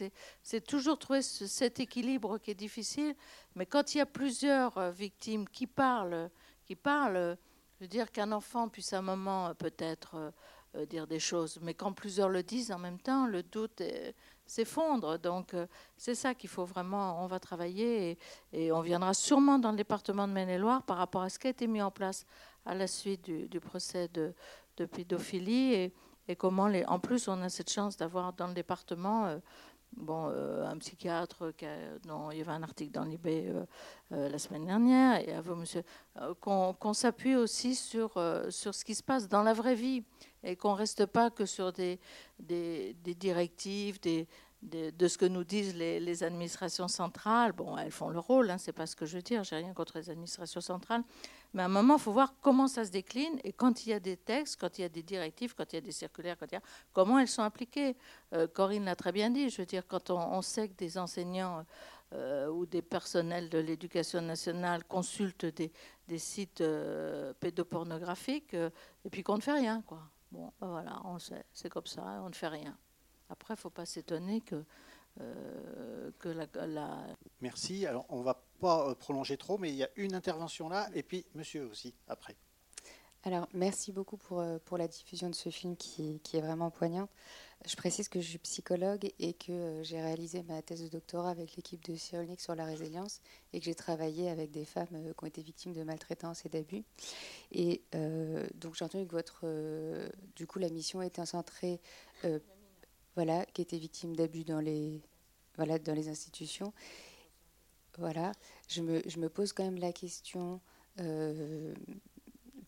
c'est 0.43 0.67
toujours 0.67 0.99
trouver 0.99 1.23
cet 1.23 1.79
équilibre 1.79 2.39
qui 2.39 2.51
est 2.51 2.57
difficile. 2.57 3.15
Mais 3.55 3.67
quand 3.67 3.95
il 3.95 3.99
y 3.99 4.01
a 4.01 4.07
plusieurs 4.07 4.91
victimes 4.91 5.49
qui 5.49 5.69
parlent 5.69 6.29
qui 6.67 6.75
parle. 6.75 7.39
Je 7.79 7.85
veux 7.85 7.89
dire 7.89 8.11
qu'un 8.11 8.33
enfant 8.33 8.69
puisse 8.69 8.93
à 8.93 8.99
un 8.99 9.03
moment 9.03 9.49
euh, 9.49 9.55
peut-être 9.55 10.17
euh, 10.17 10.31
euh, 10.77 10.87
dire 10.87 11.07
des 11.07 11.21
choses, 11.21 11.59
mais 11.63 11.75
quand 11.75 11.93
plusieurs 11.93 12.29
le 12.29 12.43
disent 12.43 12.73
en 12.73 12.79
même 12.79 12.99
temps, 12.99 13.27
le 13.27 13.43
doute 13.43 13.83
s'effondre. 14.47 15.19
Donc 15.19 15.55
c'est 15.97 16.15
ça 16.15 16.35
qu'il 16.35 16.51
faut 16.51 16.65
vraiment, 16.65 17.23
on 17.23 17.27
va 17.27 17.39
travailler 17.39 18.19
et, 18.53 18.73
on 18.73 18.81
viendra 18.81 19.15
sûrement 19.15 19.59
dans 19.59 19.71
le 19.71 19.77
département 19.77 20.29
de 20.29 20.33
Maine-et-Loire 20.33 20.83
par 20.83 20.99
rapport 20.99 21.23
à 21.23 21.29
ce 21.29 21.39
qui 21.39 21.47
a 21.47 21.51
été 21.51 21.67
mis 21.67 21.83
en 21.83 21.91
place 21.91 22.27
à 22.65 22.75
la 22.75 22.87
suite 22.87 23.25
du, 23.25 23.61
procès 23.61 24.09
de, 24.09 24.35
pédophilie 24.87 25.93
et, 26.29 26.37
comment. 26.37 26.71
En 26.87 26.99
plus, 26.99 27.29
on 27.29 27.41
a 27.43 27.49
cette 27.49 27.71
chance 27.71 27.97
d'avoir 27.97 28.33
dans 28.33 28.49
le 28.49 28.55
département 28.55 29.41
bon, 29.97 30.31
euh, 30.31 30.67
un 30.67 30.77
psychiatre 30.79 31.53
dont 32.07 32.31
il 32.31 32.39
y 32.39 32.41
avait 32.41 32.53
un 32.53 32.63
article 32.63 32.93
dans 32.93 33.05
l'IB 33.05 33.27
euh, 33.27 33.65
euh, 34.13 34.29
la 34.29 34.39
semaine 34.39 34.67
dernière, 34.67 35.21
et 35.21 35.33
à 35.33 35.41
vous, 35.41 35.55
monsieur, 35.55 35.83
qu'on 36.41 36.95
s'appuie 36.95 37.37
aussi 37.37 37.75
sur, 37.75 38.13
sur 38.51 38.75
ce 38.75 38.85
qui 38.85 38.95
se 38.95 39.03
passe 39.03 39.29
dans 39.29 39.43
la 39.43 39.53
vraie 39.53 39.75
vie 39.75 40.05
et 40.43 40.57
qu'on 40.57 40.73
ne 40.73 40.77
reste 40.77 41.07
pas 41.07 41.31
que 41.31 41.45
sur 41.45 41.73
des, 41.73 41.99
des, 42.39 42.95
directives, 43.19 44.01
des, 44.01 44.29
de 44.63 45.09
ce 45.09 45.19
que 45.19 45.27
nous 45.27 45.45
disent 45.45 45.75
les, 45.75 46.23
administrations 46.23 46.89
centrales. 46.89 47.53
Bon, 47.53 47.77
elles 47.77 47.91
font 47.91 48.09
le 48.09 48.19
rôle, 48.19 48.51
hein, 48.51 48.59
c'est 48.59 48.73
pas 48.73 48.87
ce 48.87 48.97
que 48.97 49.07
je 49.07 49.17
veux 49.17 49.23
dire, 49.23 49.45
j'ai 49.45 49.57
rien 49.57 49.73
contre 49.73 49.99
les 49.99 50.11
administrations 50.11 50.61
centrales, 50.61 51.03
Mais 51.55 51.63
à 51.63 51.67
un 51.67 51.69
moment, 51.69 51.97
il 51.97 52.01
faut 52.01 52.13
voir 52.13 52.35
comment 52.41 52.69
ça 52.69 52.85
se 52.85 52.91
décline 52.91 53.39
et 53.45 53.53
quand 53.53 53.87
il 53.87 53.91
y 53.91 53.93
a 53.93 54.01
des 54.01 54.17
textes, 54.17 54.61
quand 54.61 54.79
il 54.79 54.83
y 54.83 54.85
a 54.85 54.89
des 54.89 55.03
directives, 55.03 55.55
quand 55.55 55.73
il 55.73 55.77
y 55.77 55.79
a 55.79 55.83
des 55.83 55.93
circulaires, 55.93 56.37
quand 56.39 56.47
il 56.51 56.55
y 56.55 56.59
a, 56.59 56.63
comment 56.93 57.19
elles 57.19 57.29
sont 57.29 57.43
appliquées. 57.43 57.97
Euh, 58.33 58.47
Corinne 58.47 58.85
l'a 58.85 58.97
très 58.97 59.13
bien 59.13 59.31
dit. 59.31 59.49
Je 59.49 59.63
veux 59.63 59.67
dire, 59.67 59.87
quand 59.87 60.11
on, 60.11 60.43
sait 60.43 60.69
que 60.69 60.75
des 60.75 60.99
enseignants 60.99 61.65
euh, 62.13 62.49
ou 62.49 62.67
des 62.67 62.83
personnels 62.83 63.49
de 63.49 63.59
l'éducation 63.59 64.21
nationale 64.21 64.85
consultent 64.85 65.47
des, 65.47 66.19
sites 66.19 66.61
euh, 66.61 67.33
pédopornographiques 67.41 68.55
et 68.55 69.11
puis 69.11 69.23
qu'on 69.23 69.37
ne 69.37 69.43
fait 69.43 69.53
rien, 69.53 69.83
quoi. 69.83 70.01
Bon, 70.33 70.53
ben 70.61 70.67
voilà, 70.67 71.01
c'est 71.53 71.69
comme 71.69 71.87
ça, 71.87 72.21
on 72.23 72.29
ne 72.29 72.35
fait 72.35 72.49
rien. 72.49 72.77
Après, 73.31 73.55
il 73.55 73.57
ne 73.57 73.61
faut 73.61 73.71
pas 73.71 73.87
s'étonner 73.87 74.41
que 74.41 74.65
que 76.19 76.29
la, 76.29 76.47
Merci. 77.41 77.87
Alors, 77.87 78.07
on 78.09 78.21
ne 78.21 78.25
va 78.25 78.43
pas 78.61 78.89
euh, 78.89 78.95
prolonger 78.95 79.37
trop, 79.37 79.59
mais 79.59 79.71
il 79.71 79.77
y 79.77 79.85
a 79.85 79.91
une 79.97 80.15
intervention 80.15 80.69
là, 80.69 80.89
et 80.95 81.03
puis 81.03 81.27
monsieur 81.35 81.67
aussi, 81.67 81.95
après. 82.09 82.37
Alors, 83.25 83.49
merci 83.53 83.93
beaucoup 83.93 84.17
pour, 84.17 84.41
euh, 84.41 84.59
pour 84.65 84.79
la 84.79 84.89
diffusion 84.89 85.29
de 85.29 85.35
ce 85.35 85.51
film 85.51 85.77
qui, 85.77 86.21
qui 86.21 86.37
est 86.37 86.41
vraiment 86.41 86.71
poignant. 86.71 87.09
Je 87.67 87.75
précise 87.75 88.09
que 88.09 88.21
je 88.21 88.29
suis 88.29 88.39
psychologue 88.39 89.11
et 89.19 89.33
que 89.33 89.81
j'ai 89.83 90.01
réalisé 90.01 90.45
ma 90.45 90.63
thèse 90.63 90.85
de 90.85 90.89
doctorat 90.89 91.31
avec 91.31 91.57
l'équipe 91.57 91.83
de 91.85 91.97
Cyrulnik 91.97 92.41
sur 92.41 92.55
la 92.55 92.65
résilience 92.65 93.21
et 93.53 93.59
que 93.59 93.65
j'ai 93.65 93.75
travaillé 93.75 94.31
avec 94.31 94.51
des 94.53 94.65
femmes 94.65 94.87
qui 94.91 95.25
ont 95.25 95.27
été 95.27 95.43
victimes 95.43 95.73
de 95.73 95.83
maltraitance 95.83 96.45
et 96.47 96.49
d'abus. 96.49 96.85
Et 97.51 97.83
donc 98.55 98.75
j'ai 98.75 98.85
entendu 98.85 99.07
que 99.07 99.13
votre, 99.13 99.47
du 100.37 100.47
coup, 100.47 100.59
la 100.59 100.69
mission 100.69 101.01
était 101.01 101.25
centrée 101.25 101.81
voilà, 103.17 103.45
qui 103.47 103.63
étaient 103.63 103.79
victimes 103.79 104.15
d'abus 104.15 104.45
dans 104.45 104.61
les, 104.61 105.03
voilà, 105.57 105.79
dans 105.79 105.95
les 105.95 106.09
institutions. 106.09 106.73
Voilà, 107.99 108.33
je 108.69 108.83
me, 108.83 109.03
je 109.07 109.19
me 109.19 109.29
pose 109.29 109.53
quand 109.53 109.65
même 109.65 109.79
la 109.79 109.93
question 109.93 110.61
euh, 111.01 111.75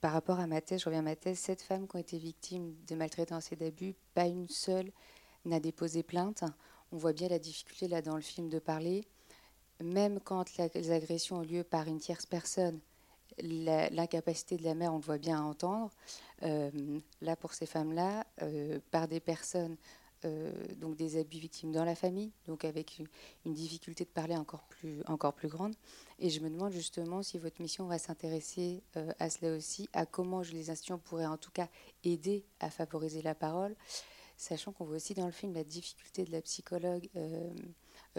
par 0.01 0.13
rapport 0.13 0.41
à 0.41 0.47
ma 0.47 0.61
thèse, 0.61 0.81
je 0.81 0.85
reviens 0.87 1.01
à 1.01 1.03
ma 1.03 1.17
thèse, 1.17 1.47
femmes 1.67 1.87
qui 1.89 1.97
ont 1.97 2.01
été 2.01 2.19
victimes 2.19 2.75
de 2.87 2.95
maltraitance 2.95 3.53
et 3.53 3.57
d'abus, 3.57 3.95
pas 4.15 4.27
une 4.27 4.49
seule 4.49 4.91
n'a 5.45 5.61
déposé 5.61 6.03
plainte. 6.03 6.45
On 6.93 6.97
voit 6.97 7.13
bien 7.13 7.29
la 7.29 7.39
difficulté 7.39 7.89
là 7.89 8.01
dans 8.01 8.17
le 8.17 8.23
film 8.23 8.49
de 8.49 8.59
parler. 8.59 9.05
Même 9.83 10.21
quand 10.21 10.45
les 10.75 10.91
agressions 10.91 11.39
ont 11.39 11.43
lieu 11.43 11.63
par 11.65 11.87
une 11.89 11.99
tierce 11.99 12.27
personne, 12.27 12.81
l'incapacité 13.41 14.57
de 14.57 14.65
la 14.65 14.75
mère, 14.75 14.93
on 14.93 14.97
le 14.97 15.03
voit 15.03 15.19
bien 15.19 15.39
à 15.39 15.43
entendre. 15.43 15.91
Euh, 16.43 16.71
là, 17.21 17.37
pour 17.37 17.55
ces 17.55 17.67
femmes-là, 17.67 18.27
euh, 18.43 18.81
par 18.91 19.07
des 19.07 19.21
personnes 19.21 19.77
donc 20.77 20.97
des 20.97 21.19
abus 21.19 21.39
victimes 21.39 21.73
dans 21.73 21.85
la 21.85 21.95
famille, 21.95 22.33
donc 22.47 22.65
avec 22.65 23.01
une, 23.45 23.55
difficulté 23.55 24.05
de 24.05 24.11
parler 24.11 24.37
encore 24.37 24.65
plus, 24.65 25.03
encore 25.07 25.33
plus 25.33 25.49
grande. 25.49 25.75
Et 26.19 26.31
je 26.31 26.41
me 26.41 26.51
demande 26.51 26.73
justement 26.73 27.23
si 27.23 27.39
votre 27.39 27.61
mission 27.61 27.87
va 27.87 27.99
s'intéresser 27.99 28.83
euh, 28.97 29.13
à 29.19 29.31
cela 29.31 29.57
aussi, 29.57 29.89
à 29.93 30.07
comment 30.07 30.41
les 30.41 30.71
institutions 30.71 30.99
pourraient 30.99 31.27
en 31.27 31.37
tout 31.37 31.51
cas 31.51 31.69
aider 32.05 32.45
à 32.61 32.71
favoriser 32.71 33.23
la 33.23 33.35
parole, 33.35 33.77
sachant 34.37 34.73
qu'on 34.73 34.85
voit 34.85 34.97
aussi 34.97 35.15
dans 35.15 35.27
le 35.27 35.33
film 35.33 35.55
la 35.55 35.65
difficulté 35.65 36.25
de 36.25 36.33
la 36.33 36.43
psychologue. 36.43 37.09
Euh, 37.17 37.51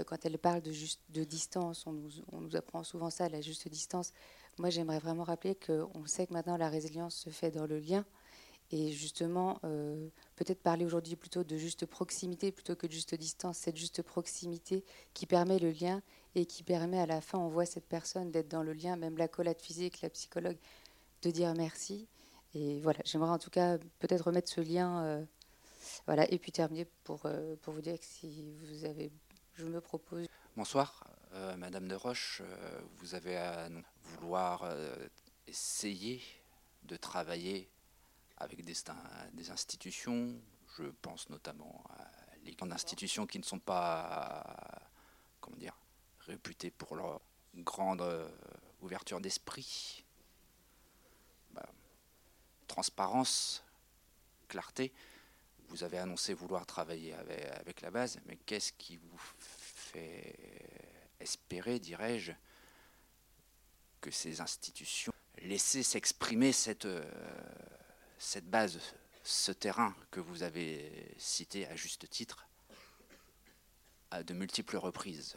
quand 0.06 0.26
elle 0.26 0.38
parle 0.38 0.62
de, 0.62 0.72
juste, 0.72 1.02
de 1.10 1.24
distance, 1.24 1.86
on 1.86 1.92
nous, 1.92 2.12
on 2.32 2.42
nous 2.42 2.56
apprend 2.56 2.84
souvent 2.84 3.10
ça, 3.10 3.28
la 3.28 3.42
juste 3.42 3.68
distance. 3.68 4.14
Moi, 4.58 4.70
j'aimerais 4.70 5.00
vraiment 5.00 5.24
rappeler 5.24 5.56
qu'on 5.56 6.06
sait 6.06 6.28
que 6.28 6.34
maintenant 6.34 6.58
la 6.58 6.70
résilience 6.70 7.16
se 7.16 7.30
fait 7.30 7.52
dans 7.52 7.66
le 7.66 7.80
lien, 7.80 8.06
et 8.72 8.92
justement, 8.92 9.60
euh, 9.64 10.10
peut-être 10.36 10.62
parler 10.62 10.86
aujourd'hui 10.86 11.16
plutôt 11.16 11.44
de 11.44 11.58
juste 11.58 11.88
proximité 11.88 12.52
plutôt 12.52 12.76
que 12.76 12.86
de 12.86 12.92
juste 12.92 13.16
distance, 13.16 13.58
cette 13.58 13.78
juste 13.78 14.04
proximité 14.04 14.86
qui 15.14 15.26
permet 15.26 15.58
le 15.58 15.72
lien 15.72 16.04
et 16.36 16.46
qui 16.46 16.62
permet 16.62 17.00
à 17.00 17.08
la 17.08 17.20
fin, 17.20 17.40
on 17.40 17.48
voit 17.48 17.66
cette 17.66 17.88
personne 17.88 18.30
d'être 18.30 18.48
dans 18.48 18.62
le 18.62 18.74
lien, 18.74 18.96
même 18.96 19.18
la 19.18 19.28
collate 19.28 19.62
physique, 19.62 20.02
la 20.02 20.10
psychologue, 20.12 20.58
de 21.24 21.32
dire 21.32 21.54
merci. 21.56 22.08
Et 22.54 22.80
voilà, 22.82 23.00
j'aimerais 23.06 23.32
en 23.32 23.40
tout 23.40 23.50
cas 23.50 23.80
peut-être 24.00 24.26
remettre 24.26 24.52
ce 24.52 24.62
lien. 24.62 25.04
Euh, 25.04 25.26
voilà, 26.06 26.32
et 26.32 26.38
puis 26.38 26.52
terminer 26.52 26.86
pour, 27.04 27.22
euh, 27.26 27.56
pour 27.64 27.74
vous 27.74 27.82
dire 27.82 27.98
que 28.00 28.06
si 28.06 28.44
vous 28.62 28.86
avez. 28.86 29.12
Je 29.56 29.66
me 29.66 29.82
propose. 29.82 30.28
Bonsoir, 30.56 31.06
Madame 31.58 31.88
de 31.88 31.96
Roche. 31.96 32.42
vous 32.98 33.14
avez 33.14 33.36
à 33.36 33.68
vouloir 34.04 34.74
essayer 35.48 36.22
de 36.84 36.96
travailler 36.96 37.70
avec 38.40 38.64
des, 38.64 39.50
institutions. 39.50 40.40
Je 40.78 40.84
pense 41.02 41.30
notamment 41.30 41.84
à 41.90 42.08
les 42.44 42.54
grandes 42.54 42.72
institutions 42.72 43.28
qui 43.28 43.38
ne 43.40 43.44
sont 43.44 43.60
pas, 43.60 44.82
comment 45.42 45.58
dire, 45.58 45.76
réputées 46.22 46.72
pour 46.72 46.96
leur 46.96 47.22
grande 47.56 48.02
euh, 48.02 48.30
ouverture 48.82 49.20
d'esprit, 49.20 50.06
bah, 51.52 51.68
transparence, 52.68 53.64
clarté. 54.48 54.94
Vous 55.68 55.84
avez 55.84 55.98
annoncé 55.98 56.34
vouloir 56.34 56.66
travailler 56.66 57.14
avec, 57.14 57.46
avec 57.46 57.82
la 57.82 57.92
base, 57.92 58.20
mais 58.26 58.38
qu'est-ce 58.38 58.72
qui 58.74 58.98
vous 58.98 59.18
fait 59.18 60.36
espérer, 61.20 61.80
dirais-je, 61.80 62.32
que 64.02 64.12
ces 64.12 64.40
institutions 64.40 65.14
laissent 65.42 65.82
s'exprimer 65.82 66.52
cette, 66.52 66.86
euh, 66.86 67.04
cette 68.20 68.50
base, 68.50 68.80
ce 69.24 69.52
terrain 69.52 69.96
que 70.12 70.20
vous 70.20 70.44
avez 70.44 71.16
cité 71.18 71.66
à 71.68 71.76
juste 71.76 72.08
titre, 72.10 72.46
à 74.12 74.22
de 74.22 74.34
multiples 74.34 74.78
reprises. 74.78 75.36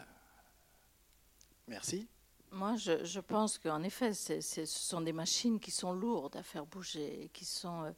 Merci. 1.68 2.08
Moi, 2.50 2.76
je, 2.76 3.20
pense 3.20 3.56
qu'en 3.56 3.82
effet, 3.82 4.12
ce 4.12 4.66
sont 4.66 5.00
des 5.00 5.12
machines 5.14 5.58
qui 5.58 5.70
sont 5.70 5.94
lourdes 5.94 6.36
à 6.36 6.42
faire 6.42 6.66
bouger, 6.66 7.30
qui 7.32 7.46
sont. 7.46 7.84
Euh, 7.84 7.92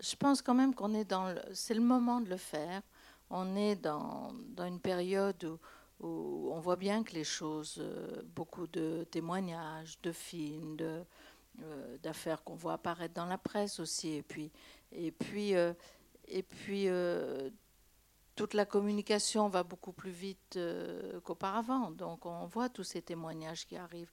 je 0.00 0.14
pense 0.14 0.40
quand 0.40 0.54
même 0.54 0.72
qu'on 0.72 0.94
est 0.94 1.04
dans. 1.04 1.34
C'est 1.52 1.74
le 1.74 1.80
moment 1.80 2.20
de 2.20 2.28
le 2.28 2.36
faire. 2.36 2.82
On 3.30 3.56
est 3.56 3.74
dans, 3.74 4.32
dans 4.50 4.66
une 4.66 4.78
période 4.78 5.42
où, 5.42 5.58
où, 6.06 6.50
on 6.52 6.60
voit 6.60 6.76
bien 6.76 7.02
que 7.02 7.12
les 7.12 7.24
choses, 7.24 7.76
euh, 7.78 8.22
beaucoup 8.36 8.68
de 8.68 9.04
témoignages, 9.10 10.00
de 10.02 10.12
films, 10.12 10.76
de, 10.76 10.84
euh, 10.84 11.04
d'affaires 12.02 12.42
qu'on 12.44 12.54
voit 12.54 12.74
apparaître 12.74 13.14
dans 13.14 13.26
la 13.26 13.38
presse 13.38 13.80
aussi. 13.80 14.14
Et 14.14 14.22
puis, 14.22 14.50
et 14.92 15.10
puis, 15.10 15.54
euh, 15.54 15.72
et 16.26 16.42
puis 16.42 16.88
euh, 16.88 17.50
toute 18.36 18.54
la 18.54 18.64
communication 18.64 19.48
va 19.48 19.62
beaucoup 19.62 19.92
plus 19.92 20.10
vite 20.10 20.58
qu'auparavant. 21.24 21.90
Donc 21.90 22.26
on 22.26 22.46
voit 22.46 22.68
tous 22.68 22.84
ces 22.84 23.02
témoignages 23.02 23.66
qui 23.66 23.76
arrivent. 23.76 24.12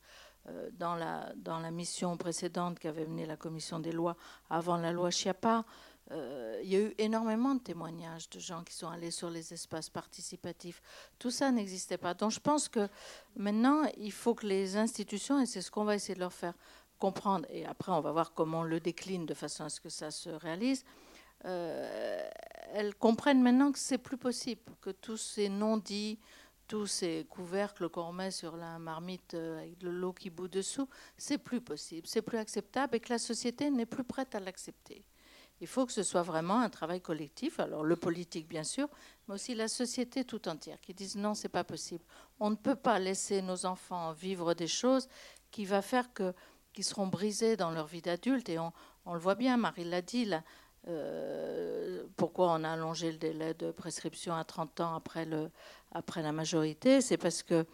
Dans 0.74 0.93
la, 0.93 1.34
dans 1.38 1.58
la 1.58 1.72
mission 1.72 2.18
précédente 2.18 2.78
qu'avait 2.78 3.08
menée 3.08 3.26
la 3.26 3.36
commission 3.36 3.80
des 3.80 3.91
lois 3.91 4.16
avant 4.52 4.78
la 4.78 4.91
loi 4.91 5.10
Chiappa, 5.10 5.66
il 6.12 6.70
y 6.70 6.76
a 6.76 6.82
eu 6.82 6.93
énormément 7.00 7.56
de 7.56 7.62
témoignages 7.62 8.30
de 8.30 8.39
gens 8.39 8.64
qui 8.64 8.76
sont 8.76 8.88
allés 8.88 9.10
sur 9.10 9.32
les 9.32 9.54
espaces 9.54 9.89
participatifs. 9.89 10.84
Tout 11.18 11.32
ça 11.32 11.50
n'existait 11.50 11.98
pas. 11.98 12.14
Donc 12.14 12.30
je 12.30 12.39
pense 12.39 12.70
que 12.70 12.88
maintenant, 13.36 13.89
il 13.98 14.12
faut 14.12 14.36
que 14.36 14.46
les 14.46 14.78
institutions, 14.78 15.41
et 15.41 15.48
c'est 15.48 15.62
ce 15.62 15.72
qu'on 15.72 15.84
va 15.84 15.96
essayer 15.96 16.14
de 16.14 16.20
leur 16.20 16.34
faire 16.34 16.54
comprendre, 17.00 17.46
et 17.50 17.66
après 17.66 17.91
on 17.91 18.02
va 18.02 18.12
voir 18.12 18.34
comment 18.34 18.62
on 18.62 18.64
le 18.64 18.80
décline 18.80 19.26
de 19.26 19.34
façon 19.34 19.64
à 19.64 19.70
ce 19.70 19.80
que 19.80 19.89
ça 19.89 20.12
se 20.12 20.30
réalise, 20.30 20.84
euh, 21.46 22.28
elles 22.74 22.96
comprennent 22.96 23.41
maintenant 23.41 23.72
que 23.72 23.80
c'est 23.80 23.98
plus 23.98 24.18
possible, 24.18 24.62
que 24.82 24.89
tous 24.89 25.18
ces 25.18 25.50
non-dits, 25.50 26.20
tous 26.68 26.88
ces 26.88 27.28
couvercles 27.30 27.89
qu'on 27.89 28.12
met 28.12 28.32
sur 28.32 28.58
la 28.58 28.80
marmite 28.80 29.36
euh, 29.36 29.60
avec 29.60 29.84
le 29.84 29.91
lot 29.91 30.14
qui 30.14 30.30
bout 30.30 30.48
dessous, 30.48 30.89
c'est 31.18 31.38
plus 31.38 31.62
possible, 31.62 32.08
c'est 32.08 32.24
plus 32.24 32.38
acceptable 32.38 32.96
et 32.96 33.00
que 33.00 33.14
la 33.14 33.20
société 33.20 33.70
n'est 33.70 33.86
plus 33.86 34.04
prête 34.04 34.34
à 34.34 34.39
l'accepter. 34.39 35.06
Il 35.62 35.68
faut 35.68 35.86
que 35.86 35.93
ce 35.93 36.04
soit 36.04 36.24
vraiment 36.24 36.60
un 36.60 36.70
travail 36.70 37.00
collectif, 37.00 37.60
alors 37.60 37.84
le 37.84 37.96
politique 37.96 38.48
bien 38.48 38.64
sûr, 38.64 38.89
mais 39.28 39.36
aussi 39.36 39.56
la 39.56 39.68
société 39.68 40.26
tout 40.26 40.48
entière 40.50 40.82
qui 40.82 40.93
dise 40.93 41.16
non, 41.16 41.34
c'est 41.34 41.50
pas 41.50 41.64
possible. 41.64 42.04
On 42.39 42.50
ne 42.50 42.56
peut 42.56 42.76
pas 42.76 43.00
laisser 43.00 43.41
nos 43.41 43.66
enfants 43.66 44.12
vivre 44.12 44.54
des 44.54 44.68
choses 44.68 45.08
qui 45.52 45.66
va 45.66 45.82
faire 45.82 46.12
que 46.14 46.34
qui 46.76 46.84
seront 46.84 47.07
brisés 47.07 47.55
dans 47.55 47.71
leur 47.71 47.88
vie 47.88 48.01
d'adulte. 48.01 48.49
Et 48.49 48.59
on, 48.59 48.71
le 49.11 49.19
voit 49.19 49.36
bien, 49.36 49.57
Marie 49.57 49.86
l'a 49.86 50.01
dit, 50.01 50.26
là, 50.26 50.43
euh, 50.88 52.03
pourquoi 52.17 52.51
on 52.51 52.63
a 52.63 52.71
allongé 52.71 53.11
le 53.11 53.17
délai 53.17 53.53
de 53.55 53.71
prescription 53.71 54.36
à 54.36 54.43
30 54.43 54.82
ans 54.82 54.95
après, 54.95 55.26
le, 55.26 55.49
après 55.91 56.21
la 56.21 56.34
majorité. 56.34 57.01
C'est 57.01 57.17
parce 57.17 57.41
qu'il 57.41 57.65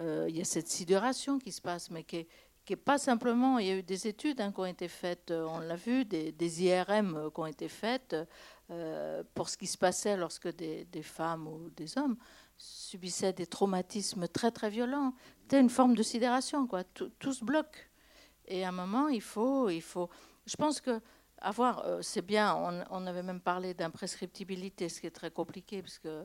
euh, 0.00 0.28
y 0.30 0.40
a 0.40 0.44
cette 0.44 0.68
sidération 0.68 1.38
qui 1.38 1.52
se 1.52 1.60
passe, 1.60 1.90
mais 1.90 2.02
qui 2.02 2.26
n'est 2.68 2.76
pas 2.76 2.98
simplement. 2.98 3.58
Il 3.58 3.66
y 3.66 3.70
a 3.70 3.76
eu 3.76 3.82
des 3.82 4.08
études 4.08 4.40
hein, 4.40 4.50
qui 4.50 4.60
ont 4.60 4.66
été 4.66 4.88
faites, 4.88 5.30
euh, 5.30 5.44
on 5.44 5.60
l'a 5.60 5.76
vu, 5.76 6.06
des, 6.06 6.64
IRM 6.64 7.30
qui 7.32 7.40
ont 7.40 7.46
été 7.46 7.68
faites 7.68 8.16
pour 9.34 9.48
ce 9.48 9.56
qui 9.56 9.68
se 9.68 9.78
passait 9.78 10.16
lorsque 10.16 10.48
des, 10.56 10.86
des, 10.86 11.02
femmes 11.02 11.46
ou 11.46 11.70
des 11.76 11.96
hommes 11.98 12.16
subissaient 12.56 13.32
des 13.32 13.46
traumatismes 13.46 14.26
très 14.26 14.50
très 14.50 14.70
violents. 14.70 15.14
C'était 15.42 15.60
une 15.60 15.70
forme 15.70 15.94
de 15.94 16.02
sidération, 16.02 16.66
quoi. 16.66 16.82
Tout, 16.82 17.12
tout 17.20 17.32
se 17.32 17.44
bloque. 17.44 17.88
Et 18.46 18.64
à 18.64 18.68
un 18.68 18.72
moment, 18.72 19.08
il 19.08 19.20
faut, 19.20 19.68
il 19.68 19.82
faut. 19.82 20.08
Je 20.46 20.56
pense 20.56 20.80
que 20.80 21.00
avoir, 21.38 21.84
euh, 21.84 22.00
c'est 22.02 22.22
bien. 22.22 22.54
On, 22.90 23.06
avait 23.06 23.22
même 23.22 23.40
parlé 23.40 23.74
d'imprescriptibilité, 23.74 24.88
ce 24.88 25.00
qui 25.00 25.06
est 25.06 25.10
très 25.10 25.30
compliqué, 25.30 25.82
parce 25.82 25.98
que 25.98 26.24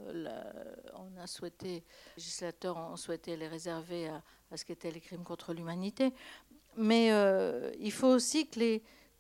on 0.96 1.18
a 1.20 1.28
souhaité, 1.28 1.68
les 1.68 1.84
législateurs 2.18 2.78
ont 2.78 2.96
souhaité 2.96 3.36
les 3.36 3.48
réserver 3.48 4.10
à, 4.10 4.22
ce 4.56 4.66
qu'étaient 4.66 4.92
les 4.92 5.02
crimes 5.02 5.24
contre 5.24 5.54
l'humanité. 5.54 6.14
mais 6.78 7.10
il 7.80 7.92
faut 7.92 8.08
aussi 8.08 8.50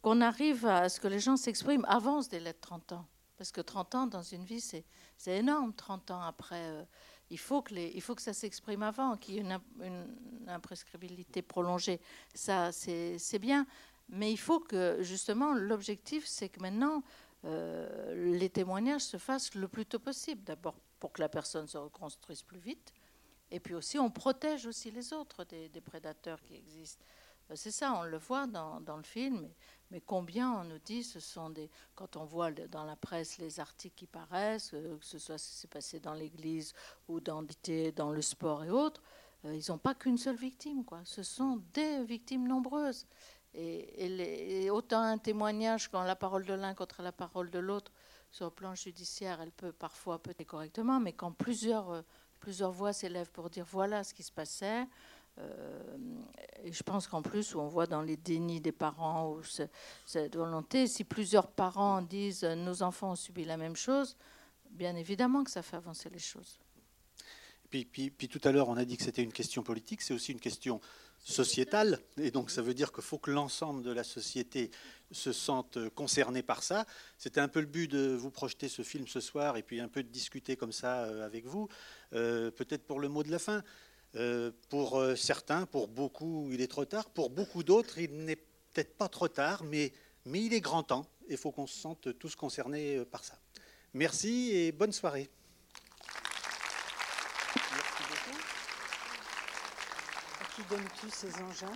qu'on 0.01 0.21
arrive 0.21 0.65
à 0.65 0.89
ce 0.89 0.99
que 0.99 1.07
les 1.07 1.19
gens 1.19 1.37
s'expriment 1.37 1.85
ce 2.21 2.29
délai 2.29 2.53
de 2.53 2.59
30 2.59 2.93
ans. 2.93 3.05
Parce 3.37 3.51
que 3.51 3.61
30 3.61 3.95
ans 3.95 4.07
dans 4.07 4.21
une 4.21 4.45
vie, 4.45 4.61
c'est 4.61 4.85
énorme, 5.27 5.73
30 5.73 6.11
ans 6.11 6.21
après 6.21 6.87
il 7.31 7.37
faut 7.37 7.61
que, 7.61 8.21
ça 8.21 8.33
s'exprime 8.33 8.83
avant, 8.83 9.17
qu'il 9.17 9.35
y 9.35 9.37
ait 9.37 9.41
une, 9.41 9.59
une, 9.81 10.49
imprescriptibilité 10.49 11.41
prolongée. 11.41 11.99
Ça, 12.33 12.71
c'est 12.71 13.39
bien. 13.39 13.65
Mais 14.09 14.31
il 14.31 14.37
faut 14.37 14.59
que, 14.59 14.97
justement, 15.01 15.53
l'objectif, 15.53 16.25
c'est 16.27 16.49
que 16.49 16.59
maintenant, 16.59 17.03
euh, 17.45 18.33
les 18.33 18.49
témoignages 18.49 19.01
se 19.01 19.17
fassent 19.17 19.55
le 19.55 19.67
plus 19.67 19.85
tôt 19.85 19.99
possible. 19.99 20.43
D'abord, 20.43 20.75
pour 20.99 21.13
que 21.13 21.21
la 21.21 21.29
personne 21.29 21.67
se 21.67 21.77
reconstruise 21.77 22.43
plus 22.43 22.59
vite. 22.59 22.93
Et 23.49 23.59
puis 23.59 23.73
aussi, 23.73 23.97
on 23.97 24.09
protège 24.09 24.65
aussi 24.65 24.91
les 24.91 25.13
autres 25.13 25.45
des 25.45 25.81
prédateurs 25.81 26.41
qui 26.43 26.55
existent. 26.55 27.03
Euh, 27.51 27.55
c'est 27.55 27.71
ça, 27.71 27.93
on 27.93 28.03
le 28.03 28.17
voit 28.17 28.47
dans, 28.47 28.81
dans 28.81 28.97
le 28.97 29.03
film. 29.03 29.47
Mais 29.91 29.99
combien 29.99 30.51
on 30.51 30.63
nous 30.63 30.79
dit, 30.79 31.03
ce 31.03 31.19
sont 31.19 31.49
des. 31.49 31.69
Quand 31.95 32.15
on 32.15 32.23
voit 32.23 32.51
dans 32.51 32.85
la 32.85 32.95
presse 32.95 33.37
les 33.37 33.59
articles 33.59 33.95
qui 33.95 34.07
paraissent, 34.07 34.71
euh, 34.73 34.97
que 34.97 35.05
ce 35.05 35.19
soit 35.19 35.37
ce 35.37 35.49
qui 35.49 35.55
s'est 35.57 35.67
passé 35.67 35.99
dans 35.99 36.13
l'église 36.13 36.73
ou 37.07 37.19
dans, 37.19 37.43
dans 37.95 38.11
le 38.11 38.21
sport 38.21 38.63
et 38.63 38.69
autres, 38.69 39.01
euh, 39.45 39.55
ils 39.55 39.69
n'ont 39.69 39.77
pas 39.77 39.93
qu'une 39.93 40.17
seule 40.17 40.37
victime, 40.37 40.85
quoi. 40.85 41.01
Ce 41.03 41.23
sont 41.23 41.61
des 41.73 42.03
victimes 42.03 42.47
nombreuses. 42.47 43.05
Et, 43.53 44.69
autant 44.71 45.01
un 45.01 45.17
témoignage 45.17 45.89
quand 45.89 46.03
la 46.03 46.15
parole 46.15 46.45
de 46.45 46.53
l'un 46.53 46.73
contre 46.73 47.01
la 47.01 47.11
parole 47.11 47.49
de 47.49 47.59
l'autre, 47.59 47.91
sur 48.31 48.45
le 48.45 48.51
plan 48.51 48.75
judiciaire, 48.75 49.41
elle 49.41 49.51
peut 49.51 49.73
parfois 49.73 50.23
peut-être 50.23 50.47
correctement, 50.47 51.01
mais 51.01 51.11
quand 51.11 51.33
plusieurs, 51.33 52.01
plusieurs 52.39 52.71
voix 52.71 52.93
s'élèvent 52.93 53.31
pour 53.31 53.49
dire 53.49 53.65
voilà 53.69 54.05
ce 54.05 54.13
qui 54.13 54.23
se 54.23 54.31
passait, 54.31 54.87
et 56.63 56.71
je 56.71 56.83
pense 56.83 57.07
qu'en 57.07 57.21
plus, 57.21 57.55
on 57.55 57.67
voit 57.67 57.87
dans 57.87 58.01
les 58.01 58.17
dénis 58.17 58.61
des 58.61 58.71
parents 58.71 59.31
ou 59.31 59.41
cette 60.05 60.35
volonté, 60.35 60.87
si 60.87 61.03
plusieurs 61.03 61.47
parents 61.47 62.01
disent 62.01 62.43
nos 62.43 62.83
enfants 62.83 63.11
ont 63.11 63.15
subi 63.15 63.45
la 63.45 63.57
même 63.57 63.75
chose, 63.75 64.17
bien 64.71 64.95
évidemment 64.95 65.43
que 65.43 65.51
ça 65.51 65.61
fait 65.61 65.77
avancer 65.77 66.09
les 66.09 66.19
choses. 66.19 66.59
Puis, 67.69 67.85
puis, 67.85 68.11
puis 68.11 68.27
tout 68.27 68.41
à 68.43 68.51
l'heure, 68.51 68.67
on 68.69 68.75
a 68.75 68.85
dit 68.85 68.97
que 68.97 69.03
c'était 69.03 69.23
une 69.23 69.31
question 69.31 69.63
politique, 69.63 70.01
c'est 70.01 70.13
aussi 70.13 70.33
une 70.33 70.39
question 70.39 70.81
sociétale. 71.23 71.99
Et 72.17 72.31
donc, 72.31 72.51
ça 72.51 72.61
veut 72.61 72.73
dire 72.73 72.91
qu'il 72.91 73.03
faut 73.03 73.17
que 73.17 73.31
l'ensemble 73.31 73.83
de 73.83 73.91
la 73.91 74.03
société 74.03 74.71
se 75.11 75.31
sente 75.31 75.77
concerné 75.89 76.41
par 76.43 76.63
ça. 76.63 76.85
C'était 77.17 77.39
un 77.39 77.47
peu 77.47 77.59
le 77.59 77.67
but 77.67 77.89
de 77.89 78.15
vous 78.15 78.31
projeter 78.31 78.67
ce 78.67 78.81
film 78.81 79.07
ce 79.07 79.19
soir 79.19 79.57
et 79.57 79.63
puis 79.63 79.79
un 79.79 79.87
peu 79.87 80.03
de 80.03 80.09
discuter 80.09 80.55
comme 80.55 80.71
ça 80.71 81.03
euh, 81.03 81.25
avec 81.25 81.45
vous. 81.45 81.69
Euh, 82.13 82.51
peut-être 82.51 82.85
pour 82.85 82.99
le 82.99 83.07
mot 83.07 83.23
de 83.23 83.31
la 83.31 83.39
fin. 83.39 83.63
Euh, 84.17 84.51
pour 84.69 84.99
euh, 84.99 85.15
certains, 85.15 85.65
pour 85.65 85.87
beaucoup, 85.87 86.49
il 86.51 86.59
est 86.61 86.67
trop 86.67 86.83
tard. 86.85 87.09
Pour 87.09 87.29
beaucoup 87.29 87.63
d'autres, 87.63 87.97
il 87.97 88.25
n'est 88.25 88.35
peut-être 88.35 88.97
pas 88.97 89.07
trop 89.07 89.29
tard, 89.29 89.63
mais, 89.63 89.93
il 90.25 90.53
est 90.53 90.61
grand 90.61 90.83
temps. 90.83 91.05
Il 91.29 91.37
faut 91.37 91.51
qu'on 91.51 91.67
se 91.67 91.77
sente 91.77 92.17
tous 92.19 92.35
concernés 92.35 92.97
euh, 92.97 93.05
par 93.05 93.23
ça. 93.23 93.39
Merci 93.93 94.51
et 94.53 94.71
bonne 94.73 94.91
soirée. 94.91 95.29
Merci 97.55 98.03
beaucoup. 98.09 98.37
Qui 100.99 101.11
ces 101.11 101.33
engins? 101.41 101.71